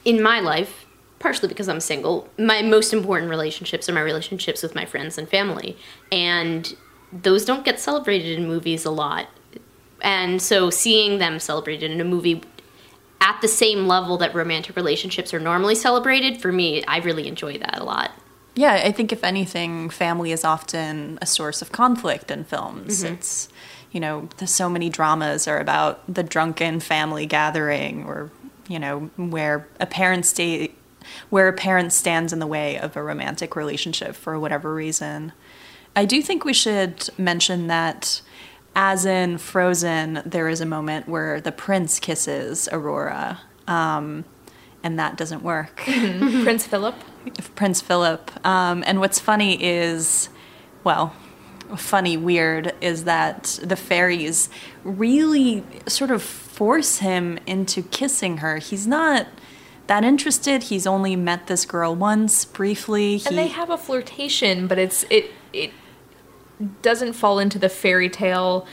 In 0.04 0.22
my 0.22 0.40
life, 0.40 0.84
partially 1.20 1.48
because 1.48 1.68
I'm 1.68 1.80
single, 1.80 2.28
my 2.38 2.60
most 2.60 2.92
important 2.92 3.30
relationships 3.30 3.88
are 3.88 3.92
my 3.92 4.02
relationships 4.02 4.62
with 4.62 4.74
my 4.74 4.84
friends 4.84 5.16
and 5.16 5.28
family, 5.28 5.76
and 6.12 6.76
those 7.12 7.44
don't 7.44 7.64
get 7.64 7.78
celebrated 7.78 8.38
in 8.38 8.46
movies 8.46 8.84
a 8.84 8.90
lot. 8.90 9.28
And 10.02 10.42
so 10.42 10.68
seeing 10.68 11.18
them 11.18 11.38
celebrated 11.38 11.90
in 11.90 12.00
a 12.00 12.04
movie 12.04 12.42
at 13.20 13.40
the 13.40 13.48
same 13.48 13.86
level 13.86 14.18
that 14.18 14.34
romantic 14.34 14.76
relationships 14.76 15.32
are 15.32 15.40
normally 15.40 15.74
celebrated, 15.74 16.40
for 16.40 16.52
me, 16.52 16.84
I 16.84 16.98
really 16.98 17.26
enjoy 17.26 17.58
that 17.58 17.78
a 17.78 17.84
lot. 17.84 18.12
Yeah, 18.54 18.74
I 18.84 18.92
think 18.92 19.12
if 19.12 19.24
anything, 19.24 19.90
family 19.90 20.30
is 20.30 20.44
often 20.44 21.18
a 21.20 21.26
source 21.26 21.60
of 21.60 21.72
conflict 21.72 22.30
in 22.30 22.44
films. 22.44 23.02
Mm-hmm. 23.02 23.14
It's, 23.14 23.48
you 23.90 24.00
know, 24.00 24.28
there's 24.36 24.52
so 24.52 24.68
many 24.68 24.88
dramas 24.88 25.48
are 25.48 25.58
about 25.58 26.02
the 26.12 26.22
drunken 26.22 26.80
family 26.80 27.26
gathering 27.26 28.04
or, 28.04 28.30
you 28.68 28.78
know, 28.78 29.10
where 29.16 29.66
a 29.80 29.86
parent 29.86 30.26
stay 30.26 30.72
where 31.30 31.48
a 31.48 31.52
parent 31.52 31.92
stands 31.92 32.32
in 32.32 32.38
the 32.38 32.46
way 32.46 32.78
of 32.78 32.96
a 32.96 33.02
romantic 33.02 33.56
relationship 33.56 34.14
for 34.14 34.38
whatever 34.38 34.74
reason. 34.74 35.32
I 35.94 36.04
do 36.04 36.22
think 36.22 36.44
we 36.44 36.54
should 36.54 37.08
mention 37.18 37.66
that 37.68 38.20
as 38.74 39.06
in 39.06 39.38
Frozen, 39.38 40.22
there 40.26 40.48
is 40.48 40.60
a 40.60 40.66
moment 40.66 41.08
where 41.08 41.40
the 41.40 41.52
prince 41.52 42.00
kisses 42.00 42.68
Aurora. 42.72 43.40
Um, 43.66 44.24
and 44.82 44.98
that 44.98 45.16
doesn't 45.16 45.42
work. 45.42 45.76
Prince 45.84 46.66
Philip. 46.66 46.94
Prince 47.54 47.80
Philip. 47.80 48.30
Um, 48.46 48.84
and 48.86 49.00
what's 49.00 49.18
funny 49.18 49.62
is, 49.62 50.28
well, 50.84 51.14
funny, 51.76 52.18
weird, 52.18 52.74
is 52.82 53.04
that 53.04 53.58
the 53.62 53.76
fairies 53.76 54.50
really 54.84 55.64
sort 55.86 56.10
of 56.10 56.22
force 56.22 56.98
him 56.98 57.38
into 57.46 57.82
kissing 57.82 58.38
her. 58.38 58.58
He's 58.58 58.86
not 58.86 59.26
that 59.86 60.04
interested. 60.04 60.64
He's 60.64 60.86
only 60.86 61.16
met 61.16 61.46
this 61.46 61.64
girl 61.64 61.94
once 61.94 62.44
briefly. 62.44 63.16
He, 63.16 63.26
And 63.26 63.38
they 63.38 63.48
have 63.48 63.70
a 63.70 63.78
flirtation, 63.78 64.66
but 64.66 64.78
it's 64.78 65.04
it 65.10 65.30
it 65.52 65.72
doesn't 66.82 67.14
fall 67.14 67.38
into 67.38 67.58
the 67.58 67.68
fairy 67.68 68.08
tale 68.08 68.66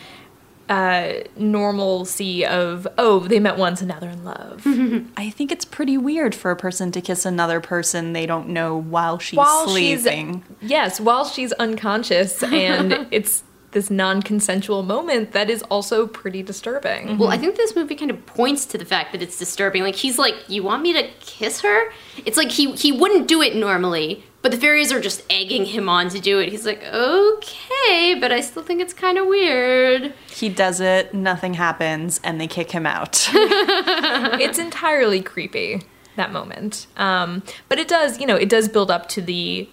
uh, 0.71 1.25
normalcy 1.35 2.45
of 2.45 2.87
oh 2.97 3.19
they 3.19 3.41
met 3.41 3.57
once 3.57 3.81
and 3.81 3.89
now 3.89 3.99
they're 3.99 4.09
in 4.09 4.23
love. 4.23 4.63
I 5.17 5.29
think 5.29 5.51
it's 5.51 5.65
pretty 5.65 5.97
weird 5.97 6.33
for 6.33 6.49
a 6.49 6.55
person 6.55 6.93
to 6.93 7.01
kiss 7.01 7.25
another 7.25 7.59
person 7.59 8.13
they 8.13 8.25
don't 8.25 8.47
know 8.47 8.77
while 8.77 9.19
she's 9.19 9.37
while 9.37 9.67
sleeping. 9.67 10.43
she's 10.61 10.69
yes, 10.69 11.01
while 11.01 11.25
she's 11.25 11.51
unconscious, 11.53 12.41
and 12.53 13.05
it's 13.11 13.43
this 13.71 13.89
non-consensual 13.89 14.83
moment 14.83 15.33
that 15.33 15.49
is 15.49 15.61
also 15.63 16.07
pretty 16.07 16.41
disturbing. 16.43 17.17
Well, 17.17 17.29
I 17.29 17.37
think 17.37 17.55
this 17.55 17.75
movie 17.75 17.95
kind 17.95 18.11
of 18.11 18.25
points 18.25 18.65
to 18.67 18.77
the 18.77 18.85
fact 18.85 19.11
that 19.11 19.21
it's 19.21 19.37
disturbing. 19.37 19.83
Like 19.83 19.95
he's 19.95 20.17
like, 20.17 20.35
"You 20.47 20.63
want 20.63 20.83
me 20.83 20.93
to 20.93 21.03
kiss 21.19 21.59
her?" 21.61 21.91
It's 22.25 22.37
like 22.37 22.51
he 22.51 22.71
he 22.73 22.93
wouldn't 22.93 23.27
do 23.27 23.41
it 23.41 23.57
normally, 23.57 24.23
but 24.41 24.51
the 24.51 24.57
fairies 24.57 24.91
are 24.91 24.99
just 24.99 25.23
egging 25.29 25.65
him 25.65 25.87
on 25.87 26.09
to 26.09 26.19
do 26.19 26.39
it. 26.39 26.49
He's 26.49 26.65
like, 26.65 26.83
"Okay, 26.83 28.17
but 28.19 28.31
I 28.31 28.41
still 28.41 28.63
think 28.63 28.81
it's 28.81 28.93
kind 28.93 29.17
of 29.17 29.27
weird." 29.27 30.13
He 30.29 30.49
does 30.49 30.79
it, 30.79 31.13
nothing 31.13 31.55
happens, 31.55 32.19
and 32.23 32.41
they 32.41 32.47
kick 32.47 32.71
him 32.71 32.85
out. 32.85 33.29
it's 33.33 34.59
entirely 34.59 35.21
creepy 35.21 35.81
that 36.15 36.31
moment 36.31 36.87
um, 36.97 37.43
but 37.69 37.79
it 37.79 37.87
does 37.87 38.19
you 38.19 38.25
know 38.25 38.35
it 38.35 38.49
does 38.49 38.67
build 38.67 38.91
up 38.91 39.07
to 39.09 39.21
the 39.21 39.67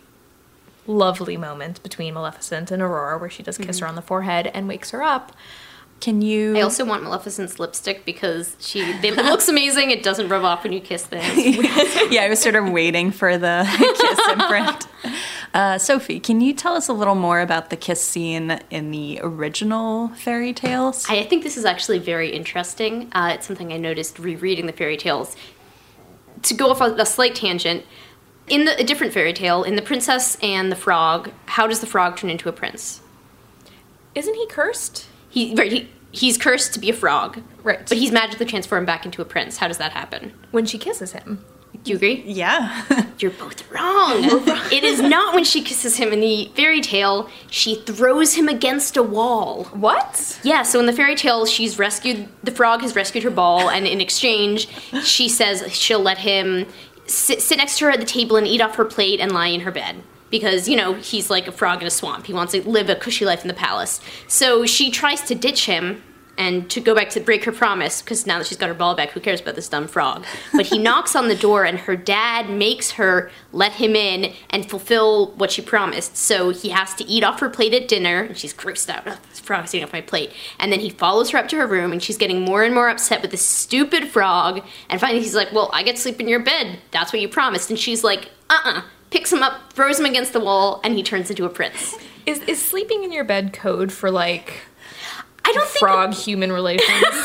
lovely 0.87 1.37
moment 1.37 1.83
between 1.83 2.14
maleficent 2.14 2.70
and 2.70 2.81
aurora 2.81 3.18
where 3.18 3.28
she 3.28 3.42
does 3.42 3.59
kiss 3.59 3.81
her 3.81 3.87
on 3.87 3.94
the 3.94 4.02
forehead 4.02 4.50
and 4.54 4.68
wakes 4.68 4.90
her 4.90 5.02
up 5.02 5.33
Can 6.00 6.22
you? 6.22 6.56
I 6.56 6.61
also 6.61 6.84
want 6.84 7.02
Maleficent's 7.02 7.58
lipstick 7.58 8.04
because 8.04 8.56
she 8.61 8.92
they, 9.00 9.08
it 9.08 9.16
looks 9.16 9.48
amazing. 9.48 9.90
It 9.90 10.02
doesn't 10.02 10.28
rub 10.28 10.44
off 10.44 10.62
when 10.62 10.72
you 10.72 10.80
kiss 10.80 11.04
things. 11.04 11.56
yeah, 12.11 12.22
I 12.22 12.28
was 12.28 12.40
sort 12.40 12.54
of 12.54 12.70
waiting 12.70 13.11
for 13.11 13.37
the 13.37 13.66
kiss 14.00 14.28
imprint. 14.32 14.87
Uh, 15.54 15.78
Sophie, 15.78 16.20
can 16.20 16.40
you 16.40 16.54
tell 16.54 16.74
us 16.74 16.88
a 16.88 16.92
little 16.92 17.14
more 17.14 17.40
about 17.40 17.70
the 17.70 17.76
kiss 17.76 18.02
scene 18.02 18.61
in 18.70 18.90
the 18.90 19.18
original 19.22 20.08
fairy 20.11 20.52
tales? 20.52 21.04
I 21.08 21.24
think 21.24 21.42
this 21.42 21.56
is 21.56 21.64
actually 21.64 21.98
very 21.98 22.30
interesting. 22.30 23.11
Uh, 23.12 23.32
it's 23.34 23.46
something 23.46 23.72
I 23.72 23.78
noticed 23.78 24.18
rereading 24.18 24.66
the 24.66 24.72
fairy 24.72 24.96
tales. 24.96 25.37
To 26.42 26.54
go 26.54 26.70
off 26.70 26.80
a, 26.80 26.94
a 26.94 27.06
slight 27.06 27.34
tangent, 27.34 27.84
in 28.46 28.64
the, 28.66 28.78
a 28.78 28.84
different 28.84 29.12
fairy 29.12 29.32
tale, 29.32 29.64
in 29.64 29.74
The 29.74 29.82
Princess 29.82 30.37
and 30.42 30.70
the 30.70 30.76
Frog, 30.76 31.32
how 31.46 31.66
does 31.66 31.80
the 31.80 31.87
frog 31.87 32.16
turn 32.16 32.30
into 32.30 32.48
a 32.48 32.52
prince? 32.52 33.02
isn't 34.14 34.34
he 34.34 34.46
cursed 34.48 35.06
He, 35.28 35.54
right, 35.54 35.70
he, 35.72 35.88
he's 36.12 36.38
cursed 36.38 36.72
to 36.74 36.80
be 36.80 36.90
a 36.90 36.94
frog. 36.94 37.40
Right. 37.62 37.86
But 37.88 37.98
he's 37.98 38.12
magically 38.12 38.46
transformed 38.46 38.86
back 38.86 39.04
into 39.04 39.22
a 39.22 39.24
prince. 39.24 39.58
How 39.58 39.68
does 39.68 39.78
that 39.78 39.92
happen? 39.92 40.32
when 40.50 40.64
she 40.64 40.78
kisses 40.78 41.12
him 41.12 41.44
Do 41.84 41.90
you 41.90 41.96
agree? 41.96 42.22
yeah. 42.26 42.84
You're 43.18 43.32
both 43.32 43.68
wrong. 43.70 44.20
it 44.72 44.84
is 44.84 45.00
not 45.00 45.34
when 45.34 45.44
she 45.44 45.60
kisses 45.62 45.96
him 45.96 46.12
in 46.12 46.20
the 46.20 46.50
fairy 46.54 46.80
tale. 46.80 47.28
She 47.50 47.76
throws 47.82 48.34
him 48.34 48.48
against 48.48 48.96
a 48.96 49.02
wall. 49.02 49.64
what 49.72 50.38
Yeah, 50.44 50.62
so 50.62 50.78
in 50.80 50.86
the 50.86 50.92
fairy 50.92 51.16
tale, 51.16 51.44
she's 51.46 51.78
rescued, 51.78 52.28
the 52.44 52.52
frog 52.52 52.80
has 52.82 52.94
rescued 52.94 53.24
her 53.24 53.30
ball, 53.30 53.68
and 53.70 53.86
in 53.86 54.00
exchange, 54.00 54.68
she 55.02 55.28
says 55.28 55.70
she'll 55.74 56.00
let 56.00 56.18
him 56.18 56.66
sit, 57.06 57.42
sit 57.42 57.58
next 57.58 57.78
to 57.78 57.86
her 57.86 57.90
at 57.90 57.98
the 58.00 58.06
table 58.06 58.36
and 58.36 58.46
eat 58.46 58.60
off 58.60 58.76
her 58.76 58.84
plate 58.84 59.18
and 59.20 59.32
lie 59.32 59.48
in 59.48 59.60
her 59.60 59.72
bed. 59.72 59.96
Because, 60.30 60.68
you 60.68 60.76
know, 60.76 60.94
he's 60.94 61.30
like 61.30 61.46
a 61.48 61.52
frog 61.52 61.80
in 61.80 61.86
a 61.86 61.90
swamp. 61.90 62.26
He 62.26 62.32
wants 62.32 62.52
to 62.52 62.68
live 62.68 62.88
a 62.88 62.96
cushy 62.96 63.24
life 63.24 63.42
in 63.42 63.48
the 63.48 63.54
palace. 63.54 64.00
So 64.26 64.66
she 64.66 64.90
tries 64.90 65.22
to 65.22 65.34
ditch 65.34 65.66
him 65.66 66.02
and 66.38 66.70
to 66.70 66.80
go 66.80 66.94
back 66.94 67.10
to 67.10 67.20
break 67.20 67.44
her 67.44 67.52
promise, 67.52 68.00
because 68.00 68.24
now 68.24 68.38
that 68.38 68.46
she's 68.46 68.56
got 68.56 68.68
her 68.68 68.74
ball 68.74 68.94
back, 68.94 69.10
who 69.10 69.18
cares 69.18 69.40
about 69.40 69.56
this 69.56 69.68
dumb 69.68 69.88
frog? 69.88 70.24
But 70.54 70.66
he 70.66 70.78
knocks 70.88 71.16
on 71.16 71.26
the 71.26 71.34
door, 71.34 71.64
and 71.64 71.80
her 71.80 71.96
dad 71.96 72.48
makes 72.48 72.92
her 72.92 73.30
let 73.52 73.72
him 73.72 73.96
in 73.96 74.32
and 74.48 74.70
fulfill 74.70 75.32
what 75.32 75.50
she 75.50 75.60
promised. 75.62 76.16
So 76.16 76.50
he 76.50 76.68
has 76.68 76.94
to 76.94 77.04
eat 77.04 77.24
off 77.24 77.40
her 77.40 77.50
plate 77.50 77.74
at 77.74 77.88
dinner, 77.88 78.22
and 78.22 78.38
she's 78.38 78.54
grossed 78.54 78.88
out. 78.88 79.06
"Ugh, 79.08 79.18
this 79.28 79.40
frog's 79.40 79.74
eating 79.74 79.84
off 79.84 79.92
my 79.92 80.00
plate. 80.00 80.30
And 80.60 80.70
then 80.70 80.78
he 80.78 80.90
follows 80.90 81.30
her 81.30 81.38
up 81.38 81.48
to 81.48 81.56
her 81.56 81.66
room, 81.66 81.90
and 81.90 82.00
she's 82.00 82.16
getting 82.16 82.42
more 82.42 82.62
and 82.62 82.72
more 82.72 82.88
upset 82.88 83.20
with 83.20 83.32
this 83.32 83.44
stupid 83.44 84.06
frog. 84.06 84.64
And 84.88 85.00
finally, 85.00 85.20
he's 85.20 85.34
like, 85.34 85.52
Well, 85.52 85.70
I 85.72 85.82
get 85.82 85.96
to 85.96 86.02
sleep 86.02 86.20
in 86.20 86.28
your 86.28 86.40
bed. 86.40 86.78
That's 86.92 87.12
what 87.12 87.20
you 87.20 87.28
promised. 87.28 87.68
And 87.68 87.78
she's 87.78 88.04
like, 88.04 88.30
Uh 88.48 88.60
uh 88.64 88.82
Picks 89.10 89.32
him 89.32 89.42
up, 89.42 89.72
throws 89.72 89.98
him 89.98 90.04
against 90.06 90.32
the 90.32 90.40
wall, 90.40 90.80
and 90.84 90.94
he 90.94 91.02
turns 91.02 91.30
into 91.30 91.44
a 91.44 91.48
prince. 91.48 91.96
is 92.26 92.40
is 92.42 92.62
sleeping 92.62 93.04
in 93.04 93.12
your 93.12 93.24
bed 93.24 93.52
code 93.52 93.90
for 93.92 94.11
like 94.11 94.61
I 95.44 95.52
don't 95.52 95.66
think. 95.66 95.78
frog 95.78 96.12
human 96.12 96.52
relations 96.52 96.88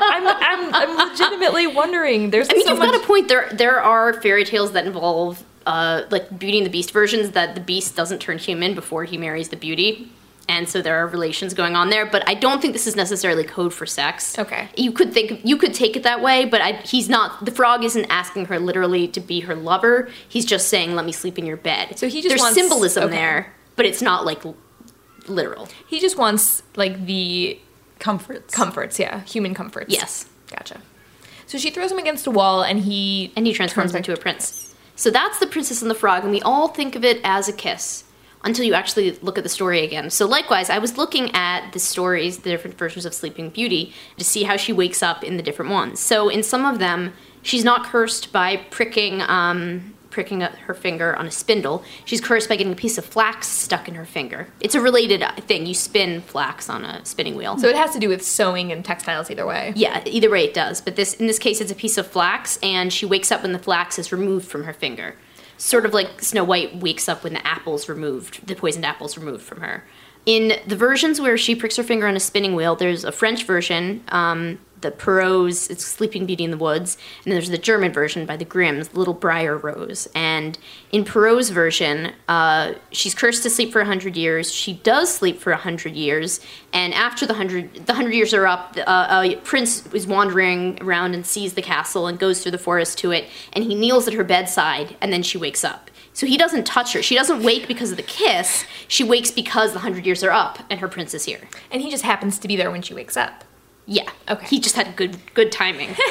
I'm, 0.00 0.26
I'm 0.26 0.74
i'm 0.74 1.08
legitimately 1.08 1.66
wondering 1.66 2.30
there's 2.30 2.48
I 2.50 2.54
mean, 2.54 2.64
so 2.64 2.70
you've 2.72 2.78
much 2.78 2.92
got 2.92 3.02
a 3.02 3.06
point. 3.06 3.28
There, 3.28 3.48
there 3.52 3.80
are 3.80 4.20
fairy 4.20 4.44
tales 4.44 4.72
that 4.72 4.86
involve, 4.86 5.42
uh, 5.66 6.02
like 6.10 6.38
Beauty 6.38 6.58
and 6.58 6.66
the 6.66 6.70
Beast 6.70 6.90
versions, 6.90 7.30
that 7.30 7.54
the 7.54 7.60
Beast 7.60 7.96
doesn't 7.96 8.18
turn 8.20 8.38
human 8.38 8.74
before 8.74 9.04
he 9.04 9.16
marries 9.16 9.48
the 9.48 9.56
Beauty. 9.56 10.10
And 10.48 10.68
so 10.68 10.80
there 10.80 10.96
are 10.96 11.06
relations 11.06 11.54
going 11.54 11.76
on 11.76 11.90
there. 11.90 12.06
But 12.06 12.28
I 12.28 12.34
don't 12.34 12.60
think 12.60 12.72
this 12.72 12.86
is 12.86 12.96
necessarily 12.96 13.44
code 13.44 13.74
for 13.74 13.86
sex. 13.86 14.38
Okay. 14.38 14.68
You 14.76 14.92
could 14.92 15.12
think 15.12 15.40
you 15.44 15.56
could 15.56 15.74
take 15.74 15.96
it 15.96 16.02
that 16.04 16.22
way, 16.22 16.44
but 16.44 16.60
I, 16.60 16.72
he's 16.72 17.08
not. 17.08 17.44
The 17.44 17.50
frog 17.50 17.84
isn't 17.84 18.06
asking 18.08 18.46
her 18.46 18.58
literally 18.58 19.08
to 19.08 19.20
be 19.20 19.40
her 19.40 19.54
lover. 19.54 20.08
He's 20.28 20.44
just 20.44 20.68
saying, 20.68 20.94
"Let 20.94 21.04
me 21.04 21.12
sleep 21.12 21.38
in 21.38 21.46
your 21.46 21.56
bed." 21.56 21.98
So 21.98 22.08
he 22.08 22.22
just 22.22 22.30
there's 22.30 22.40
wants- 22.40 22.56
symbolism 22.58 23.04
okay. 23.04 23.14
there, 23.16 23.54
but 23.76 23.86
it's 23.86 24.02
not 24.02 24.24
like 24.24 24.42
literal. 25.28 25.68
He 25.86 26.00
just 26.00 26.16
wants 26.16 26.62
like 26.76 27.04
the 27.06 27.60
Comforts. 27.98 28.54
comforts, 28.54 28.98
yeah, 28.98 29.20
human 29.24 29.54
comforts. 29.54 29.92
Yes. 29.92 30.26
Gotcha. 30.50 30.80
So 31.46 31.58
she 31.58 31.70
throws 31.70 31.90
him 31.90 31.98
against 31.98 32.26
a 32.26 32.30
wall, 32.30 32.62
and 32.62 32.80
he 32.80 33.32
and 33.36 33.46
he 33.46 33.52
transforms 33.52 33.94
into 33.94 34.12
a 34.12 34.16
prince. 34.16 34.74
So 34.96 35.10
that's 35.10 35.38
the 35.38 35.46
Princess 35.46 35.82
and 35.82 35.90
the 35.90 35.94
Frog, 35.94 36.22
and 36.22 36.32
we 36.32 36.42
all 36.42 36.68
think 36.68 36.96
of 36.96 37.04
it 37.04 37.20
as 37.22 37.48
a 37.48 37.52
kiss 37.52 38.04
until 38.48 38.64
you 38.64 38.74
actually 38.74 39.12
look 39.22 39.38
at 39.38 39.44
the 39.44 39.50
story 39.50 39.84
again. 39.84 40.10
So 40.10 40.26
likewise, 40.26 40.70
I 40.70 40.78
was 40.78 40.96
looking 40.96 41.30
at 41.34 41.72
the 41.72 41.78
stories, 41.78 42.38
the 42.38 42.50
different 42.50 42.76
versions 42.76 43.04
of 43.04 43.14
Sleeping 43.14 43.50
Beauty, 43.50 43.92
to 44.16 44.24
see 44.24 44.42
how 44.42 44.56
she 44.56 44.72
wakes 44.72 45.02
up 45.02 45.22
in 45.22 45.36
the 45.36 45.42
different 45.42 45.70
ones. 45.70 46.00
So 46.00 46.28
in 46.28 46.42
some 46.42 46.64
of 46.64 46.78
them, 46.80 47.12
she's 47.42 47.64
not 47.64 47.84
cursed 47.84 48.32
by 48.32 48.56
pricking. 48.70 49.22
Um, 49.22 49.94
pricking 50.10 50.40
her 50.40 50.72
finger 50.72 51.14
on 51.16 51.26
a 51.26 51.30
spindle 51.30 51.84
she's 52.06 52.20
cursed 52.20 52.48
by 52.48 52.56
getting 52.56 52.72
a 52.72 52.76
piece 52.76 52.96
of 52.96 53.04
flax 53.04 53.46
stuck 53.46 53.88
in 53.88 53.94
her 53.94 54.06
finger 54.06 54.48
it's 54.58 54.74
a 54.74 54.80
related 54.80 55.22
uh, 55.22 55.30
thing 55.42 55.66
you 55.66 55.74
spin 55.74 56.22
flax 56.22 56.70
on 56.70 56.82
a 56.82 57.04
spinning 57.04 57.36
wheel 57.36 57.58
So 57.58 57.68
it 57.68 57.76
has 57.76 57.92
to 57.92 58.00
do 58.00 58.08
with 58.08 58.24
sewing 58.24 58.72
and 58.72 58.82
textiles 58.82 59.30
either 59.30 59.46
way. 59.46 59.74
yeah, 59.76 60.02
either 60.06 60.30
way 60.30 60.44
it 60.44 60.54
does. 60.54 60.80
But 60.80 60.96
this 60.96 61.12
in 61.14 61.26
this 61.26 61.38
case 61.38 61.60
it's 61.60 61.70
a 61.70 61.74
piece 61.74 61.98
of 61.98 62.06
flax 62.06 62.58
and 62.62 62.90
she 62.90 63.04
wakes 63.04 63.30
up 63.30 63.42
when 63.42 63.52
the 63.52 63.58
flax 63.58 63.98
is 63.98 64.10
removed 64.10 64.48
from 64.48 64.64
her 64.64 64.72
finger. 64.72 65.14
Sort 65.58 65.84
of 65.84 65.92
like 65.92 66.22
Snow 66.22 66.44
White 66.44 66.76
wakes 66.76 67.08
up 67.08 67.24
when 67.24 67.34
the 67.34 67.46
apple's 67.46 67.88
removed, 67.88 68.46
the 68.46 68.54
poisoned 68.54 68.86
apple's 68.86 69.18
removed 69.18 69.42
from 69.42 69.60
her. 69.60 69.84
In 70.28 70.60
the 70.66 70.76
versions 70.76 71.22
where 71.22 71.38
she 71.38 71.54
pricks 71.54 71.76
her 71.76 71.82
finger 71.82 72.06
on 72.06 72.14
a 72.14 72.20
spinning 72.20 72.54
wheel, 72.54 72.76
there's 72.76 73.02
a 73.02 73.10
French 73.10 73.44
version, 73.44 74.04
um, 74.08 74.58
the 74.82 74.90
Perrault's 74.90 75.70
it's 75.70 75.86
Sleeping 75.86 76.26
Beauty 76.26 76.44
in 76.44 76.50
the 76.50 76.58
Woods, 76.58 76.98
and 77.24 77.32
there's 77.32 77.48
the 77.48 77.56
German 77.56 77.94
version 77.94 78.26
by 78.26 78.36
the 78.36 78.44
Grimms, 78.44 78.92
Little 78.92 79.14
Briar 79.14 79.56
Rose. 79.56 80.06
And 80.14 80.58
in 80.92 81.06
Perrault's 81.06 81.48
version, 81.48 82.12
uh, 82.28 82.74
she's 82.92 83.14
cursed 83.14 83.42
to 83.44 83.48
sleep 83.48 83.72
for 83.72 83.82
hundred 83.84 84.18
years. 84.18 84.52
She 84.52 84.74
does 84.74 85.10
sleep 85.10 85.38
for 85.40 85.50
hundred 85.54 85.94
years, 85.94 86.40
and 86.74 86.92
after 86.92 87.24
the 87.24 87.32
hundred 87.32 87.86
the 87.86 87.94
hundred 87.94 88.12
years 88.12 88.34
are 88.34 88.46
up, 88.46 88.76
uh, 88.86 89.22
a 89.24 89.36
prince 89.36 89.86
is 89.94 90.06
wandering 90.06 90.76
around 90.82 91.14
and 91.14 91.24
sees 91.24 91.54
the 91.54 91.62
castle 91.62 92.06
and 92.06 92.18
goes 92.18 92.42
through 92.42 92.52
the 92.52 92.58
forest 92.58 92.98
to 92.98 93.12
it, 93.12 93.24
and 93.54 93.64
he 93.64 93.74
kneels 93.74 94.06
at 94.06 94.12
her 94.12 94.24
bedside, 94.24 94.94
and 95.00 95.10
then 95.10 95.22
she 95.22 95.38
wakes 95.38 95.64
up. 95.64 95.90
So 96.18 96.26
he 96.26 96.36
doesn't 96.36 96.66
touch 96.66 96.94
her. 96.94 97.02
She 97.02 97.14
doesn't 97.14 97.44
wake 97.44 97.68
because 97.68 97.92
of 97.92 97.96
the 97.96 98.02
kiss. 98.02 98.64
She 98.88 99.04
wakes 99.04 99.30
because 99.30 99.72
the 99.72 99.78
hundred 99.78 100.04
years 100.04 100.24
are 100.24 100.32
up, 100.32 100.58
and 100.68 100.80
her 100.80 100.88
prince 100.88 101.14
is 101.14 101.26
here. 101.26 101.48
And 101.70 101.80
he 101.80 101.92
just 101.92 102.02
happens 102.02 102.40
to 102.40 102.48
be 102.48 102.56
there 102.56 102.72
when 102.72 102.82
she 102.82 102.92
wakes 102.92 103.16
up. 103.16 103.44
Yeah. 103.86 104.10
Okay. 104.28 104.44
He 104.48 104.58
just 104.58 104.74
had 104.74 104.96
good 104.96 105.16
good 105.34 105.52
timing. 105.52 105.94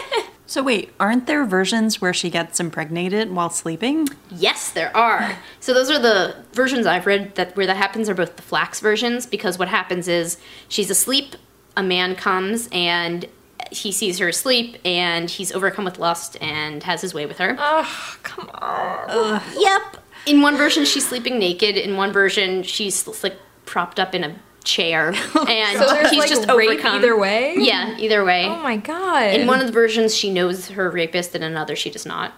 So 0.49 0.63
wait, 0.63 0.93
aren't 0.97 1.27
there 1.27 1.43
versions 1.43 1.99
where 1.99 2.13
she 2.13 2.29
gets 2.29 2.61
impregnated 2.61 3.33
while 3.33 3.49
sleeping? 3.49 4.07
Yes, 4.31 4.69
there 4.71 4.95
are. 4.95 5.37
So 5.59 5.73
those 5.73 5.91
are 5.91 5.99
the 5.99 6.37
versions 6.53 6.87
I've 6.87 7.05
read 7.05 7.35
that 7.35 7.57
where 7.57 7.65
that 7.65 7.75
happens 7.75 8.07
are 8.07 8.13
both 8.13 8.37
the 8.37 8.41
flax 8.41 8.79
versions 8.79 9.25
because 9.25 9.59
what 9.59 9.67
happens 9.67 10.07
is 10.07 10.37
she's 10.69 10.89
asleep, 10.89 11.35
a 11.75 11.83
man 11.83 12.15
comes 12.15 12.69
and 12.71 13.27
he 13.71 13.91
sees 13.91 14.19
her 14.19 14.29
asleep 14.29 14.77
and 14.85 15.29
he's 15.29 15.51
overcome 15.51 15.85
with 15.85 15.99
lust 15.99 16.37
and 16.41 16.83
has 16.83 17.01
his 17.01 17.13
way 17.13 17.25
with 17.25 17.37
her. 17.39 17.57
Oh, 17.59 18.17
on. 18.39 19.41
Yep. 19.57 19.97
In 20.25 20.41
one 20.41 20.57
version 20.57 20.85
she's 20.85 21.07
sleeping 21.07 21.39
naked, 21.39 21.77
in 21.77 21.95
one 21.95 22.11
version 22.11 22.63
she's 22.63 23.07
like 23.23 23.37
propped 23.65 23.99
up 23.99 24.13
in 24.15 24.23
a 24.23 24.35
chair 24.63 25.07
and 25.47 25.79
So 25.79 25.95
he's 26.09 26.19
like 26.19 26.29
just 26.29 26.49
overcome. 26.49 26.95
either 26.97 27.17
way? 27.17 27.55
Yeah, 27.57 27.95
either 27.97 28.23
way. 28.25 28.45
Oh 28.45 28.57
my 28.61 28.77
god. 28.77 29.33
In 29.33 29.47
one 29.47 29.59
of 29.61 29.67
the 29.67 29.71
versions, 29.73 30.15
she 30.15 30.29
knows 30.31 30.69
her 30.69 30.89
rapist, 30.89 31.33
and 31.35 31.43
in 31.43 31.51
another, 31.51 31.75
she 31.75 31.89
does 31.89 32.05
not. 32.05 32.33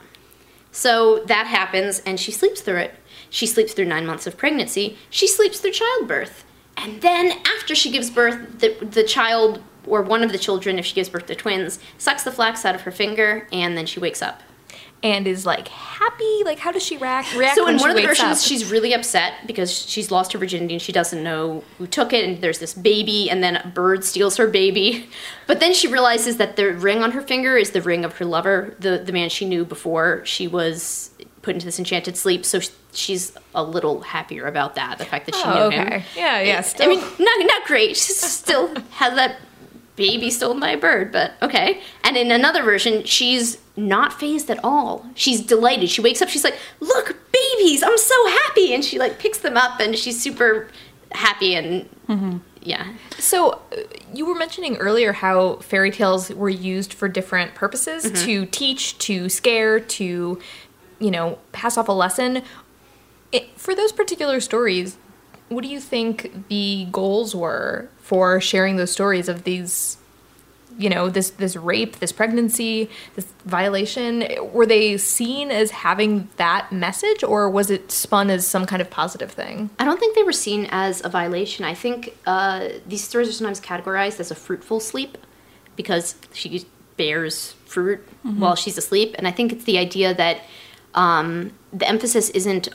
So 0.72 1.24
that 1.26 1.47
happens, 1.47 2.00
and 2.06 2.20
she 2.20 2.32
sleeps 2.32 2.62
through 2.62 2.78
it. 2.78 2.93
She 3.32 3.47
sleeps 3.47 3.74
through 3.74 3.86
nine 3.86 4.06
months 4.06 4.28
of 4.28 4.38
pregnancy. 4.38 4.97
She 5.10 5.28
sleeps 5.28 5.60
through 5.60 5.72
childbirth. 5.72 6.45
And 6.78 7.02
then, 7.02 7.32
after 7.58 7.74
she 7.76 7.91
gives 7.91 8.10
birth, 8.12 8.60
the, 8.60 8.76
the 8.86 9.04
child, 9.04 9.62
or 9.88 10.02
one 10.04 10.22
of 10.24 10.32
the 10.32 10.38
children, 10.38 10.78
if 10.78 10.86
she 10.86 10.93
gives 10.95 11.10
birth 11.10 11.26
to 11.26 11.36
twins, 11.36 11.80
sucks 11.97 12.24
the 12.24 12.32
flax 12.32 12.64
out 12.66 12.76
of 12.76 12.82
her 12.82 12.91
finger, 12.91 13.47
and 13.52 13.76
then 13.76 13.86
she 13.88 14.00
wakes 14.00 14.22
up. 14.22 14.41
And 15.02 15.28
is 15.28 15.45
like 15.45 15.68
happy. 15.70 16.41
Like, 16.43 16.60
how 16.60 16.72
does 16.72 16.84
she 16.84 16.97
react? 16.97 17.34
react 17.36 17.56
So 17.56 17.68
in 17.68 17.78
one 17.78 17.89
of 17.89 17.95
the 17.95 18.02
versions, 18.04 18.39
up? 18.39 18.43
she's 18.43 18.70
really 18.70 18.93
upset 18.93 19.34
because 19.47 19.72
she's 19.72 20.12
lost 20.12 20.34
her 20.34 20.39
virginity 20.39 20.74
and 20.74 20.82
she 20.82 20.91
doesn't 20.91 21.24
know 21.24 21.64
who 21.78 21.88
took 21.88 22.12
it. 22.14 22.26
And 22.28 22.41
there's 22.41 22.60
this 22.60 22.74
baby, 22.74 23.30
and 23.30 23.41
then 23.41 23.56
a 23.56 23.68
bird 23.68 24.04
steals 24.04 24.38
her 24.38 24.47
baby. 24.47 25.08
But 25.47 25.60
then 25.62 25.74
she 25.74 25.88
realizes 25.88 26.38
that 26.38 26.58
the 26.58 26.74
ring 26.76 27.02
on 27.02 27.12
her 27.14 27.22
finger 27.24 27.58
is 27.58 27.72
the 27.72 27.82
ring 27.82 28.06
of 28.06 28.16
her 28.18 28.26
lover, 28.26 28.76
the 28.80 29.00
the 29.04 29.12
man 29.12 29.30
she 29.30 29.45
knew 29.45 29.66
before 29.66 30.24
she 30.24 30.47
was 30.47 31.10
put 31.41 31.56
into 31.56 31.66
this 31.66 31.80
enchanted 31.80 32.16
sleep. 32.18 32.45
So 32.45 32.60
she's 32.93 33.34
a 33.56 33.64
little 33.64 34.02
happier 34.02 34.45
about 34.45 34.76
that. 34.76 35.00
The 35.00 35.06
fact 35.06 35.26
that 35.26 35.34
she 35.34 35.41
Oh, 35.43 35.70
knew 35.70 35.76
him. 35.76 35.88
okay. 35.88 36.04
Yeah, 36.16 36.41
yeah. 36.41 36.64
I 36.80 36.88
mean, 36.88 37.00
not 37.00 37.39
not 37.47 37.66
great. 37.66 37.97
She 37.97 38.14
still 38.14 38.68
has 38.91 39.16
that 39.16 39.38
baby 40.00 40.32
stolen 40.32 40.60
by 40.60 40.72
a 40.72 40.78
bird, 40.78 41.12
but 41.12 41.34
okay. 41.43 41.82
And 42.04 42.18
in 42.18 42.32
another 42.32 42.64
version, 42.64 43.04
she's 43.04 43.60
not 43.78 44.12
fazed 44.20 44.50
at 44.50 44.60
all. 44.64 45.06
She's 45.14 45.41
delighted. 45.41 45.89
She 45.91 46.02
wakes 46.02 46.22
up, 46.24 46.30
she's 46.30 46.43
like, 46.43 46.58
"Look, 46.80 47.16
babies! 47.32 47.84
I'm 47.84 47.97
so 47.97 48.28
happy!" 48.28 48.74
And 48.74 48.84
she 48.84 48.97
like 48.97 49.20
picks 49.20 49.38
them 49.39 49.56
up, 49.58 49.80
and 49.80 49.95
she's 49.95 50.20
super 50.20 50.70
happy 51.12 51.54
and 51.56 51.88
yeah. 52.62 52.93
So, 53.18 53.52
uh, 53.52 53.58
you 54.14 54.26
were 54.26 54.36
mentioning 54.36 54.76
earlier 54.78 55.14
how 55.14 55.56
fairy 55.58 55.91
tales 55.91 56.30
were 56.30 56.50
used 56.50 56.93
for 56.93 57.08
different 57.08 57.54
purposes 57.56 58.04
Mm-hmm. 58.06 58.26
to 58.26 58.45
teach, 58.47 58.97
to 59.00 59.30
scare, 59.30 59.80
to, 59.80 60.39
you 61.00 61.12
know, 61.12 61.38
pass 61.52 61.78
off 61.78 61.88
a 61.88 61.91
lesson. 61.93 62.41
It, 63.32 63.58
for 63.58 63.74
those 63.76 63.91
particular 63.91 64.39
stories, 64.41 64.97
what 65.50 65.64
do 65.64 65.70
you 65.70 65.80
think 65.80 66.47
the 66.50 66.88
goals 66.91 67.34
were 67.36 67.89
for 68.10 68.41
sharing 68.41 68.76
those 68.78 68.91
stories 68.91 69.30
of 69.30 69.43
these, 69.43 69.97
you 70.80 70.89
know, 70.89 71.10
this 71.12 71.30
this 71.30 71.55
rape, 71.55 71.99
this 71.99 72.12
pregnancy, 72.12 72.89
this 73.16 73.28
violation? 73.45 74.12
Were 74.51 74.66
they 74.66 74.97
seen 74.97 75.51
as 75.51 75.70
having 75.70 76.28
that 76.38 76.72
message, 76.72 77.24
or 77.24 77.47
was 77.51 77.70
it 77.70 77.91
spun 77.91 78.32
as 78.32 78.47
some 78.47 78.66
kind 78.66 78.82
of 78.82 78.89
positive 78.89 79.32
thing? 79.32 79.70
I 79.78 79.86
don't 79.86 79.99
think 79.99 80.16
they 80.16 80.24
were 80.24 80.39
seen 80.47 80.68
as 80.72 81.05
a 81.05 81.10
violation. 81.10 81.66
I 81.66 81.76
think 81.76 82.18
uh, 82.26 82.70
these 82.88 83.03
stories 83.03 83.30
are 83.30 83.34
sometimes 83.34 83.62
categorized 83.62 84.20
as 84.20 84.32
a 84.32 84.36
fruitful 84.36 84.80
sleep 84.80 85.16
because 85.76 86.16
she 86.34 86.66
bears 86.97 87.53
fruit 87.66 87.99
while 88.24 88.55
she's 88.55 88.78
asleep. 88.78 89.14
And 89.20 89.28
I 89.28 89.32
think 89.32 89.51
it's 89.51 89.66
the 89.66 89.78
idea 89.78 90.16
that 90.16 90.41
um, 90.95 91.51
the 91.72 91.88
emphasis 91.88 92.32
isn't 92.32 92.70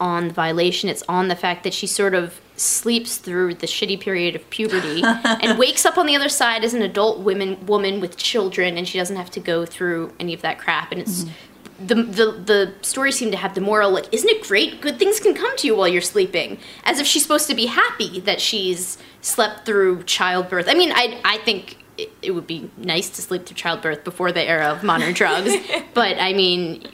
on 0.00 0.28
the 0.28 0.34
violation, 0.34 0.88
it's 0.88 1.02
on 1.08 1.28
the 1.28 1.36
fact 1.36 1.64
that 1.64 1.74
she 1.74 1.86
sort 1.86 2.14
of 2.14 2.40
sleeps 2.56 3.16
through 3.16 3.54
the 3.54 3.66
shitty 3.66 4.00
period 4.00 4.34
of 4.34 4.48
puberty 4.50 5.02
and 5.24 5.58
wakes 5.58 5.84
up 5.84 5.96
on 5.96 6.06
the 6.06 6.16
other 6.16 6.28
side 6.28 6.64
as 6.64 6.74
an 6.74 6.82
adult 6.82 7.20
woman, 7.20 7.64
woman 7.66 8.00
with 8.00 8.16
children, 8.16 8.76
and 8.76 8.88
she 8.88 8.98
doesn't 8.98 9.16
have 9.16 9.30
to 9.30 9.40
go 9.40 9.64
through 9.64 10.12
any 10.18 10.34
of 10.34 10.42
that 10.42 10.58
crap. 10.58 10.92
And 10.92 11.00
it's 11.00 11.24
mm-hmm. 11.24 11.86
the, 11.86 11.94
the 11.94 12.32
the 12.32 12.74
stories 12.82 13.16
seem 13.16 13.30
to 13.30 13.36
have 13.36 13.54
the 13.54 13.60
moral 13.60 13.90
like 13.90 14.12
isn't 14.12 14.28
it 14.28 14.42
great? 14.42 14.80
Good 14.80 14.98
things 14.98 15.20
can 15.20 15.34
come 15.34 15.56
to 15.58 15.66
you 15.66 15.76
while 15.76 15.88
you're 15.88 16.00
sleeping. 16.00 16.58
As 16.84 17.00
if 17.00 17.06
she's 17.06 17.22
supposed 17.22 17.48
to 17.48 17.54
be 17.54 17.66
happy 17.66 18.20
that 18.20 18.40
she's 18.40 18.98
slept 19.20 19.66
through 19.66 20.04
childbirth. 20.04 20.68
I 20.68 20.74
mean 20.74 20.92
i 20.92 21.20
i 21.24 21.38
think 21.38 21.76
it, 21.96 22.12
it 22.22 22.30
would 22.30 22.46
be 22.46 22.70
nice 22.76 23.10
to 23.10 23.22
sleep 23.22 23.46
through 23.46 23.56
childbirth 23.56 24.04
before 24.04 24.30
the 24.30 24.42
era 24.42 24.66
of 24.66 24.82
modern 24.82 25.12
drugs. 25.12 25.52
But 25.94 26.18
i 26.20 26.32
mean 26.32 26.86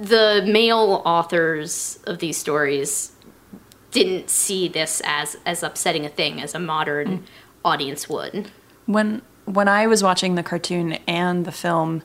the 0.00 0.44
male 0.46 1.02
authors 1.04 1.98
of 2.06 2.18
these 2.18 2.36
stories 2.36 3.12
didn't 3.90 4.30
see 4.30 4.68
this 4.68 5.00
as 5.04 5.36
as 5.46 5.62
upsetting 5.62 6.04
a 6.04 6.08
thing 6.08 6.40
as 6.40 6.54
a 6.54 6.58
modern 6.58 7.24
audience 7.64 8.08
would 8.08 8.50
When 8.86 9.22
when 9.44 9.68
I 9.68 9.86
was 9.86 10.02
watching 10.02 10.34
the 10.34 10.42
cartoon 10.42 10.94
and 11.06 11.44
the 11.44 11.52
film, 11.52 12.02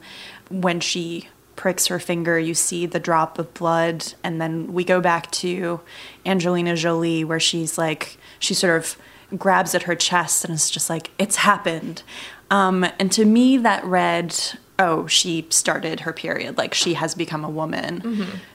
when 0.49 0.79
she 0.79 1.27
pricks 1.55 1.87
her 1.87 1.99
finger, 1.99 2.39
you 2.39 2.53
see 2.53 2.85
the 2.85 2.99
drop 2.99 3.37
of 3.37 3.53
blood, 3.53 4.13
and 4.23 4.39
then 4.41 4.73
we 4.73 4.83
go 4.83 5.01
back 5.01 5.29
to 5.31 5.81
Angelina 6.25 6.75
Jolie, 6.75 7.23
where 7.23 7.39
she's 7.39 7.77
like 7.77 8.17
she 8.39 8.53
sort 8.53 8.77
of 8.77 8.97
grabs 9.37 9.73
at 9.73 9.83
her 9.83 9.95
chest 9.95 10.45
and 10.45 10.53
it's 10.53 10.69
just 10.69 10.89
like 10.89 11.11
it's 11.17 11.37
happened. 11.37 12.03
Um, 12.51 12.85
and 12.99 13.11
to 13.13 13.25
me, 13.25 13.57
that 13.57 13.83
read, 13.83 14.35
oh, 14.79 15.07
she 15.07 15.45
started 15.49 16.01
her 16.01 16.13
period, 16.13 16.57
like 16.57 16.73
she 16.73 16.95
has 16.95 17.15
become 17.15 17.43
a 17.43 17.49
woman. 17.49 18.01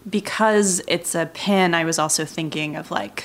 Because 0.09 0.81
it's 0.89 1.15
a 1.15 1.27
pin, 1.27 1.75
I 1.75 1.85
was 1.85 1.99
also 1.99 2.25
thinking 2.25 2.77
of 2.77 2.91
like 2.91 3.25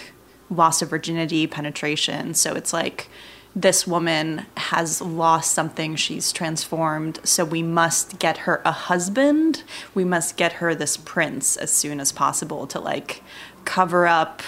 loss 0.50 0.82
of 0.82 0.89
virginity, 0.89 1.48
penetration. 1.48 2.34
So 2.34 2.54
it's 2.54 2.74
like 2.74 3.10
this 3.56 3.86
woman 3.86 4.46
has 4.58 5.02
lost 5.02 5.54
something, 5.54 5.96
she's 5.96 6.32
transformed, 6.32 7.20
so 7.24 7.46
we 7.46 7.62
must 7.62 8.18
get 8.20 8.39
her 8.39 8.62
a 8.66 8.72
husband. 8.72 9.64
We 9.94 10.04
must 10.04 10.38
get 10.38 10.54
her 10.54 10.74
this 10.74 10.98
prince 10.98 11.56
as 11.58 11.72
soon 11.72 12.00
as 12.00 12.12
possible 12.12 12.66
to 12.68 12.80
like 12.80 13.24
cover 13.66 14.08
up 14.08 14.41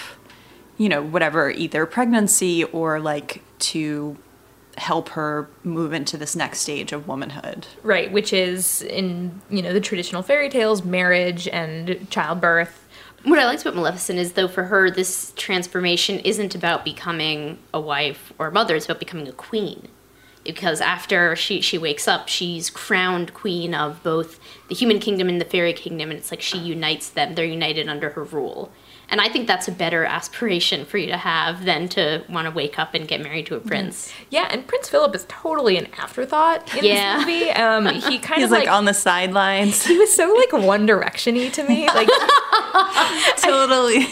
you 0.78 0.88
know, 0.88 1.02
whatever, 1.02 1.50
either 1.50 1.86
pregnancy 1.86 2.64
or 2.64 3.00
like 3.00 3.42
to 3.58 4.16
help 4.76 5.10
her 5.10 5.48
move 5.64 5.92
into 5.92 6.16
this 6.16 6.36
next 6.36 6.60
stage 6.60 6.92
of 6.92 7.08
womanhood. 7.08 7.66
Right, 7.82 8.12
which 8.12 8.32
is 8.32 8.82
in, 8.82 9.40
you 9.50 9.62
know, 9.62 9.72
the 9.72 9.80
traditional 9.80 10.22
fairy 10.22 10.48
tales, 10.48 10.84
marriage 10.84 11.48
and 11.48 12.08
childbirth. 12.10 12.84
What 13.24 13.38
I 13.38 13.46
liked 13.46 13.62
about 13.62 13.74
Maleficent 13.74 14.18
is, 14.18 14.34
though, 14.34 14.48
for 14.48 14.64
her, 14.64 14.90
this 14.90 15.32
transformation 15.36 16.20
isn't 16.20 16.54
about 16.54 16.84
becoming 16.84 17.58
a 17.74 17.80
wife 17.80 18.32
or 18.38 18.48
a 18.48 18.52
mother, 18.52 18.76
it's 18.76 18.84
about 18.84 19.00
becoming 19.00 19.26
a 19.26 19.32
queen. 19.32 19.88
Because 20.44 20.80
after 20.80 21.34
she, 21.34 21.60
she 21.60 21.76
wakes 21.76 22.06
up, 22.06 22.28
she's 22.28 22.70
crowned 22.70 23.34
queen 23.34 23.74
of 23.74 24.00
both 24.04 24.38
the 24.68 24.76
human 24.76 25.00
kingdom 25.00 25.28
and 25.28 25.40
the 25.40 25.44
fairy 25.44 25.72
kingdom, 25.72 26.10
and 26.10 26.20
it's 26.20 26.30
like 26.30 26.40
she 26.40 26.58
unites 26.58 27.10
them. 27.10 27.34
They're 27.34 27.44
united 27.44 27.88
under 27.88 28.10
her 28.10 28.22
rule. 28.22 28.70
And 29.08 29.20
I 29.20 29.28
think 29.28 29.46
that's 29.46 29.68
a 29.68 29.72
better 29.72 30.04
aspiration 30.04 30.84
for 30.84 30.98
you 30.98 31.06
to 31.06 31.16
have 31.16 31.64
than 31.64 31.88
to 31.90 32.24
want 32.28 32.46
to 32.46 32.50
wake 32.50 32.76
up 32.78 32.92
and 32.92 33.06
get 33.06 33.20
married 33.22 33.46
to 33.46 33.54
a 33.54 33.60
prince. 33.60 34.12
Yeah, 34.30 34.48
and 34.50 34.66
Prince 34.66 34.88
Philip 34.88 35.14
is 35.14 35.24
totally 35.28 35.76
an 35.76 35.86
afterthought 35.96 36.74
in 36.76 36.84
Yeah. 36.84 37.18
this 37.18 37.26
movie. 37.26 37.50
Um, 37.50 37.86
he 37.86 38.18
kind 38.20 38.40
He's 38.40 38.46
of 38.46 38.50
like, 38.50 38.66
like, 38.66 38.68
on 38.74 38.84
the 38.84 38.94
sidelines. 38.94 39.84
he 39.86 39.96
was 39.96 40.12
so 40.14 40.32
like 40.34 40.52
One 40.52 40.86
Direction-y 40.86 41.48
to 41.50 41.62
me. 41.68 41.86
Like, 41.94 42.08
totally. 43.38 44.04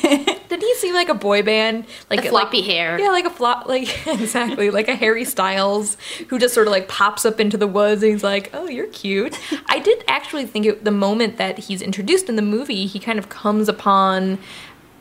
did 0.49 0.61
he 0.63 0.75
seem 0.77 0.95
like 0.95 1.09
a 1.09 1.15
boy 1.15 1.43
band? 1.43 1.87
Like 2.11 2.23
The 2.23 2.29
floppy 2.29 2.63
hair. 2.63 2.99
Yeah, 2.99 3.09
like 3.09 3.25
a 3.27 3.31
flop, 3.31 3.67
like 3.67 4.07
exactly, 4.07 4.71
like 4.71 4.89
a 4.89 4.95
Harry 4.95 5.25
Styles 5.25 5.97
who 6.29 6.39
just 6.39 6.55
sort 6.55 6.67
of 6.67 6.71
like 6.71 6.89
pops 6.89 7.25
up 7.25 7.41
into 7.41 7.57
the 7.57 7.67
woods 7.67 8.03
and 8.03 8.13
he's 8.13 8.23
like, 8.25 8.51
"Oh, 8.55 8.69
you're 8.69 8.87
cute." 8.87 9.39
I 9.67 9.79
did 9.81 10.05
actually 10.09 10.47
think 10.47 10.67
it, 10.67 10.85
the 10.85 10.91
moment 10.91 11.37
that 11.39 11.59
he's 11.59 11.83
introduced 11.83 12.29
in 12.29 12.37
the 12.37 12.43
movie, 12.43 12.87
he 12.87 12.99
kind 12.99 13.19
of 13.19 13.29
comes 13.29 13.69
upon 13.69 14.39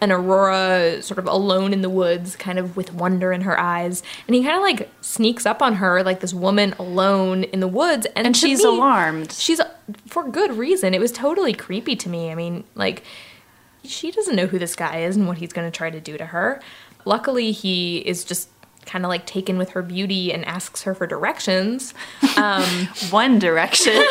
an 0.03 0.11
Aurora 0.11 1.01
sort 1.01 1.17
of 1.17 1.25
alone 1.27 1.71
in 1.71 1.81
the 1.81 1.89
woods, 1.89 2.35
kind 2.35 2.59
of 2.59 2.75
with 2.75 2.93
wonder 2.93 3.31
in 3.31 3.41
her 3.41 3.57
eyes, 3.59 4.03
and 4.27 4.35
he 4.35 4.43
kind 4.43 4.55
of 4.57 4.61
like 4.61 4.89
sneaks 5.01 5.45
up 5.45 5.61
on 5.61 5.75
her, 5.75 6.03
like 6.03 6.19
this 6.19 6.33
woman 6.33 6.73
alone 6.77 7.43
in 7.45 7.59
the 7.61 7.67
woods, 7.67 8.05
and, 8.15 8.27
And 8.27 8.35
she's 8.37 8.59
me- 8.59 8.65
alarmed. 8.65 9.31
She's 9.31 9.61
for 10.07 10.27
good 10.29 10.57
reason. 10.57 10.93
It 10.93 10.99
was 10.99 11.11
totally 11.11 11.53
creepy 11.53 11.95
to 11.95 12.09
me. 12.09 12.31
I 12.31 12.35
mean, 12.35 12.65
like 12.75 13.03
she 13.85 14.11
doesn't 14.11 14.35
know 14.35 14.45
who 14.47 14.59
this 14.59 14.75
guy 14.75 14.99
is 15.01 15.15
and 15.15 15.27
what 15.27 15.37
he's 15.37 15.53
going 15.53 15.69
to 15.71 15.75
try 15.75 15.89
to 15.89 15.99
do 16.01 16.17
to 16.17 16.25
her. 16.27 16.61
Luckily, 17.05 17.51
he 17.51 17.97
is 17.99 18.23
just 18.23 18.49
kind 18.85 19.05
of 19.05 19.09
like 19.09 19.25
taken 19.25 19.57
with 19.57 19.69
her 19.71 19.81
beauty 19.81 20.33
and 20.33 20.43
asks 20.45 20.83
her 20.83 20.93
for 20.93 21.07
directions. 21.07 21.93
Um, 22.37 22.63
One 23.11 23.37
Direction. 23.39 23.93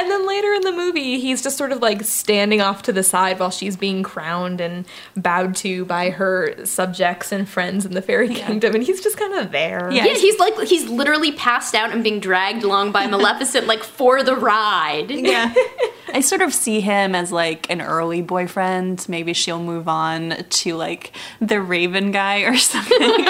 and 0.00 0.10
then 0.10 0.26
later 0.26 0.52
in 0.54 0.62
the 0.62 0.72
movie, 0.72 1.20
he's 1.20 1.42
just 1.42 1.56
sort 1.56 1.72
of 1.72 1.80
like 1.82 2.02
standing 2.04 2.60
off 2.60 2.82
to 2.82 2.92
the 2.92 3.02
side 3.02 3.38
while 3.38 3.50
she's 3.50 3.76
being 3.76 4.02
crowned 4.02 4.60
and 4.60 4.86
bowed 5.16 5.54
to 5.56 5.84
by 5.84 6.10
her 6.10 6.64
subjects 6.64 7.32
and 7.32 7.48
friends 7.48 7.84
in 7.86 7.92
the 7.92 8.02
fairy 8.02 8.28
kingdom, 8.34 8.74
and 8.74 8.84
he's 8.84 9.00
just 9.02 9.16
kind 9.16 9.34
of 9.34 9.52
there. 9.52 9.90
Yeah. 9.92 10.06
Yeah, 10.06 10.14
he's 10.14 10.38
like 10.38 10.58
he's 10.66 10.88
literally 10.88 11.32
passed 11.32 11.74
out 11.74 11.92
and 11.92 12.02
being 12.02 12.20
dragged 12.20 12.62
along 12.64 12.92
by 12.92 13.06
Maleficent 13.10 13.66
like 13.66 13.82
for 13.84 14.22
the 14.22 14.34
ride. 14.36 15.10
yeah. 15.10 15.54
I 16.12 16.22
sort 16.22 16.42
of 16.42 16.52
see 16.52 16.80
him 16.80 17.14
as 17.14 17.30
like 17.30 17.70
an 17.70 17.80
early 17.80 18.20
boyfriend. 18.20 19.06
Maybe 19.08 19.32
she'll 19.32 19.62
move 19.62 19.86
on 19.86 20.44
to 20.48 20.74
like 20.74 21.12
the 21.40 21.60
Raven 21.60 22.10
guy 22.10 22.40
or 22.40 22.56
something 22.58 23.24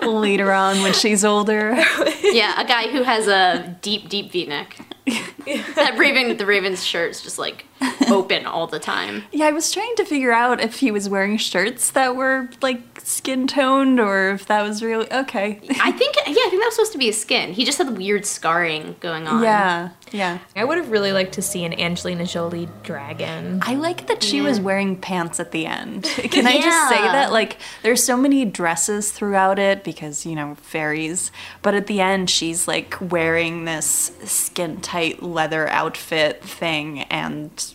later 0.00 0.50
on 0.52 0.80
when 0.82 0.94
she's 0.94 1.22
older. 1.24 1.74
Yeah, 2.22 2.58
a 2.60 2.64
guy 2.66 2.88
who 2.88 3.02
has 3.02 3.28
a 3.28 3.76
deep, 3.82 4.08
deep 4.08 4.32
V-neck. 4.32 4.78
that 5.74 5.96
Raven, 5.98 6.36
the 6.36 6.46
Raven's 6.46 6.84
shirt 6.84 7.10
is 7.10 7.20
just 7.20 7.38
like 7.38 7.66
open 8.10 8.46
all 8.46 8.66
the 8.66 8.78
time. 8.78 9.24
Yeah, 9.32 9.46
I 9.46 9.52
was 9.52 9.70
trying 9.70 9.94
to 9.96 10.04
figure 10.04 10.32
out 10.32 10.60
if 10.60 10.76
he 10.80 10.90
was 10.90 11.08
wearing 11.08 11.36
shirts 11.36 11.90
that 11.92 12.16
were 12.16 12.48
like 12.62 12.80
skin 13.02 13.46
toned 13.46 14.00
or 14.00 14.30
if 14.30 14.46
that 14.46 14.62
was 14.62 14.82
really 14.82 15.10
okay. 15.12 15.60
I 15.80 15.92
think, 15.92 16.16
yeah, 16.16 16.22
I 16.26 16.48
think 16.48 16.62
that 16.62 16.66
was 16.66 16.74
supposed 16.76 16.92
to 16.92 16.98
be 16.98 17.06
his 17.06 17.20
skin. 17.20 17.52
He 17.52 17.64
just 17.64 17.78
had 17.78 17.96
weird 17.98 18.24
scarring 18.26 18.96
going 19.00 19.26
on. 19.26 19.42
Yeah, 19.42 19.90
yeah. 20.10 20.38
I 20.56 20.64
would 20.64 20.78
have 20.78 20.90
really 20.90 21.12
liked 21.12 21.32
to 21.34 21.42
see 21.42 21.64
an 21.64 21.78
Angelina 21.78 22.24
Jolie 22.26 22.68
dragon. 22.82 23.60
I 23.62 23.74
like 23.74 24.06
that 24.06 24.22
she 24.22 24.38
Yeah. 24.38 24.44
was 24.44 24.60
wearing 24.60 24.96
pants 24.96 25.38
at 25.40 25.50
the 25.50 25.66
end. 25.66 26.04
Can 26.04 26.46
I 26.46 26.60
just 26.60 26.88
say 26.88 27.00
that? 27.02 27.32
Like, 27.32 27.58
there's 27.82 28.02
so 28.02 28.16
many 28.16 28.44
dresses 28.44 29.10
throughout 29.12 29.58
it 29.58 29.84
because, 29.84 30.24
you 30.24 30.34
know, 30.34 30.54
fairies. 30.56 31.30
But 31.62 31.74
at 31.74 31.86
the 31.86 32.00
end, 32.00 32.30
she's 32.30 32.66
like 32.66 32.96
wearing 33.00 33.64
this 33.66 34.12
skin 34.24 34.80
tight 34.80 35.22
leather 35.22 35.68
outfit 35.68 36.42
thing 36.42 37.00
and 37.02 37.73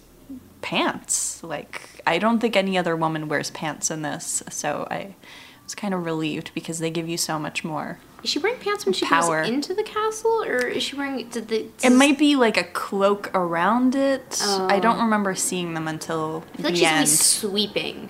pants. 0.61 1.43
Like, 1.43 2.01
I 2.05 2.17
don't 2.19 2.39
think 2.39 2.55
any 2.55 2.77
other 2.77 2.95
woman 2.95 3.27
wears 3.27 3.51
pants 3.51 3.89
in 3.91 4.01
this. 4.01 4.43
So 4.49 4.87
I 4.89 5.15
was 5.63 5.75
kind 5.75 5.93
of 5.93 6.05
relieved 6.05 6.51
because 6.53 6.79
they 6.79 6.89
give 6.89 7.07
you 7.09 7.17
so 7.17 7.37
much 7.39 7.63
more. 7.63 7.99
Is 8.23 8.29
she 8.31 8.39
wearing 8.39 8.59
pants 8.59 8.85
when 8.85 8.93
she 8.93 9.05
Power. 9.05 9.43
goes 9.43 9.49
into 9.53 9.73
the 9.73 9.83
castle, 9.83 10.43
or 10.43 10.57
is 10.57 10.83
she 10.83 10.95
wearing? 10.97 11.29
Did 11.29 11.47
the? 11.47 11.67
It 11.83 11.91
might 11.91 12.17
be 12.19 12.35
like 12.35 12.57
a 12.57 12.65
cloak 12.65 13.31
around 13.33 13.95
it. 13.95 14.41
I 14.45 14.79
don't 14.79 14.99
remember 14.99 15.35
seeing 15.35 15.73
them 15.73 15.87
until 15.87 16.43
I 16.53 16.57
feel 16.57 16.65
like 16.65 16.73
the 16.73 16.79
she's 16.79 16.85
end. 16.85 17.07
sweeping. 17.07 18.09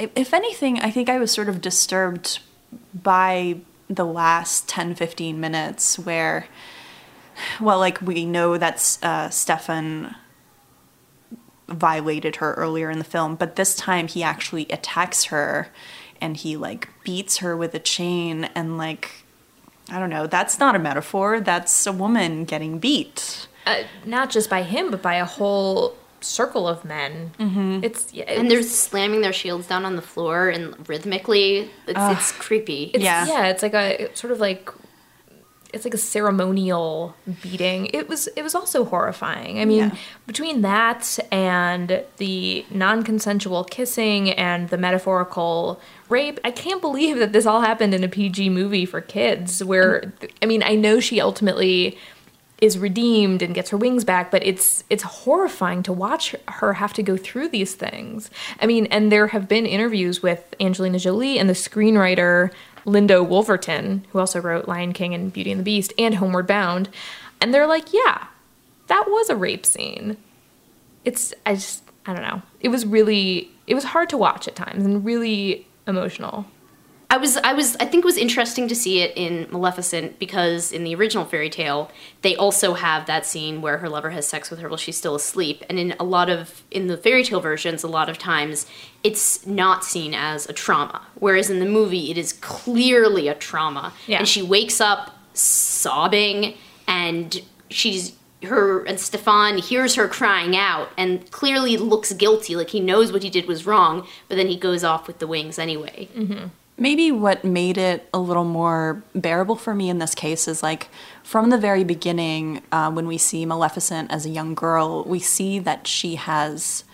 If- 0.00 0.10
If 0.16 0.34
anything, 0.34 0.80
I 0.80 0.90
think 0.90 1.08
I 1.08 1.18
was 1.18 1.30
sort 1.30 1.48
of 1.48 1.60
disturbed 1.60 2.40
by 2.92 3.58
the 3.88 4.04
last 4.04 4.68
10 4.68 4.96
15 4.96 5.38
minutes 5.38 5.96
where, 5.96 6.48
well, 7.60 7.78
like 7.78 8.02
we 8.02 8.24
know 8.26 8.58
that 8.58 8.98
uh, 9.00 9.30
Stefan 9.30 10.16
violated 11.68 12.36
her 12.36 12.54
earlier 12.54 12.90
in 12.90 12.98
the 12.98 13.04
film, 13.04 13.34
but 13.34 13.56
this 13.56 13.74
time 13.74 14.08
he 14.08 14.22
actually 14.22 14.66
attacks 14.70 15.24
her 15.24 15.68
and 16.20 16.36
he 16.36 16.56
like 16.56 16.88
beats 17.04 17.38
her 17.38 17.56
with 17.56 17.74
a 17.74 17.80
chain 17.80 18.44
and 18.54 18.78
like. 18.78 19.24
I 19.88 20.00
don't 20.00 20.10
know. 20.10 20.26
That's 20.26 20.58
not 20.58 20.74
a 20.74 20.80
metaphor. 20.80 21.38
That's 21.40 21.86
a 21.86 21.92
woman 21.92 22.44
getting 22.44 22.80
beat. 22.80 23.46
uh, 23.66 23.84
not 24.04 24.30
just 24.30 24.50
by 24.50 24.62
him, 24.62 24.90
but 24.90 25.00
by 25.00 25.14
a 25.14 25.24
whole 25.24 25.96
circle 26.20 26.66
of 26.66 26.84
men. 26.84 27.30
Mm-hmm. 27.38 27.84
It's 27.84 28.12
yeah, 28.12 28.24
And 28.24 28.50
they're 28.50 28.64
slamming 28.64 29.20
their 29.20 29.32
shields 29.32 29.68
down 29.68 29.84
on 29.84 29.94
the 29.94 30.02
floor 30.02 30.48
and 30.48 30.88
rhythmically. 30.88 31.70
It's, 31.86 31.98
it's 32.00 32.32
creepy. 32.32 32.90
it's, 32.94 33.04
yeah. 33.04 33.26
yeah, 33.26 33.46
it's 33.46 33.62
like 33.62 33.74
a 33.74 34.10
sort 34.14 34.32
of 34.32 34.40
like 34.40 34.70
it's 35.72 35.84
like 35.84 35.94
a 35.94 35.98
ceremonial 35.98 37.14
beating. 37.42 37.86
It 37.92 38.08
was 38.08 38.28
it 38.28 38.42
was 38.42 38.54
also 38.54 38.84
horrifying. 38.84 39.60
I 39.60 39.64
mean, 39.64 39.78
Yeah. 39.78 39.94
between 40.26 40.62
that 40.62 41.18
and 41.30 42.02
the 42.18 42.64
non-consensual 42.70 43.64
kissing 43.64 44.30
and 44.30 44.68
the 44.68 44.78
metaphorical 44.78 45.80
rape, 46.08 46.40
I 46.44 46.50
can't 46.50 46.80
believe 46.80 47.18
that 47.18 47.32
this 47.32 47.46
all 47.46 47.60
happened 47.60 47.94
in 47.94 48.04
a 48.04 48.08
PG 48.08 48.50
movie 48.50 48.86
for 48.86 49.00
kids. 49.00 49.62
Where 49.62 50.12
mm. 50.20 50.30
I 50.42 50.46
mean, 50.46 50.62
I 50.62 50.74
know 50.74 51.00
she 51.00 51.20
ultimately 51.20 51.98
is 52.60 52.78
redeemed 52.78 53.42
and 53.42 53.54
gets 53.54 53.68
her 53.68 53.76
wings 53.76 54.02
back 54.02 54.30
but 54.30 54.42
it's 54.42 54.82
it's 54.88 55.02
horrifying 55.02 55.82
to 55.82 55.92
watch 55.92 56.34
her 56.48 56.72
have 56.72 56.92
to 56.92 57.02
go 57.02 57.14
through 57.14 57.48
these 57.48 57.74
things 57.74 58.30
i 58.60 58.66
mean 58.66 58.86
and 58.86 59.12
there 59.12 59.26
have 59.26 59.46
been 59.46 59.66
interviews 59.66 60.22
with 60.22 60.54
angelina 60.58 60.98
jolie 60.98 61.38
and 61.38 61.50
the 61.50 61.54
screenwriter 61.54 62.50
linda 62.86 63.16
woolverton 63.16 64.02
who 64.10 64.18
also 64.18 64.40
wrote 64.40 64.66
lion 64.66 64.94
king 64.94 65.12
and 65.12 65.32
beauty 65.32 65.50
and 65.50 65.60
the 65.60 65.64
beast 65.64 65.92
and 65.98 66.14
homeward 66.14 66.46
bound 66.46 66.88
and 67.40 67.52
they're 67.52 67.66
like 67.66 67.92
yeah 67.92 68.28
that 68.86 69.06
was 69.08 69.28
a 69.28 69.36
rape 69.36 69.66
scene. 69.66 70.16
It's 71.04 71.34
i 71.44 71.54
just 71.54 71.82
i 72.06 72.12
don't 72.12 72.22
know. 72.22 72.42
It 72.60 72.68
was 72.68 72.86
really 72.86 73.50
it 73.66 73.74
was 73.74 73.84
hard 73.84 74.08
to 74.10 74.16
watch 74.16 74.48
at 74.48 74.56
times 74.56 74.84
and 74.84 75.04
really 75.04 75.66
emotional 75.86 76.46
I 77.16 77.18
was, 77.18 77.38
I 77.38 77.54
was, 77.54 77.76
I 77.76 77.86
think 77.86 78.04
it 78.04 78.04
was 78.04 78.18
interesting 78.18 78.68
to 78.68 78.74
see 78.74 79.00
it 79.00 79.16
in 79.16 79.48
Maleficent 79.50 80.18
because 80.18 80.70
in 80.70 80.84
the 80.84 80.94
original 80.94 81.24
fairy 81.24 81.48
tale, 81.48 81.90
they 82.20 82.36
also 82.36 82.74
have 82.74 83.06
that 83.06 83.24
scene 83.24 83.62
where 83.62 83.78
her 83.78 83.88
lover 83.88 84.10
has 84.10 84.28
sex 84.28 84.50
with 84.50 84.60
her 84.60 84.68
while 84.68 84.76
she's 84.76 84.98
still 84.98 85.14
asleep. 85.14 85.64
And 85.70 85.78
in 85.78 85.94
a 85.98 86.04
lot 86.04 86.28
of, 86.28 86.62
in 86.70 86.88
the 86.88 86.98
fairy 86.98 87.24
tale 87.24 87.40
versions, 87.40 87.82
a 87.82 87.88
lot 87.88 88.10
of 88.10 88.18
times 88.18 88.66
it's 89.02 89.46
not 89.46 89.82
seen 89.82 90.12
as 90.12 90.46
a 90.46 90.52
trauma. 90.52 91.06
Whereas 91.14 91.48
in 91.48 91.58
the 91.58 91.64
movie, 91.64 92.10
it 92.10 92.18
is 92.18 92.34
clearly 92.34 93.28
a 93.28 93.34
trauma. 93.34 93.94
Yeah. 94.06 94.18
And 94.18 94.28
she 94.28 94.42
wakes 94.42 94.78
up 94.78 95.16
sobbing 95.32 96.52
and 96.86 97.40
she's, 97.70 98.12
her 98.42 98.84
and 98.84 99.00
Stefan 99.00 99.56
hears 99.56 99.94
her 99.94 100.06
crying 100.06 100.54
out 100.54 100.90
and 100.98 101.30
clearly 101.30 101.78
looks 101.78 102.12
guilty, 102.12 102.56
like 102.56 102.68
he 102.68 102.80
knows 102.80 103.10
what 103.10 103.22
he 103.22 103.30
did 103.30 103.48
was 103.48 103.64
wrong, 103.64 104.06
but 104.28 104.36
then 104.36 104.48
he 104.48 104.58
goes 104.58 104.84
off 104.84 105.06
with 105.06 105.18
the 105.18 105.26
wings 105.26 105.58
anyway. 105.58 106.10
Mm-hmm. 106.14 106.48
Maybe 106.78 107.10
what 107.10 107.42
made 107.42 107.78
it 107.78 108.06
a 108.12 108.18
little 108.18 108.44
more 108.44 109.02
bearable 109.14 109.56
for 109.56 109.74
me 109.74 109.88
in 109.88 109.98
this 109.98 110.14
case 110.14 110.46
is 110.46 110.62
like 110.62 110.88
from 111.22 111.48
the 111.48 111.56
very 111.56 111.84
beginning, 111.84 112.62
uh, 112.70 112.90
when 112.90 113.06
we 113.06 113.16
see 113.16 113.46
Maleficent 113.46 114.10
as 114.10 114.26
a 114.26 114.28
young 114.28 114.54
girl, 114.54 115.02
we 115.04 115.18
see 115.18 115.58
that 115.58 115.86
she 115.86 116.16
has 116.16 116.84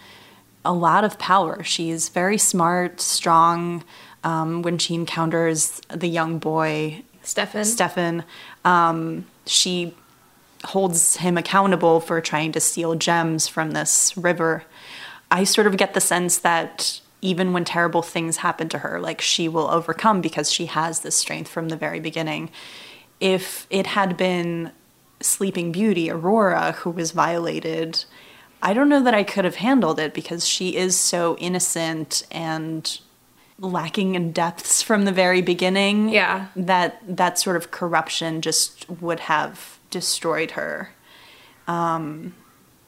a 0.64 0.72
lot 0.72 1.02
of 1.02 1.18
power. 1.18 1.64
She's 1.64 2.08
very 2.08 2.38
smart, 2.38 3.00
strong. 3.00 3.82
Um, 4.24 4.62
when 4.62 4.78
she 4.78 4.94
encounters 4.94 5.80
the 5.88 6.06
young 6.06 6.38
boy, 6.38 7.02
stefan 7.22 7.64
Stefan, 7.64 8.22
um, 8.64 9.26
she 9.46 9.96
holds 10.64 11.16
him 11.16 11.36
accountable 11.36 11.98
for 11.98 12.20
trying 12.20 12.52
to 12.52 12.60
steal 12.60 12.94
gems 12.94 13.48
from 13.48 13.72
this 13.72 14.16
river. 14.16 14.62
I 15.28 15.42
sort 15.42 15.66
of 15.66 15.76
get 15.76 15.94
the 15.94 16.00
sense 16.00 16.38
that 16.38 17.00
even 17.22 17.52
when 17.52 17.64
terrible 17.64 18.02
things 18.02 18.38
happen 18.38 18.68
to 18.68 18.78
her, 18.78 19.00
like 19.00 19.20
she 19.20 19.48
will 19.48 19.70
overcome 19.70 20.20
because 20.20 20.52
she 20.52 20.66
has 20.66 21.00
this 21.00 21.16
strength 21.16 21.48
from 21.48 21.68
the 21.68 21.76
very 21.76 22.00
beginning. 22.00 22.50
If 23.20 23.66
it 23.70 23.86
had 23.86 24.16
been 24.16 24.72
Sleeping 25.20 25.70
Beauty, 25.70 26.10
Aurora, 26.10 26.72
who 26.72 26.90
was 26.90 27.12
violated, 27.12 28.04
I 28.60 28.74
don't 28.74 28.88
know 28.88 29.02
that 29.04 29.14
I 29.14 29.22
could 29.22 29.44
have 29.44 29.56
handled 29.56 30.00
it 30.00 30.12
because 30.12 30.46
she 30.46 30.76
is 30.76 30.98
so 30.98 31.36
innocent 31.38 32.26
and 32.32 33.00
lacking 33.60 34.16
in 34.16 34.32
depths 34.32 34.82
from 34.82 35.04
the 35.04 35.12
very 35.12 35.42
beginning. 35.42 36.08
Yeah. 36.08 36.48
That 36.56 37.00
that 37.06 37.38
sort 37.38 37.54
of 37.56 37.70
corruption 37.70 38.40
just 38.40 38.88
would 38.90 39.20
have 39.20 39.78
destroyed 39.90 40.52
her. 40.52 40.90
Um, 41.68 42.34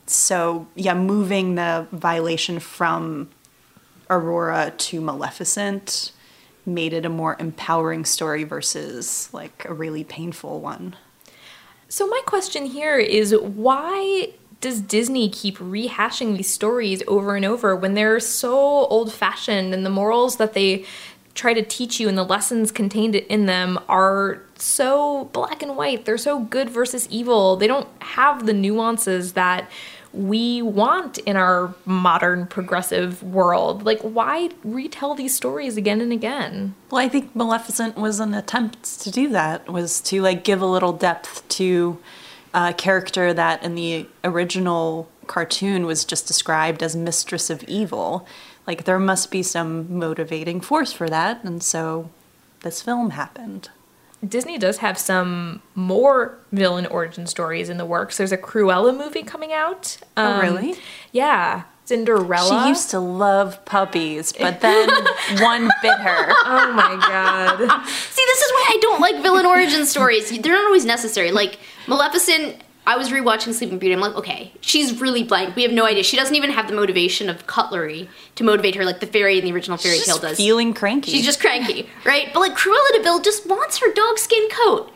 so 0.07 0.67
yeah, 0.75 0.95
moving 0.95 1.55
the 1.55 1.87
violation 1.93 2.59
from 2.59 3.31
Aurora 4.11 4.73
to 4.77 5.01
Maleficent 5.01 6.13
made 6.67 6.93
it 6.93 7.05
a 7.05 7.11
more 7.11 7.37
empowering 7.39 8.05
story 8.05 8.45
versus 8.45 9.29
like 9.33 9.65
a 9.69 9.75
really 9.75 10.05
painful 10.05 10.61
one. 10.61 10.97
So 11.89 12.07
my 12.07 12.21
question 12.27 12.67
here 12.67 12.99
is 12.99 13.35
why 13.37 14.33
does 14.61 14.81
Disney 14.81 15.29
keep 15.29 15.59
rehashing 15.59 16.37
these 16.37 16.53
stories 16.53 17.03
over 17.07 17.37
and 17.37 17.45
over 17.45 17.77
when 17.77 17.95
they're 17.95 18.19
so 18.19 18.57
old 18.57 19.13
fashioned 19.13 19.75
and 19.75 19.85
the 19.85 19.91
morals 19.91 20.37
that 20.37 20.55
they 20.55 20.87
try 21.35 21.53
to 21.53 21.63
teach 21.63 22.01
you 22.01 22.09
and 22.09 22.17
the 22.17 22.25
lessons 22.25 22.73
contained 22.73 23.15
in 23.15 23.47
them 23.47 23.79
are 23.89 24.41
so 24.57 25.27
black 25.33 25.63
and 25.63 25.77
white? 25.77 26.05
They're 26.05 26.17
so 26.17 26.41
good 26.41 26.71
versus 26.71 27.07
evil. 27.11 27.57
They 27.57 27.67
don't 27.67 27.89
have 28.03 28.47
the 28.47 28.55
nuances 28.55 29.35
that 29.35 29.71
we 30.15 30.63
want 30.63 31.19
in 31.19 31.37
our 31.37 31.75
modern 31.85 32.47
progressive 32.47 33.23
world. 33.23 33.85
Like, 33.85 34.01
why 34.01 34.51
retell 34.63 35.15
these 35.15 35.35
stories 35.35 35.77
again 35.77 36.01
and 36.01 36.13
again? 36.13 36.75
Well, 36.91 37.03
I 37.03 37.09
think 37.09 37.35
Maleficent 37.35 37.97
was 37.97 38.21
an 38.21 38.33
attempt 38.33 39.01
to 39.01 39.11
do 39.11 39.29
that, 39.31 39.69
was 39.69 40.01
to 40.03 40.23
like 40.23 40.45
give 40.45 40.63
a 40.63 40.67
little 40.67 40.93
depth 40.93 41.47
to 41.49 41.99
a 42.55 42.73
character 42.73 43.35
that 43.35 43.63
in 43.65 43.75
the 43.75 44.07
original 44.23 45.09
cartoon 45.27 45.87
was 45.87 46.05
just 46.05 46.27
described 46.27 46.83
as 46.83 46.95
mistress 46.95 47.51
of 47.51 47.65
evil. 47.65 48.27
Like, 48.67 48.85
there 48.85 48.99
must 48.99 49.31
be 49.31 49.43
some 49.43 49.99
motivating 49.99 50.61
force 50.61 50.93
for 50.93 51.09
that, 51.11 51.43
and 51.45 51.63
so 51.63 52.11
this 52.61 52.81
film 52.81 53.11
happened. 53.11 53.69
Disney 54.27 54.59
does 54.59 54.79
have 54.79 54.99
some 54.99 55.63
more 55.75 56.39
villain 56.53 56.87
origin 56.87 57.27
stories 57.27 57.69
in 57.69 57.79
the 57.79 57.85
works. 57.85 58.17
There's 58.17 58.33
a 58.33 58.39
Cruella 58.39 58.97
movie 58.97 59.23
coming 59.23 59.53
out. 59.53 59.99
Oh, 60.17 60.25
um, 60.25 60.41
really? 60.41 60.75
Yeah. 61.13 61.65
Cinderella. 61.85 62.63
She 62.63 62.69
used 62.69 62.91
to 62.91 63.01
love 63.01 63.63
puppies, 63.67 64.33
but 64.33 64.61
then 64.61 64.89
one 65.41 65.71
bit 65.83 65.99
her. 65.99 66.35
Oh 66.47 66.73
my 66.73 66.97
god. 66.97 67.59
See, 67.87 68.23
this 68.27 68.41
is 68.41 68.53
why 68.53 68.67
I 68.71 68.79
don't 68.81 69.01
like 69.01 69.23
villain 69.23 69.45
origin 69.45 69.85
stories. 69.85 70.31
They're 70.31 70.55
not 70.55 70.65
always 70.65 70.87
necessary. 70.87 71.31
Like 71.31 71.59
Maleficent, 71.87 72.64
I 72.87 72.97
was 72.97 73.09
rewatching 73.11 73.55
Sleeping 73.55 73.79
Beauty. 73.79 73.95
I'm 73.95 74.01
like, 74.01 74.15
okay, 74.15 74.53
she's 74.61 75.01
really 75.01 75.23
blank. 75.25 75.57
We 75.57 75.63
have 75.63 75.73
no 75.73 75.87
idea. 75.87 76.03
She 76.03 76.17
doesn't 76.17 76.35
even 76.35 76.51
have 76.51 76.69
the 76.69 76.75
motivation 76.75 77.29
of 77.31 77.47
cutlery 77.47 78.09
to 78.35 78.45
motivate 78.45 78.75
her 78.75 78.85
like 78.85 79.01
the 79.01 79.07
fairy 79.07 79.39
in 79.39 79.45
the 79.45 79.53
original 79.53 79.77
fairy 79.79 79.97
She's 79.97 80.07
tale 80.07 80.17
just 80.17 80.23
does. 80.23 80.37
feeling 80.37 80.75
cranky. 80.75 81.11
She's 81.13 81.25
just 81.25 81.41
cranky, 81.41 81.89
right? 82.05 82.29
But 82.35 82.41
like 82.41 82.57
Cruella 82.57 82.93
de 82.97 83.03
Vil 83.03 83.21
just 83.21 83.47
wants 83.49 83.79
her 83.79 83.93
dog 83.93 84.19
skin 84.19 84.47
coat. 84.51 84.91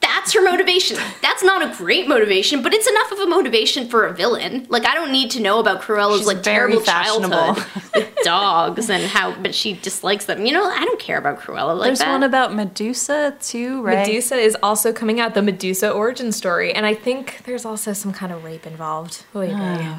That's 0.00 0.32
her 0.32 0.42
motivation. 0.42 0.96
That's 1.22 1.42
not 1.42 1.62
a 1.62 1.76
great 1.76 2.08
motivation, 2.08 2.62
but 2.62 2.74
it's 2.74 2.88
enough 2.88 3.12
of 3.12 3.18
a 3.20 3.26
motivation 3.26 3.88
for 3.88 4.06
a 4.06 4.12
villain. 4.12 4.66
Like 4.68 4.84
I 4.84 4.94
don't 4.94 5.10
need 5.12 5.30
to 5.32 5.40
know 5.40 5.58
about 5.58 5.80
Cruella's 5.80 6.18
She's 6.20 6.26
like 6.26 6.42
terrible 6.42 6.80
childhood 6.82 7.64
with 7.94 8.14
dogs 8.22 8.90
and 8.90 9.02
how, 9.04 9.34
but 9.40 9.54
she 9.54 9.74
dislikes 9.74 10.26
them. 10.26 10.44
You 10.44 10.52
know, 10.52 10.64
I 10.64 10.84
don't 10.84 11.00
care 11.00 11.18
about 11.18 11.40
Cruella 11.40 11.76
like 11.76 11.88
There's 11.88 11.98
that. 12.00 12.10
one 12.12 12.22
about 12.22 12.54
Medusa 12.54 13.36
too, 13.40 13.82
right? 13.82 14.06
Medusa 14.06 14.36
is 14.36 14.56
also 14.62 14.92
coming 14.92 15.20
out, 15.20 15.34
the 15.34 15.42
Medusa 15.42 15.90
origin 15.90 16.32
story, 16.32 16.72
and 16.72 16.84
I 16.84 16.94
think 16.94 17.42
there's 17.44 17.64
also 17.64 17.92
some 17.92 18.12
kind 18.12 18.32
of 18.32 18.44
rape 18.44 18.66
involved. 18.66 19.24
Oh, 19.34 19.40
Oy 19.40 19.48
vey. 19.48 19.94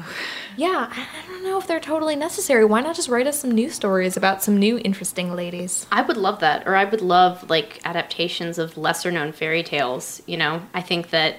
Yeah, 0.56 0.92
I 0.92 1.26
don't 1.28 1.44
know 1.44 1.58
if 1.58 1.66
they're 1.66 1.80
totally 1.80 2.16
necessary. 2.16 2.64
Why 2.64 2.80
not 2.80 2.96
just 2.96 3.08
write 3.08 3.26
us 3.26 3.38
some 3.38 3.50
new 3.50 3.70
stories 3.70 4.16
about 4.16 4.42
some 4.42 4.56
new 4.56 4.78
interesting 4.78 5.34
ladies? 5.34 5.86
I 5.90 6.02
would 6.02 6.16
love 6.16 6.40
that, 6.40 6.66
or 6.66 6.76
I 6.76 6.84
would 6.84 7.00
love 7.00 7.48
like 7.48 7.80
adaptations 7.84 8.58
of 8.58 8.76
lesser 8.76 9.10
known 9.10 9.32
fairy 9.32 9.62
tales. 9.62 10.22
You 10.26 10.36
know, 10.36 10.62
I 10.74 10.80
think 10.82 11.10
that 11.10 11.36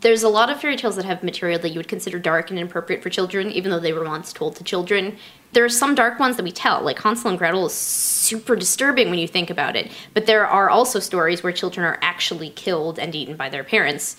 there's 0.00 0.22
a 0.22 0.28
lot 0.28 0.48
of 0.48 0.60
fairy 0.60 0.76
tales 0.76 0.96
that 0.96 1.04
have 1.04 1.22
material 1.22 1.58
that 1.60 1.70
you 1.70 1.78
would 1.78 1.88
consider 1.88 2.18
dark 2.18 2.50
and 2.50 2.58
inappropriate 2.58 3.02
for 3.02 3.10
children, 3.10 3.50
even 3.50 3.70
though 3.70 3.80
they 3.80 3.92
were 3.92 4.04
once 4.04 4.32
told 4.32 4.56
to 4.56 4.64
children. 4.64 5.16
There 5.52 5.64
are 5.64 5.68
some 5.68 5.94
dark 5.94 6.18
ones 6.18 6.36
that 6.36 6.42
we 6.44 6.52
tell, 6.52 6.80
like 6.82 6.98
Hansel 7.00 7.28
and 7.30 7.38
Gretel 7.38 7.66
is 7.66 7.74
super 7.74 8.56
disturbing 8.56 9.10
when 9.10 9.18
you 9.18 9.28
think 9.28 9.50
about 9.50 9.76
it. 9.76 9.90
But 10.14 10.26
there 10.26 10.46
are 10.46 10.70
also 10.70 11.00
stories 11.00 11.42
where 11.42 11.52
children 11.52 11.84
are 11.84 11.98
actually 12.00 12.50
killed 12.50 12.98
and 12.98 13.14
eaten 13.14 13.36
by 13.36 13.48
their 13.50 13.64
parents. 13.64 14.16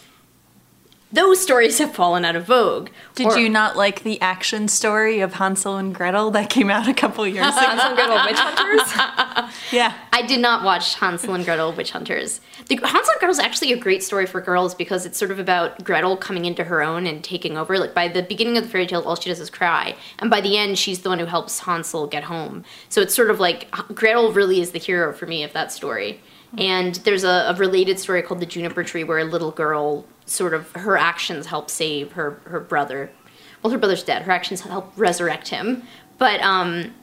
Those 1.14 1.42
stories 1.42 1.78
have 1.80 1.94
fallen 1.94 2.24
out 2.24 2.38
of 2.38 2.46
vogue. 2.46 2.90
Did 3.16 3.28
Or- 3.28 3.38
you 3.38 3.50
not 3.50 3.76
like 3.76 4.04
the 4.04 4.20
action 4.22 4.70
story 4.70 5.20
of 5.20 5.34
Hansel 5.34 5.76
and 5.76 5.94
Gretel 5.94 6.32
that 6.32 6.50
came 6.50 6.70
out 6.70 6.88
a 6.88 6.94
couple 6.94 7.28
years 7.28 7.46
ago? 7.48 7.52
Hansel 7.60 7.88
and 7.88 7.96
Gretel 7.96 8.26
Witch 8.26 8.38
Hunters? 8.40 9.54
yeah. 9.74 9.94
I 10.14 10.22
did 10.22 10.40
not 10.40 10.64
watch 10.64 10.96
Hansel 10.96 11.34
and 11.34 11.44
Gretel 11.44 11.74
Witch 11.74 11.92
Hunters. 11.92 12.40
The, 12.68 12.76
Hansel 12.78 13.12
and 13.12 13.20
Gretel 13.20 13.32
is 13.32 13.40
actually 13.40 13.74
a 13.74 13.78
great 13.78 14.04
story 14.04 14.26
for 14.26 14.40
girls 14.40 14.74
because 14.74 15.06
it's 15.06 15.18
sort 15.18 15.32
of 15.32 15.40
about 15.40 15.84
Gretel 15.84 16.16
coming 16.16 16.46
into 16.46 16.64
her 16.64 16.82
own 16.82 17.06
and 17.06 17.22
taking 17.22 17.58
over. 17.58 17.78
Like 17.78 17.94
by 17.94 18.08
the 18.08 18.24
beginning 18.24 18.58
of 18.58 18.64
the 18.64 18.70
fairy 18.70 18.88
tale, 18.88 19.02
all 19.02 19.16
she 19.18 19.30
does 19.30 19.42
is 19.42 19.50
cry, 19.50 19.98
and 20.20 20.30
by 20.30 20.40
the 20.40 20.58
end, 20.58 20.80
she's 20.80 21.00
the 21.00 21.10
one 21.10 21.20
who 21.20 21.26
helps 21.26 21.60
Hansel 21.60 22.08
get 22.08 22.24
home. 22.24 22.64
So 22.88 23.02
it's 23.02 23.14
sort 23.14 23.30
of 23.30 23.40
like 23.40 23.70
Gretel 23.94 24.32
really 24.32 24.62
is 24.62 24.72
the 24.72 24.80
hero 24.80 25.12
for 25.12 25.26
me 25.26 25.44
of 25.44 25.52
that 25.54 25.72
story. 25.74 26.22
And 26.58 26.96
there's 26.96 27.24
a, 27.24 27.46
a 27.50 27.56
related 27.56 28.00
story 28.00 28.22
called 28.22 28.42
the 28.42 28.46
Juniper 28.46 28.84
Tree 28.84 29.04
where 29.04 29.20
a 29.20 29.24
little 29.24 29.52
girl 29.52 30.06
sort 30.26 30.54
of 30.54 30.72
her 30.74 30.98
actions 30.98 31.48
help 31.48 31.70
save 31.70 32.14
her 32.14 32.42
her 32.46 32.60
brother. 32.60 33.12
Well, 33.62 33.72
her 33.72 33.78
brother's 33.78 34.04
dead. 34.04 34.24
Her 34.24 34.32
actions 34.32 34.62
help 34.62 34.92
resurrect 34.96 35.50
him. 35.50 35.84
But 36.18 36.42
um, 36.42 36.94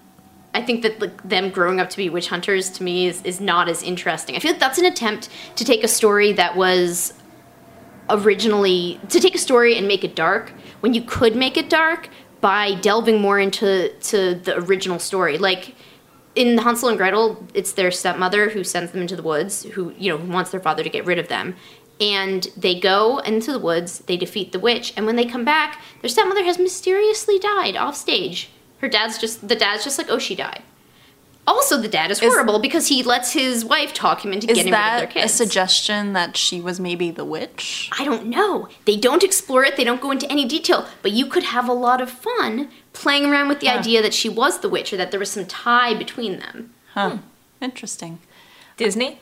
I 0.55 0.62
think 0.62 0.82
that 0.82 1.01
like 1.01 1.28
them 1.28 1.51
growing 1.51 1.80
up 1.80 1.90
to 1.90 1.96
be 1.96 2.11
witch 2.11 2.28
hunters 2.28 2.70
to 2.70 2.82
me 2.82 3.07
is, 3.07 3.22
is 3.22 3.40
not 3.40 3.68
as 3.68 3.82
interesting. 3.82 4.36
I 4.36 4.38
feel 4.38 4.53
like 4.53 4.61
that's 4.61 4.78
an 4.78 4.84
attempt 4.84 5.28
to 5.57 5.64
take 5.64 5.84
a 5.84 5.88
story 5.88 6.32
that 6.32 6.57
was 6.57 7.14
originally 8.11 9.01
to 9.09 9.20
take 9.20 9.34
a 9.34 9.38
story 9.38 9.76
and 9.76 9.86
make 9.86 10.05
it 10.05 10.14
dark 10.14 10.53
when 10.80 10.94
you 10.94 11.03
could 11.03 11.36
make 11.36 11.57
it 11.57 11.68
dark 11.68 12.09
by 12.40 12.74
delving 12.76 13.20
more 13.20 13.38
into 13.38 13.90
to 14.01 14.34
the 14.36 14.59
original 14.59 14.99
story. 14.99 15.38
Like 15.38 15.74
in 16.39 16.57
Hansel 16.57 16.89
and 16.89 16.97
Gretel, 16.97 17.45
it's 17.53 17.72
their 17.72 17.91
stepmother 17.91 18.51
who 18.51 18.62
sends 18.62 18.93
them 18.93 19.03
into 19.03 19.16
the 19.16 19.24
woods, 19.24 19.64
who 19.64 19.93
you 19.99 20.11
know 20.11 20.18
who 20.18 20.30
wants 20.30 20.53
their 20.53 20.61
father 20.61 20.84
to 20.84 20.89
get 20.89 21.05
rid 21.05 21.18
of 21.18 21.26
them. 21.26 21.57
And 22.01 22.47
they 22.57 22.78
go 22.78 23.18
into 23.18 23.51
the 23.51 23.59
woods, 23.59 23.99
they 24.01 24.16
defeat 24.16 24.53
the 24.53 24.61
witch, 24.61 24.95
and 24.97 25.05
when 25.05 25.16
they 25.16 25.24
come 25.24 25.45
back, 25.45 25.82
their 26.01 26.09
stepmother 26.09 26.45
has 26.45 26.57
mysteriously 26.57 27.41
died 27.41 27.74
off 27.74 27.97
stage. 27.97 28.51
Her 28.78 28.89
dad's 28.89 29.18
just 29.18 29.49
the 29.49 29.57
dad's 29.57 29.82
just 29.82 29.99
like, 29.99 30.09
oh, 30.09 30.20
she 30.20 30.36
died. 30.36 30.62
Also, 31.49 31.80
the 31.80 31.89
dad 31.89 32.11
is 32.11 32.20
horrible 32.20 32.59
because 32.59 32.89
he 32.89 33.03
lets 33.03 33.32
his 33.32 33.64
wife 33.64 33.95
talk 33.95 34.22
him 34.22 34.34
into 34.34 34.47
getting 34.47 34.66
rid 34.66 34.74
of 34.74 34.78
their 34.78 35.01
that 35.01 35.11
kids. 35.11 35.32
a 35.32 35.34
suggestion 35.34 36.12
that 36.12 36.36
she 36.36 36.61
was 36.61 36.78
maybe 36.78 37.11
the 37.11 37.24
witch? 37.24 37.89
I 37.99 38.05
don't 38.05 38.26
know. 38.26 38.68
They 38.84 38.97
don't 38.97 39.24
explore 39.24 39.64
it, 39.64 39.76
they 39.76 39.82
don't 39.82 40.01
go 40.01 40.11
into 40.11 40.30
any 40.30 40.45
detail, 40.45 40.86
but 41.01 41.12
you 41.12 41.24
could 41.24 41.45
have 41.45 41.66
a 41.66 41.72
lot 41.72 42.03
of 42.03 42.11
fun 42.11 42.68
playing 42.99 43.24
around 43.26 43.49
with 43.49 43.61
the 43.61 43.68
idea 43.68 44.03
that 44.03 44.12
she 44.12 44.28
was 44.28 44.59
the 44.59 44.68
witch 44.68 44.92
or 44.92 44.96
that 44.96 45.11
there 45.12 45.20
was 45.20 45.30
some 45.30 45.46
tie 45.46 45.94
between 45.94 46.40
them. 46.40 46.74
Huh. 46.94 47.18
Interesting. 47.61 48.18
Disney, 48.76 49.20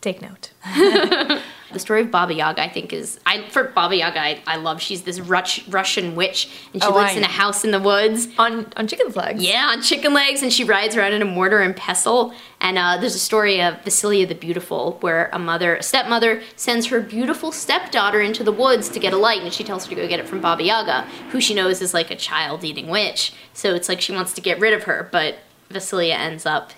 take 0.00 0.22
note. 0.22 0.52
The 1.72 1.80
story 1.80 2.02
of 2.02 2.10
Baba 2.12 2.32
Yaga, 2.32 2.62
I 2.62 2.68
think, 2.68 2.92
is 2.92 3.18
I 3.26 3.48
for 3.48 3.64
Baba 3.64 3.96
Yaga, 3.96 4.20
I, 4.20 4.40
I 4.46 4.56
love. 4.56 4.80
She's 4.80 5.02
this 5.02 5.18
Rus- 5.18 5.66
Russian 5.68 6.14
witch, 6.14 6.48
and 6.72 6.80
she 6.82 6.88
Oh, 6.88 6.94
lives 6.94 7.14
I 7.14 7.16
in 7.16 7.24
a 7.24 7.28
house 7.28 7.64
in 7.64 7.72
the 7.72 7.80
woods. 7.80 8.28
On 8.38 8.66
on 8.76 8.86
chicken's 8.86 9.16
legs. 9.16 9.42
Yeah, 9.42 9.70
on 9.72 9.82
chicken 9.82 10.14
legs, 10.14 10.42
and 10.42 10.52
she 10.52 10.62
rides 10.62 10.96
around 10.96 11.12
in 11.12 11.22
a 11.22 11.26
mortar 11.26 11.60
and 11.60 11.74
pestle. 11.74 12.32
And 12.60 12.78
uh, 12.78 12.98
there's 12.98 13.14
a 13.16 13.18
story 13.18 13.60
of 13.60 13.74
Vasilia 13.84 14.28
the 14.28 14.34
Beautiful, 14.34 14.98
where 15.00 15.28
a 15.32 15.38
mother, 15.38 15.76
a 15.76 15.82
stepmother, 15.82 16.42
sends 16.54 16.86
her 16.86 17.00
beautiful 17.00 17.50
stepdaughter 17.52 18.20
into 18.20 18.44
the 18.44 18.52
woods 18.52 18.88
to 18.90 19.00
get 19.00 19.12
a 19.12 19.16
light, 19.16 19.42
and 19.42 19.52
she 19.52 19.64
tells 19.64 19.84
her 19.86 19.90
to 19.90 19.96
go 19.96 20.06
get 20.08 20.20
it 20.20 20.28
from 20.28 20.40
Baba 20.40 20.62
Yaga, 20.62 21.02
who 21.30 21.40
she 21.40 21.52
knows 21.52 21.82
is 21.82 21.92
like 21.92 22.10
a 22.12 22.16
child-eating 22.16 22.86
witch. 22.88 23.32
So 23.52 23.74
it's 23.74 23.88
like 23.88 24.00
she 24.00 24.12
wants 24.12 24.32
to 24.34 24.40
get 24.40 24.60
rid 24.60 24.72
of 24.72 24.84
her, 24.84 25.08
but 25.10 25.38
Vasilia 25.70 26.14
ends 26.14 26.46
up 26.46 26.72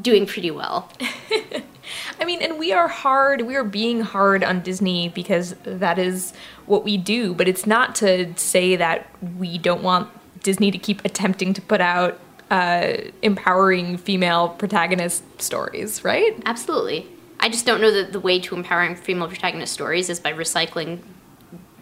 doing 0.00 0.26
pretty 0.26 0.50
well. 0.50 0.90
I 2.20 2.24
mean, 2.24 2.42
and 2.42 2.58
we 2.58 2.72
are 2.72 2.88
hard, 2.88 3.42
we 3.42 3.56
are 3.56 3.64
being 3.64 4.00
hard 4.00 4.44
on 4.44 4.60
Disney 4.60 5.08
because 5.08 5.54
that 5.64 5.98
is 5.98 6.32
what 6.66 6.84
we 6.84 6.96
do, 6.96 7.34
but 7.34 7.48
it's 7.48 7.66
not 7.66 7.94
to 7.96 8.32
say 8.36 8.76
that 8.76 9.08
we 9.38 9.58
don't 9.58 9.82
want 9.82 10.08
Disney 10.42 10.70
to 10.70 10.78
keep 10.78 11.04
attempting 11.04 11.52
to 11.54 11.62
put 11.62 11.80
out 11.80 12.18
uh, 12.50 12.92
empowering 13.22 13.96
female 13.96 14.50
protagonist 14.50 15.22
stories, 15.40 16.04
right? 16.04 16.40
Absolutely. 16.46 17.06
I 17.38 17.48
just 17.48 17.64
don't 17.64 17.80
know 17.80 17.90
that 17.90 18.12
the 18.12 18.20
way 18.20 18.38
to 18.40 18.54
empowering 18.54 18.96
female 18.96 19.28
protagonist 19.28 19.72
stories 19.72 20.10
is 20.10 20.20
by 20.20 20.32
recycling 20.32 21.00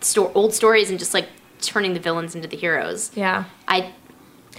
sto- 0.00 0.32
old 0.34 0.54
stories 0.54 0.90
and 0.90 0.98
just 0.98 1.14
like 1.14 1.28
turning 1.60 1.94
the 1.94 2.00
villains 2.00 2.34
into 2.34 2.48
the 2.48 2.56
heroes. 2.56 3.10
Yeah. 3.14 3.44
I 3.66 3.92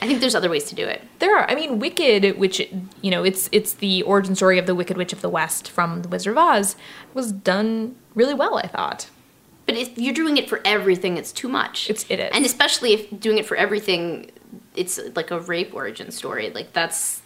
I 0.02 0.08
think 0.08 0.22
there's 0.22 0.36
other 0.36 0.50
ways 0.50 0.66
to 0.66 0.76
do 0.76 0.86
it. 0.86 1.02
There 1.20 1.38
are. 1.38 1.50
I 1.50 1.56
mean, 1.56 1.80
Wicked, 1.80 2.38
which 2.38 2.60
you 3.02 3.12
know, 3.12 3.24
it's 3.24 3.50
it's 3.52 3.74
the 3.74 4.04
origin 4.04 4.36
story 4.36 4.58
of 4.58 4.66
the 4.66 4.76
Wicked 4.76 4.98
Witch 4.98 5.14
of 5.14 5.22
the 5.22 5.30
West 5.30 5.70
from 5.70 6.02
The 6.04 6.10
Wizard 6.10 6.32
of 6.32 6.38
Oz, 6.38 6.76
was 7.14 7.32
done 7.32 7.96
really 8.16 8.34
well. 8.34 8.58
I 8.58 8.68
thought. 8.68 9.10
But 9.66 9.78
if 9.78 9.98
you're 9.98 10.16
doing 10.16 10.38
it 10.38 10.50
for 10.50 10.62
everything, 10.66 11.18
it's 11.18 11.32
too 11.32 11.48
much. 11.48 11.90
It's 11.90 12.06
it 12.10 12.20
is, 12.20 12.32
and 12.34 12.46
especially 12.46 12.94
if 12.94 13.20
doing 13.20 13.38
it 13.38 13.46
for 13.46 13.56
everything, 13.56 14.32
it's 14.76 15.00
like 15.16 15.32
a 15.32 15.40
rape 15.40 15.74
origin 15.76 16.12
story. 16.12 16.50
Like 16.50 16.74
that's 16.74 17.22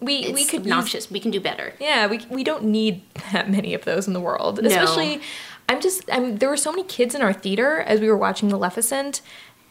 we 0.00 0.16
it's 0.16 0.32
we 0.32 0.44
could 0.44 0.60
obnoxious. 0.62 1.04
Use, 1.04 1.10
we 1.10 1.20
can 1.20 1.30
do 1.30 1.40
better. 1.40 1.74
Yeah, 1.80 2.06
we 2.06 2.20
we 2.30 2.44
don't 2.44 2.64
need 2.64 3.02
that 3.32 3.50
many 3.50 3.74
of 3.74 3.84
those 3.84 4.06
in 4.06 4.12
the 4.12 4.20
world. 4.20 4.62
No. 4.62 4.68
Especially, 4.68 5.20
I'm 5.68 5.80
just 5.80 6.02
I'm 6.10 6.36
there 6.38 6.48
were 6.48 6.56
so 6.56 6.70
many 6.70 6.84
kids 6.84 7.14
in 7.14 7.22
our 7.22 7.32
theater 7.32 7.80
as 7.80 8.00
we 8.00 8.08
were 8.08 8.16
watching 8.16 8.48
Maleficent, 8.48 9.20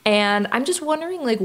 and 0.08 0.48
I'm 0.52 0.66
just 0.66 0.82
wondering 0.82 1.24
like. 1.24 1.40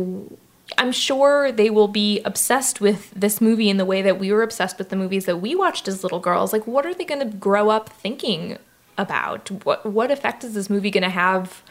I'm 0.78 0.92
sure 0.92 1.52
they 1.52 1.68
will 1.68 1.88
be 1.88 2.20
obsessed 2.20 2.80
with 2.80 3.10
this 3.10 3.42
movie 3.42 3.68
in 3.68 3.76
the 3.76 3.84
way 3.84 4.00
that 4.00 4.18
we 4.18 4.32
were 4.32 4.42
obsessed 4.42 4.78
with 4.78 4.88
the 4.88 4.96
movies 4.96 5.26
that 5.26 5.36
we 5.36 5.54
watched 5.54 5.86
as 5.86 6.02
little 6.02 6.20
girls. 6.20 6.50
Like, 6.50 6.66
what 6.66 6.86
are 6.86 6.94
they 6.94 7.04
going 7.04 7.18
to 7.20 7.36
grow 7.36 7.68
up 7.68 7.90
thinking 7.90 8.56
about? 8.96 9.50
What 9.64 9.84
what 9.84 10.10
effect 10.10 10.44
is 10.44 10.54
this 10.54 10.70
movie 10.70 10.90
going 10.90 11.02
to 11.02 11.10
have 11.10 11.62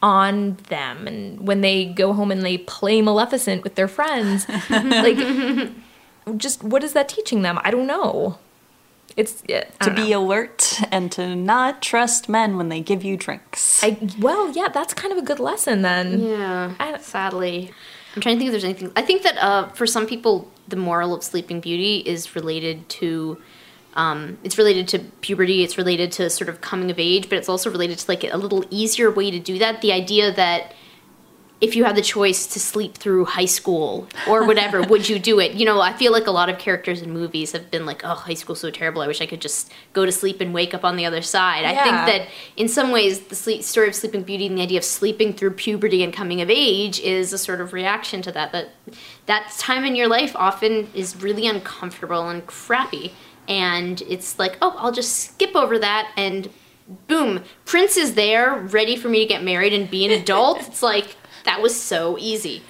on 0.00 0.56
them? 0.68 1.06
And 1.06 1.46
when 1.46 1.60
they 1.60 1.84
go 1.84 2.14
home 2.14 2.30
and 2.30 2.42
they 2.42 2.56
play 2.56 3.02
Maleficent 3.02 3.62
with 3.62 3.74
their 3.74 3.88
friends, 3.88 4.48
like, 4.70 5.18
just 6.38 6.62
what 6.62 6.82
is 6.82 6.94
that 6.94 7.10
teaching 7.10 7.42
them? 7.42 7.58
I 7.62 7.70
don't 7.70 7.86
know. 7.86 8.38
It's 9.16 9.42
yeah, 9.48 9.64
to 9.64 9.70
don't 9.86 9.94
be 9.96 10.10
know. 10.10 10.22
alert 10.24 10.80
and 10.90 11.10
to 11.12 11.34
not 11.34 11.82
trust 11.82 12.28
men 12.28 12.56
when 12.56 12.68
they 12.68 12.80
give 12.80 13.04
you 13.04 13.16
drinks. 13.16 13.82
I 13.82 13.98
well, 14.18 14.50
yeah, 14.52 14.68
that's 14.68 14.94
kind 14.94 15.12
of 15.12 15.18
a 15.18 15.22
good 15.22 15.40
lesson 15.40 15.82
then. 15.82 16.20
Yeah. 16.20 16.74
I- 16.78 16.98
sadly, 16.98 17.72
I'm 18.14 18.22
trying 18.22 18.36
to 18.36 18.38
think 18.38 18.48
if 18.48 18.52
there's 18.52 18.64
anything. 18.64 18.92
I 18.96 19.02
think 19.02 19.22
that 19.22 19.36
uh, 19.38 19.68
for 19.70 19.86
some 19.86 20.06
people, 20.06 20.50
the 20.68 20.76
moral 20.76 21.14
of 21.14 21.22
Sleeping 21.24 21.60
Beauty 21.60 21.98
is 21.98 22.34
related 22.34 22.88
to. 22.90 23.40
Um, 23.94 24.38
it's 24.44 24.56
related 24.56 24.86
to 24.88 25.00
puberty. 25.20 25.64
It's 25.64 25.76
related 25.76 26.12
to 26.12 26.30
sort 26.30 26.48
of 26.48 26.60
coming 26.60 26.92
of 26.92 26.98
age, 27.00 27.28
but 27.28 27.38
it's 27.38 27.48
also 27.48 27.70
related 27.70 27.98
to 27.98 28.04
like 28.08 28.22
a 28.22 28.36
little 28.36 28.64
easier 28.70 29.10
way 29.10 29.32
to 29.32 29.40
do 29.40 29.58
that. 29.58 29.80
The 29.80 29.92
idea 29.92 30.32
that 30.32 30.72
if 31.60 31.76
you 31.76 31.84
had 31.84 31.94
the 31.94 32.02
choice 32.02 32.46
to 32.46 32.58
sleep 32.58 32.94
through 32.94 33.26
high 33.26 33.44
school 33.44 34.08
or 34.26 34.46
whatever, 34.46 34.80
would 34.88 35.08
you 35.08 35.18
do 35.18 35.40
it? 35.40 35.52
You 35.52 35.66
know, 35.66 35.80
I 35.80 35.92
feel 35.92 36.10
like 36.10 36.26
a 36.26 36.30
lot 36.30 36.48
of 36.48 36.58
characters 36.58 37.02
in 37.02 37.10
movies 37.10 37.52
have 37.52 37.70
been 37.70 37.84
like, 37.84 38.02
"Oh, 38.02 38.14
high 38.14 38.34
school's 38.34 38.60
so 38.60 38.70
terrible. 38.70 39.02
I 39.02 39.06
wish 39.06 39.20
I 39.20 39.26
could 39.26 39.42
just 39.42 39.70
go 39.92 40.06
to 40.06 40.12
sleep 40.12 40.40
and 40.40 40.54
wake 40.54 40.72
up 40.72 40.84
on 40.84 40.96
the 40.96 41.04
other 41.04 41.20
side." 41.20 41.64
I 41.64 41.74
think 41.74 41.94
that 41.94 42.28
in 42.56 42.68
some 42.68 42.90
ways, 42.90 43.20
the 43.20 43.34
sleep, 43.34 43.62
story 43.62 43.88
of 43.88 43.94
Sleeping 43.94 44.22
Beauty 44.22 44.46
and 44.46 44.56
the 44.56 44.62
idea 44.62 44.78
of 44.78 44.84
sleeping 44.84 45.34
through 45.34 45.52
puberty 45.52 46.02
and 46.02 46.12
coming 46.12 46.40
of 46.40 46.48
age 46.50 46.98
is 47.00 47.32
a 47.32 47.38
sort 47.38 47.60
of 47.60 47.72
reaction 47.72 48.22
to 48.22 48.32
that. 48.32 48.52
That 48.52 48.70
that 49.26 49.52
time 49.58 49.84
in 49.84 49.94
your 49.94 50.08
life 50.08 50.34
often 50.36 50.88
is 50.94 51.22
really 51.22 51.46
uncomfortable 51.46 52.28
and 52.28 52.46
crappy, 52.46 53.12
and 53.48 54.00
it's 54.02 54.38
like, 54.38 54.56
"Oh, 54.62 54.74
I'll 54.78 54.92
just 54.92 55.14
skip 55.14 55.54
over 55.54 55.78
that 55.78 56.10
and." 56.16 56.48
Boom! 57.06 57.44
Prince 57.66 57.96
is 57.96 58.14
there, 58.14 58.52
ready 58.52 58.96
for 58.96 59.08
me 59.08 59.20
to 59.20 59.26
get 59.26 59.44
married 59.44 59.72
and 59.72 59.88
be 59.88 60.04
an 60.04 60.10
adult. 60.10 60.58
it's 60.66 60.82
like 60.82 61.14
that 61.44 61.60
was 61.60 61.78
so 61.78 62.16
easy. 62.18 62.62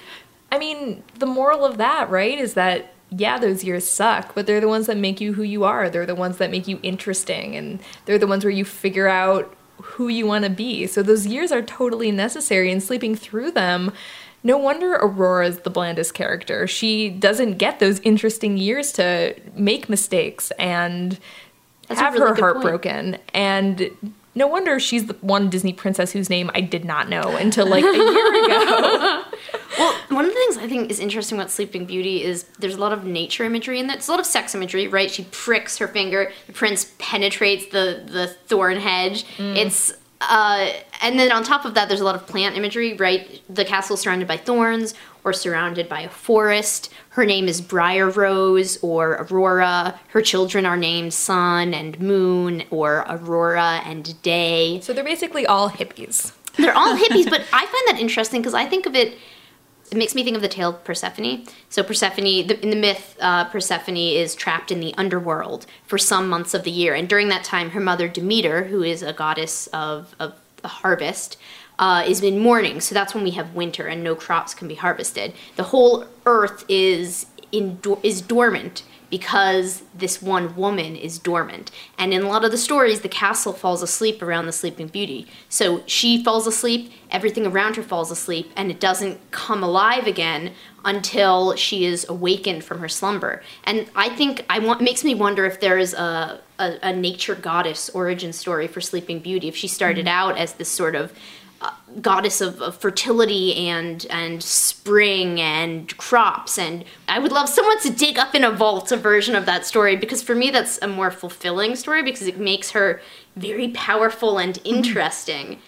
I 0.51 0.57
mean, 0.57 1.03
the 1.17 1.25
moral 1.25 1.65
of 1.65 1.77
that, 1.77 2.09
right, 2.09 2.37
is 2.37 2.53
that 2.55 2.93
yeah, 3.09 3.37
those 3.37 3.63
years 3.63 3.89
suck, 3.89 4.33
but 4.33 4.47
they're 4.47 4.61
the 4.61 4.69
ones 4.69 4.87
that 4.87 4.95
make 4.97 5.19
you 5.19 5.33
who 5.33 5.43
you 5.43 5.65
are. 5.65 5.89
They're 5.89 6.05
the 6.05 6.15
ones 6.15 6.37
that 6.37 6.49
make 6.49 6.67
you 6.67 6.79
interesting, 6.81 7.55
and 7.55 7.81
they're 8.05 8.17
the 8.17 8.27
ones 8.27 8.45
where 8.45 8.51
you 8.51 8.63
figure 8.63 9.07
out 9.07 9.53
who 9.81 10.07
you 10.07 10.25
want 10.25 10.45
to 10.45 10.49
be. 10.49 10.87
So 10.87 11.03
those 11.03 11.27
years 11.27 11.51
are 11.51 11.61
totally 11.61 12.11
necessary, 12.11 12.71
and 12.71 12.81
sleeping 12.81 13.15
through 13.15 13.51
them. 13.51 13.91
No 14.43 14.57
wonder 14.57 14.93
Aurora's 14.93 15.59
the 15.59 15.69
blandest 15.69 16.13
character. 16.13 16.65
She 16.67 17.09
doesn't 17.09 17.57
get 17.57 17.79
those 17.79 17.99
interesting 17.99 18.57
years 18.57 18.91
to 18.93 19.35
make 19.55 19.87
mistakes 19.87 20.49
and 20.57 21.19
That's 21.87 21.99
have 21.99 22.13
really 22.13 22.29
her 22.29 22.35
heart 22.35 22.55
point. 22.55 22.63
broken. 22.65 23.17
And 23.35 24.15
no 24.33 24.47
wonder 24.47 24.79
she's 24.79 25.07
the 25.07 25.13
one 25.21 25.49
Disney 25.49 25.73
princess 25.73 26.11
whose 26.11 26.29
name 26.29 26.49
I 26.53 26.61
did 26.61 26.85
not 26.85 27.09
know 27.09 27.35
until 27.35 27.67
like 27.67 27.83
a 27.83 27.97
year 27.97 28.45
ago. 28.45 29.23
Well, 29.79 29.93
one 30.09 30.25
of 30.25 30.31
the 30.31 30.35
things 30.35 30.57
I 30.57 30.67
think 30.67 30.91
is 30.91 30.99
interesting 30.99 31.37
about 31.37 31.49
Sleeping 31.49 31.85
Beauty 31.85 32.23
is 32.23 32.43
there's 32.59 32.75
a 32.75 32.79
lot 32.79 32.91
of 32.91 33.05
nature 33.05 33.45
imagery 33.45 33.79
in 33.79 33.87
that. 33.87 33.97
It's 33.97 34.07
a 34.09 34.11
lot 34.11 34.19
of 34.19 34.25
sex 34.25 34.53
imagery, 34.53 34.87
right? 34.87 35.09
She 35.09 35.23
pricks 35.31 35.77
her 35.77 35.87
finger, 35.87 36.31
the 36.45 36.53
prince 36.53 36.93
penetrates 36.99 37.67
the 37.67 38.03
the 38.05 38.27
thorn 38.27 38.77
hedge. 38.77 39.23
Mm. 39.37 39.55
It's 39.55 39.93
uh, 40.21 40.71
and 41.01 41.19
then 41.19 41.31
on 41.31 41.43
top 41.43 41.65
of 41.65 41.73
that, 41.73 41.87
there's 41.87 42.01
a 42.01 42.05
lot 42.05 42.15
of 42.15 42.27
plant 42.27 42.55
imagery, 42.55 42.93
right? 42.93 43.41
The 43.53 43.65
castle 43.65 43.97
surrounded 43.97 44.27
by 44.27 44.37
thorns 44.37 44.93
or 45.23 45.33
surrounded 45.33 45.89
by 45.89 46.01
a 46.01 46.09
forest. 46.09 46.91
Her 47.09 47.25
name 47.25 47.47
is 47.47 47.61
Briar 47.61 48.09
Rose 48.09 48.77
or 48.81 49.11
Aurora. 49.13 49.99
Her 50.09 50.21
children 50.21 50.65
are 50.65 50.77
named 50.77 51.13
Sun 51.13 51.73
and 51.73 51.99
Moon 51.99 52.63
or 52.69 53.05
Aurora 53.09 53.81
and 53.85 54.21
Day. 54.21 54.79
so 54.81 54.93
they're 54.93 55.03
basically 55.03 55.45
all 55.45 55.69
hippies. 55.69 56.33
They're 56.57 56.75
all 56.75 56.95
hippies, 57.03 57.29
but 57.29 57.41
I 57.53 57.65
find 57.65 57.87
that 57.87 57.97
interesting 57.99 58.41
because 58.41 58.53
I 58.53 58.65
think 58.65 58.85
of 58.85 58.95
it. 58.95 59.17
It 59.91 59.97
makes 59.97 60.15
me 60.15 60.23
think 60.23 60.37
of 60.37 60.41
the 60.41 60.47
tale 60.47 60.69
of 60.69 60.83
Persephone. 60.85 61.45
So 61.69 61.83
Persephone, 61.83 62.47
the, 62.47 62.57
in 62.63 62.69
the 62.69 62.77
myth, 62.77 63.17
uh, 63.19 63.43
Persephone 63.45 63.97
is 63.97 64.35
trapped 64.35 64.71
in 64.71 64.79
the 64.79 64.93
underworld 64.97 65.65
for 65.85 65.97
some 65.97 66.29
months 66.29 66.53
of 66.53 66.63
the 66.63 66.71
year, 66.71 66.95
and 66.95 67.09
during 67.09 67.27
that 67.27 67.43
time, 67.43 67.71
her 67.71 67.81
mother 67.81 68.07
Demeter, 68.07 68.63
who 68.63 68.83
is 68.83 69.03
a 69.03 69.11
goddess 69.11 69.67
of 69.67 70.15
of 70.17 70.39
the 70.61 70.67
harvest, 70.67 71.37
uh, 71.77 72.03
is 72.07 72.21
in 72.21 72.39
mourning. 72.39 72.79
So 72.79 72.93
that's 72.95 73.13
when 73.13 73.23
we 73.23 73.31
have 73.31 73.53
winter 73.53 73.87
and 73.87 74.03
no 74.03 74.15
crops 74.15 74.53
can 74.53 74.67
be 74.67 74.75
harvested. 74.75 75.33
The 75.57 75.63
whole 75.63 76.05
earth 76.25 76.63
is 76.69 77.25
in 77.51 77.79
is 78.03 78.21
dormant 78.21 78.83
because 79.11 79.83
this 79.93 80.21
one 80.21 80.55
woman 80.55 80.95
is 80.95 81.19
dormant. 81.19 81.69
And 81.99 82.13
in 82.13 82.23
a 82.23 82.29
lot 82.29 82.45
of 82.45 82.49
the 82.49 82.57
stories, 82.57 83.01
the 83.01 83.09
castle 83.09 83.53
falls 83.53 83.83
asleep 83.83 84.21
around 84.23 84.45
the 84.47 84.53
Sleeping 84.53 84.87
Beauty. 84.87 85.27
So 85.49 85.83
she 85.85 86.23
falls 86.23 86.47
asleep, 86.47 86.91
everything 87.11 87.45
around 87.45 87.75
her 87.75 87.83
falls 87.83 88.09
asleep, 88.09 88.51
and 88.55 88.71
it 88.71 88.79
doesn't 88.79 89.19
come 89.31 89.61
alive 89.63 90.07
again 90.07 90.53
until 90.85 91.55
she 91.57 91.85
is 91.85 92.07
awakened 92.09 92.63
from 92.63 92.79
her 92.79 92.89
slumber. 92.89 93.43
And 93.65 93.87
I 93.95 94.09
think 94.09 94.45
I 94.49 94.59
want 94.59 94.81
makes 94.81 95.03
me 95.03 95.13
wonder 95.13 95.45
if 95.45 95.59
there 95.59 95.77
is 95.77 95.93
a 95.93 96.39
a, 96.57 96.77
a 96.81 96.93
nature 96.93 97.35
goddess 97.35 97.89
origin 97.89 98.31
story 98.31 98.67
for 98.67 98.79
Sleeping 98.79 99.19
Beauty. 99.19 99.47
If 99.47 99.55
she 99.55 99.67
started 99.67 100.05
mm-hmm. 100.05 100.29
out 100.29 100.37
as 100.37 100.53
this 100.53 100.69
sort 100.69 100.95
of 100.95 101.11
goddess 102.01 102.41
of, 102.41 102.61
of 102.61 102.77
fertility 102.77 103.55
and 103.55 104.05
and 104.09 104.41
spring 104.41 105.39
and 105.41 105.95
crops 105.97 106.57
and 106.57 106.85
I 107.07 107.19
would 107.19 107.31
love 107.31 107.49
someone 107.49 107.79
to 107.81 107.89
dig 107.89 108.17
up 108.17 108.33
in 108.33 108.43
a 108.43 108.51
vault 108.51 108.91
a 108.91 108.97
version 108.97 109.35
of 109.35 109.45
that 109.45 109.65
story 109.65 109.95
because 109.95 110.23
for 110.23 110.33
me 110.33 110.51
that's 110.51 110.79
a 110.81 110.87
more 110.87 111.11
fulfilling 111.11 111.75
story 111.75 112.01
because 112.01 112.27
it 112.27 112.39
makes 112.39 112.71
her 112.71 113.01
very 113.35 113.69
powerful 113.69 114.37
and 114.37 114.59
interesting. 114.63 115.59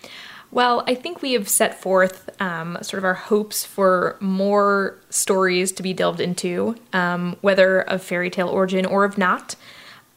Well, 0.52 0.84
I 0.86 0.94
think 0.94 1.24
we 1.24 1.34
have 1.34 1.50
set 1.50 1.82
forth 1.82 2.30
um, 2.40 2.78
sort 2.84 3.00
of 3.00 3.06
our 3.06 3.16
hopes 3.16 3.66
for 3.66 4.18
more 4.20 5.00
stories 5.10 5.72
to 5.72 5.82
be 5.82 5.94
delved 5.94 6.20
into, 6.20 6.76
um, 6.94 7.38
whether 7.42 7.82
of 7.82 8.04
fairy 8.04 8.30
tale 8.30 8.50
origin 8.50 8.86
or 8.86 9.04
of 9.04 9.18
not. 9.18 9.56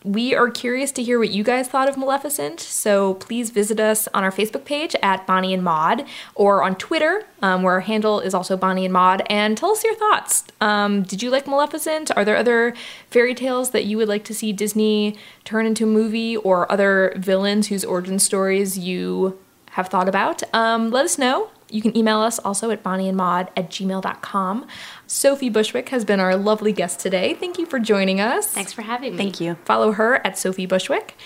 We 0.06 0.36
are 0.36 0.50
curious 0.50 0.92
to 0.92 1.02
hear 1.02 1.18
what 1.18 1.30
you 1.30 1.42
guys 1.42 1.66
thought 1.66 1.88
of 1.88 1.96
Maleficent, 1.96 2.60
so 2.60 3.14
please 3.14 3.50
visit 3.50 3.80
us 3.80 4.06
on 4.14 4.22
our 4.22 4.30
Facebook 4.30 4.64
page 4.64 4.94
at 5.02 5.26
Bonnie 5.26 5.52
and 5.52 5.64
Maud 5.64 6.06
or 6.36 6.62
on 6.62 6.76
Twitter, 6.76 7.24
um, 7.42 7.64
where 7.64 7.72
our 7.72 7.80
handle 7.80 8.20
is 8.20 8.32
also 8.32 8.56
Bonnie 8.56 8.84
and 8.84 8.92
Maud, 8.92 9.24
and 9.28 9.58
tell 9.58 9.72
us 9.72 9.82
your 9.82 9.96
thoughts. 9.96 10.44
Um, 10.60 11.02
did 11.02 11.24
you 11.24 11.30
like 11.30 11.48
Maleficent? 11.48 12.16
Are 12.16 12.24
there 12.24 12.36
other 12.36 12.72
fairy 13.10 13.34
tales 13.34 13.70
that 13.70 13.86
you 13.86 13.96
would 13.96 14.06
like 14.06 14.22
to 14.26 14.34
see 14.34 14.52
Disney 14.52 15.16
turn 15.44 15.66
into 15.66 15.82
a 15.82 15.88
movie 15.88 16.36
or 16.36 16.70
other 16.70 17.12
villains 17.16 17.66
whose 17.66 17.84
origin 17.84 18.20
stories 18.20 18.78
you 18.78 19.36
have 19.70 19.88
thought 19.88 20.08
about, 20.08 20.40
um, 20.54 20.92
let 20.92 21.04
us 21.04 21.18
know. 21.18 21.50
You 21.68 21.82
can 21.82 21.96
email 21.96 22.20
us 22.20 22.38
also 22.38 22.70
at 22.70 22.82
bonnieandmaud 22.82 23.48
at 23.56 23.70
gmail.com. 23.70 24.66
Sophie 25.06 25.48
Bushwick 25.48 25.88
has 25.88 26.04
been 26.04 26.20
our 26.20 26.36
lovely 26.36 26.72
guest 26.72 27.00
today. 27.00 27.34
Thank 27.34 27.58
you 27.58 27.66
for 27.66 27.78
joining 27.78 28.20
us. 28.20 28.48
Thanks 28.52 28.72
for 28.72 28.82
having 28.82 29.12
me. 29.12 29.18
Thank 29.18 29.40
you. 29.40 29.56
Follow 29.64 29.92
her 29.92 30.24
at 30.26 30.38
Sophie 30.38 30.66
Bushwick. 30.66 31.16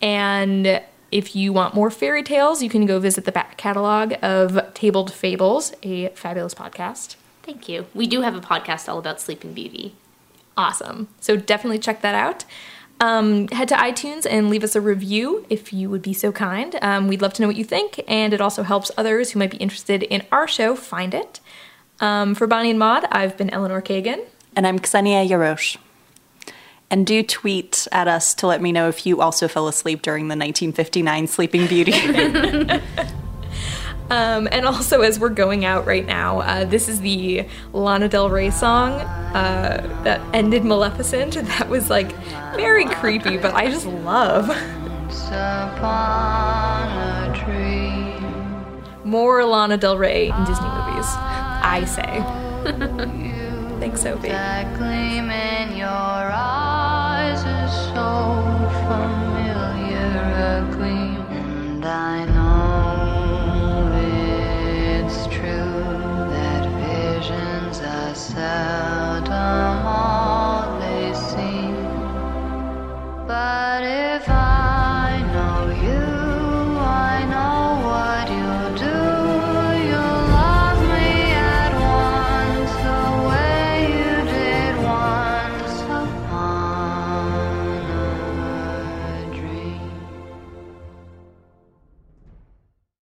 And 0.00 0.82
if 1.10 1.36
you 1.36 1.52
want 1.52 1.74
more 1.74 1.90
fairy 1.90 2.22
tales, 2.22 2.62
you 2.62 2.70
can 2.70 2.86
go 2.86 2.98
visit 2.98 3.26
the 3.26 3.32
back 3.32 3.58
catalog 3.58 4.14
of 4.22 4.72
Tabled 4.74 5.12
Fables, 5.12 5.74
a 5.82 6.08
fabulous 6.10 6.54
podcast. 6.54 7.16
Thank 7.42 7.68
you. 7.68 7.86
We 7.92 8.06
do 8.06 8.22
have 8.22 8.34
a 8.34 8.40
podcast 8.40 8.88
all 8.88 8.98
about 8.98 9.20
Sleeping 9.20 9.52
Beauty. 9.52 9.94
Awesome. 10.56 11.08
So 11.20 11.36
definitely 11.36 11.78
check 11.78 12.00
that 12.00 12.14
out. 12.14 12.44
Um, 13.02 13.48
head 13.48 13.66
to 13.66 13.74
iTunes 13.74 14.28
and 14.30 14.48
leave 14.48 14.62
us 14.62 14.76
a 14.76 14.80
review 14.80 15.44
if 15.50 15.72
you 15.72 15.90
would 15.90 16.02
be 16.02 16.14
so 16.14 16.30
kind. 16.30 16.78
Um, 16.82 17.08
we'd 17.08 17.20
love 17.20 17.32
to 17.32 17.42
know 17.42 17.48
what 17.48 17.56
you 17.56 17.64
think, 17.64 18.00
and 18.06 18.32
it 18.32 18.40
also 18.40 18.62
helps 18.62 18.92
others 18.96 19.32
who 19.32 19.40
might 19.40 19.50
be 19.50 19.56
interested 19.56 20.04
in 20.04 20.24
our 20.30 20.46
show 20.46 20.76
find 20.76 21.12
it. 21.12 21.40
Um, 21.98 22.36
for 22.36 22.46
Bonnie 22.46 22.70
and 22.70 22.78
Maud, 22.78 23.06
I've 23.10 23.36
been 23.36 23.50
Eleanor 23.50 23.82
Kagan. 23.82 24.24
And 24.54 24.68
I'm 24.68 24.78
Ksenia 24.78 25.28
Yarosh. 25.28 25.78
And 26.90 27.04
do 27.04 27.24
tweet 27.24 27.88
at 27.90 28.06
us 28.06 28.34
to 28.34 28.46
let 28.46 28.62
me 28.62 28.70
know 28.70 28.88
if 28.88 29.04
you 29.04 29.20
also 29.20 29.48
fell 29.48 29.66
asleep 29.66 30.02
during 30.02 30.28
the 30.28 30.36
1959 30.36 31.26
Sleeping 31.26 31.66
Beauty. 31.66 31.92
Um, 34.10 34.48
and 34.52 34.66
also, 34.66 35.00
as 35.00 35.18
we're 35.18 35.30
going 35.30 35.64
out 35.64 35.86
right 35.86 36.04
now, 36.06 36.40
uh, 36.40 36.64
this 36.64 36.88
is 36.88 37.00
the 37.00 37.46
Lana 37.72 38.08
Del 38.08 38.28
Rey 38.28 38.50
song 38.50 38.92
uh, 38.92 40.00
that 40.04 40.20
ended 40.34 40.64
Maleficent. 40.64 41.34
That 41.52 41.68
was 41.68 41.88
like 41.90 42.12
very 42.56 42.84
creepy, 42.86 43.36
but 43.38 43.54
I 43.54 43.68
just 43.70 43.86
love. 43.86 44.48
More 49.04 49.44
Lana 49.44 49.76
Del 49.76 49.96
Rey 49.98 50.28
in 50.28 50.44
Disney 50.44 50.68
movies, 50.68 51.06
I 51.08 51.84
say. 51.86 52.22
Thanks, 53.80 54.02
Sophie. 54.02 54.28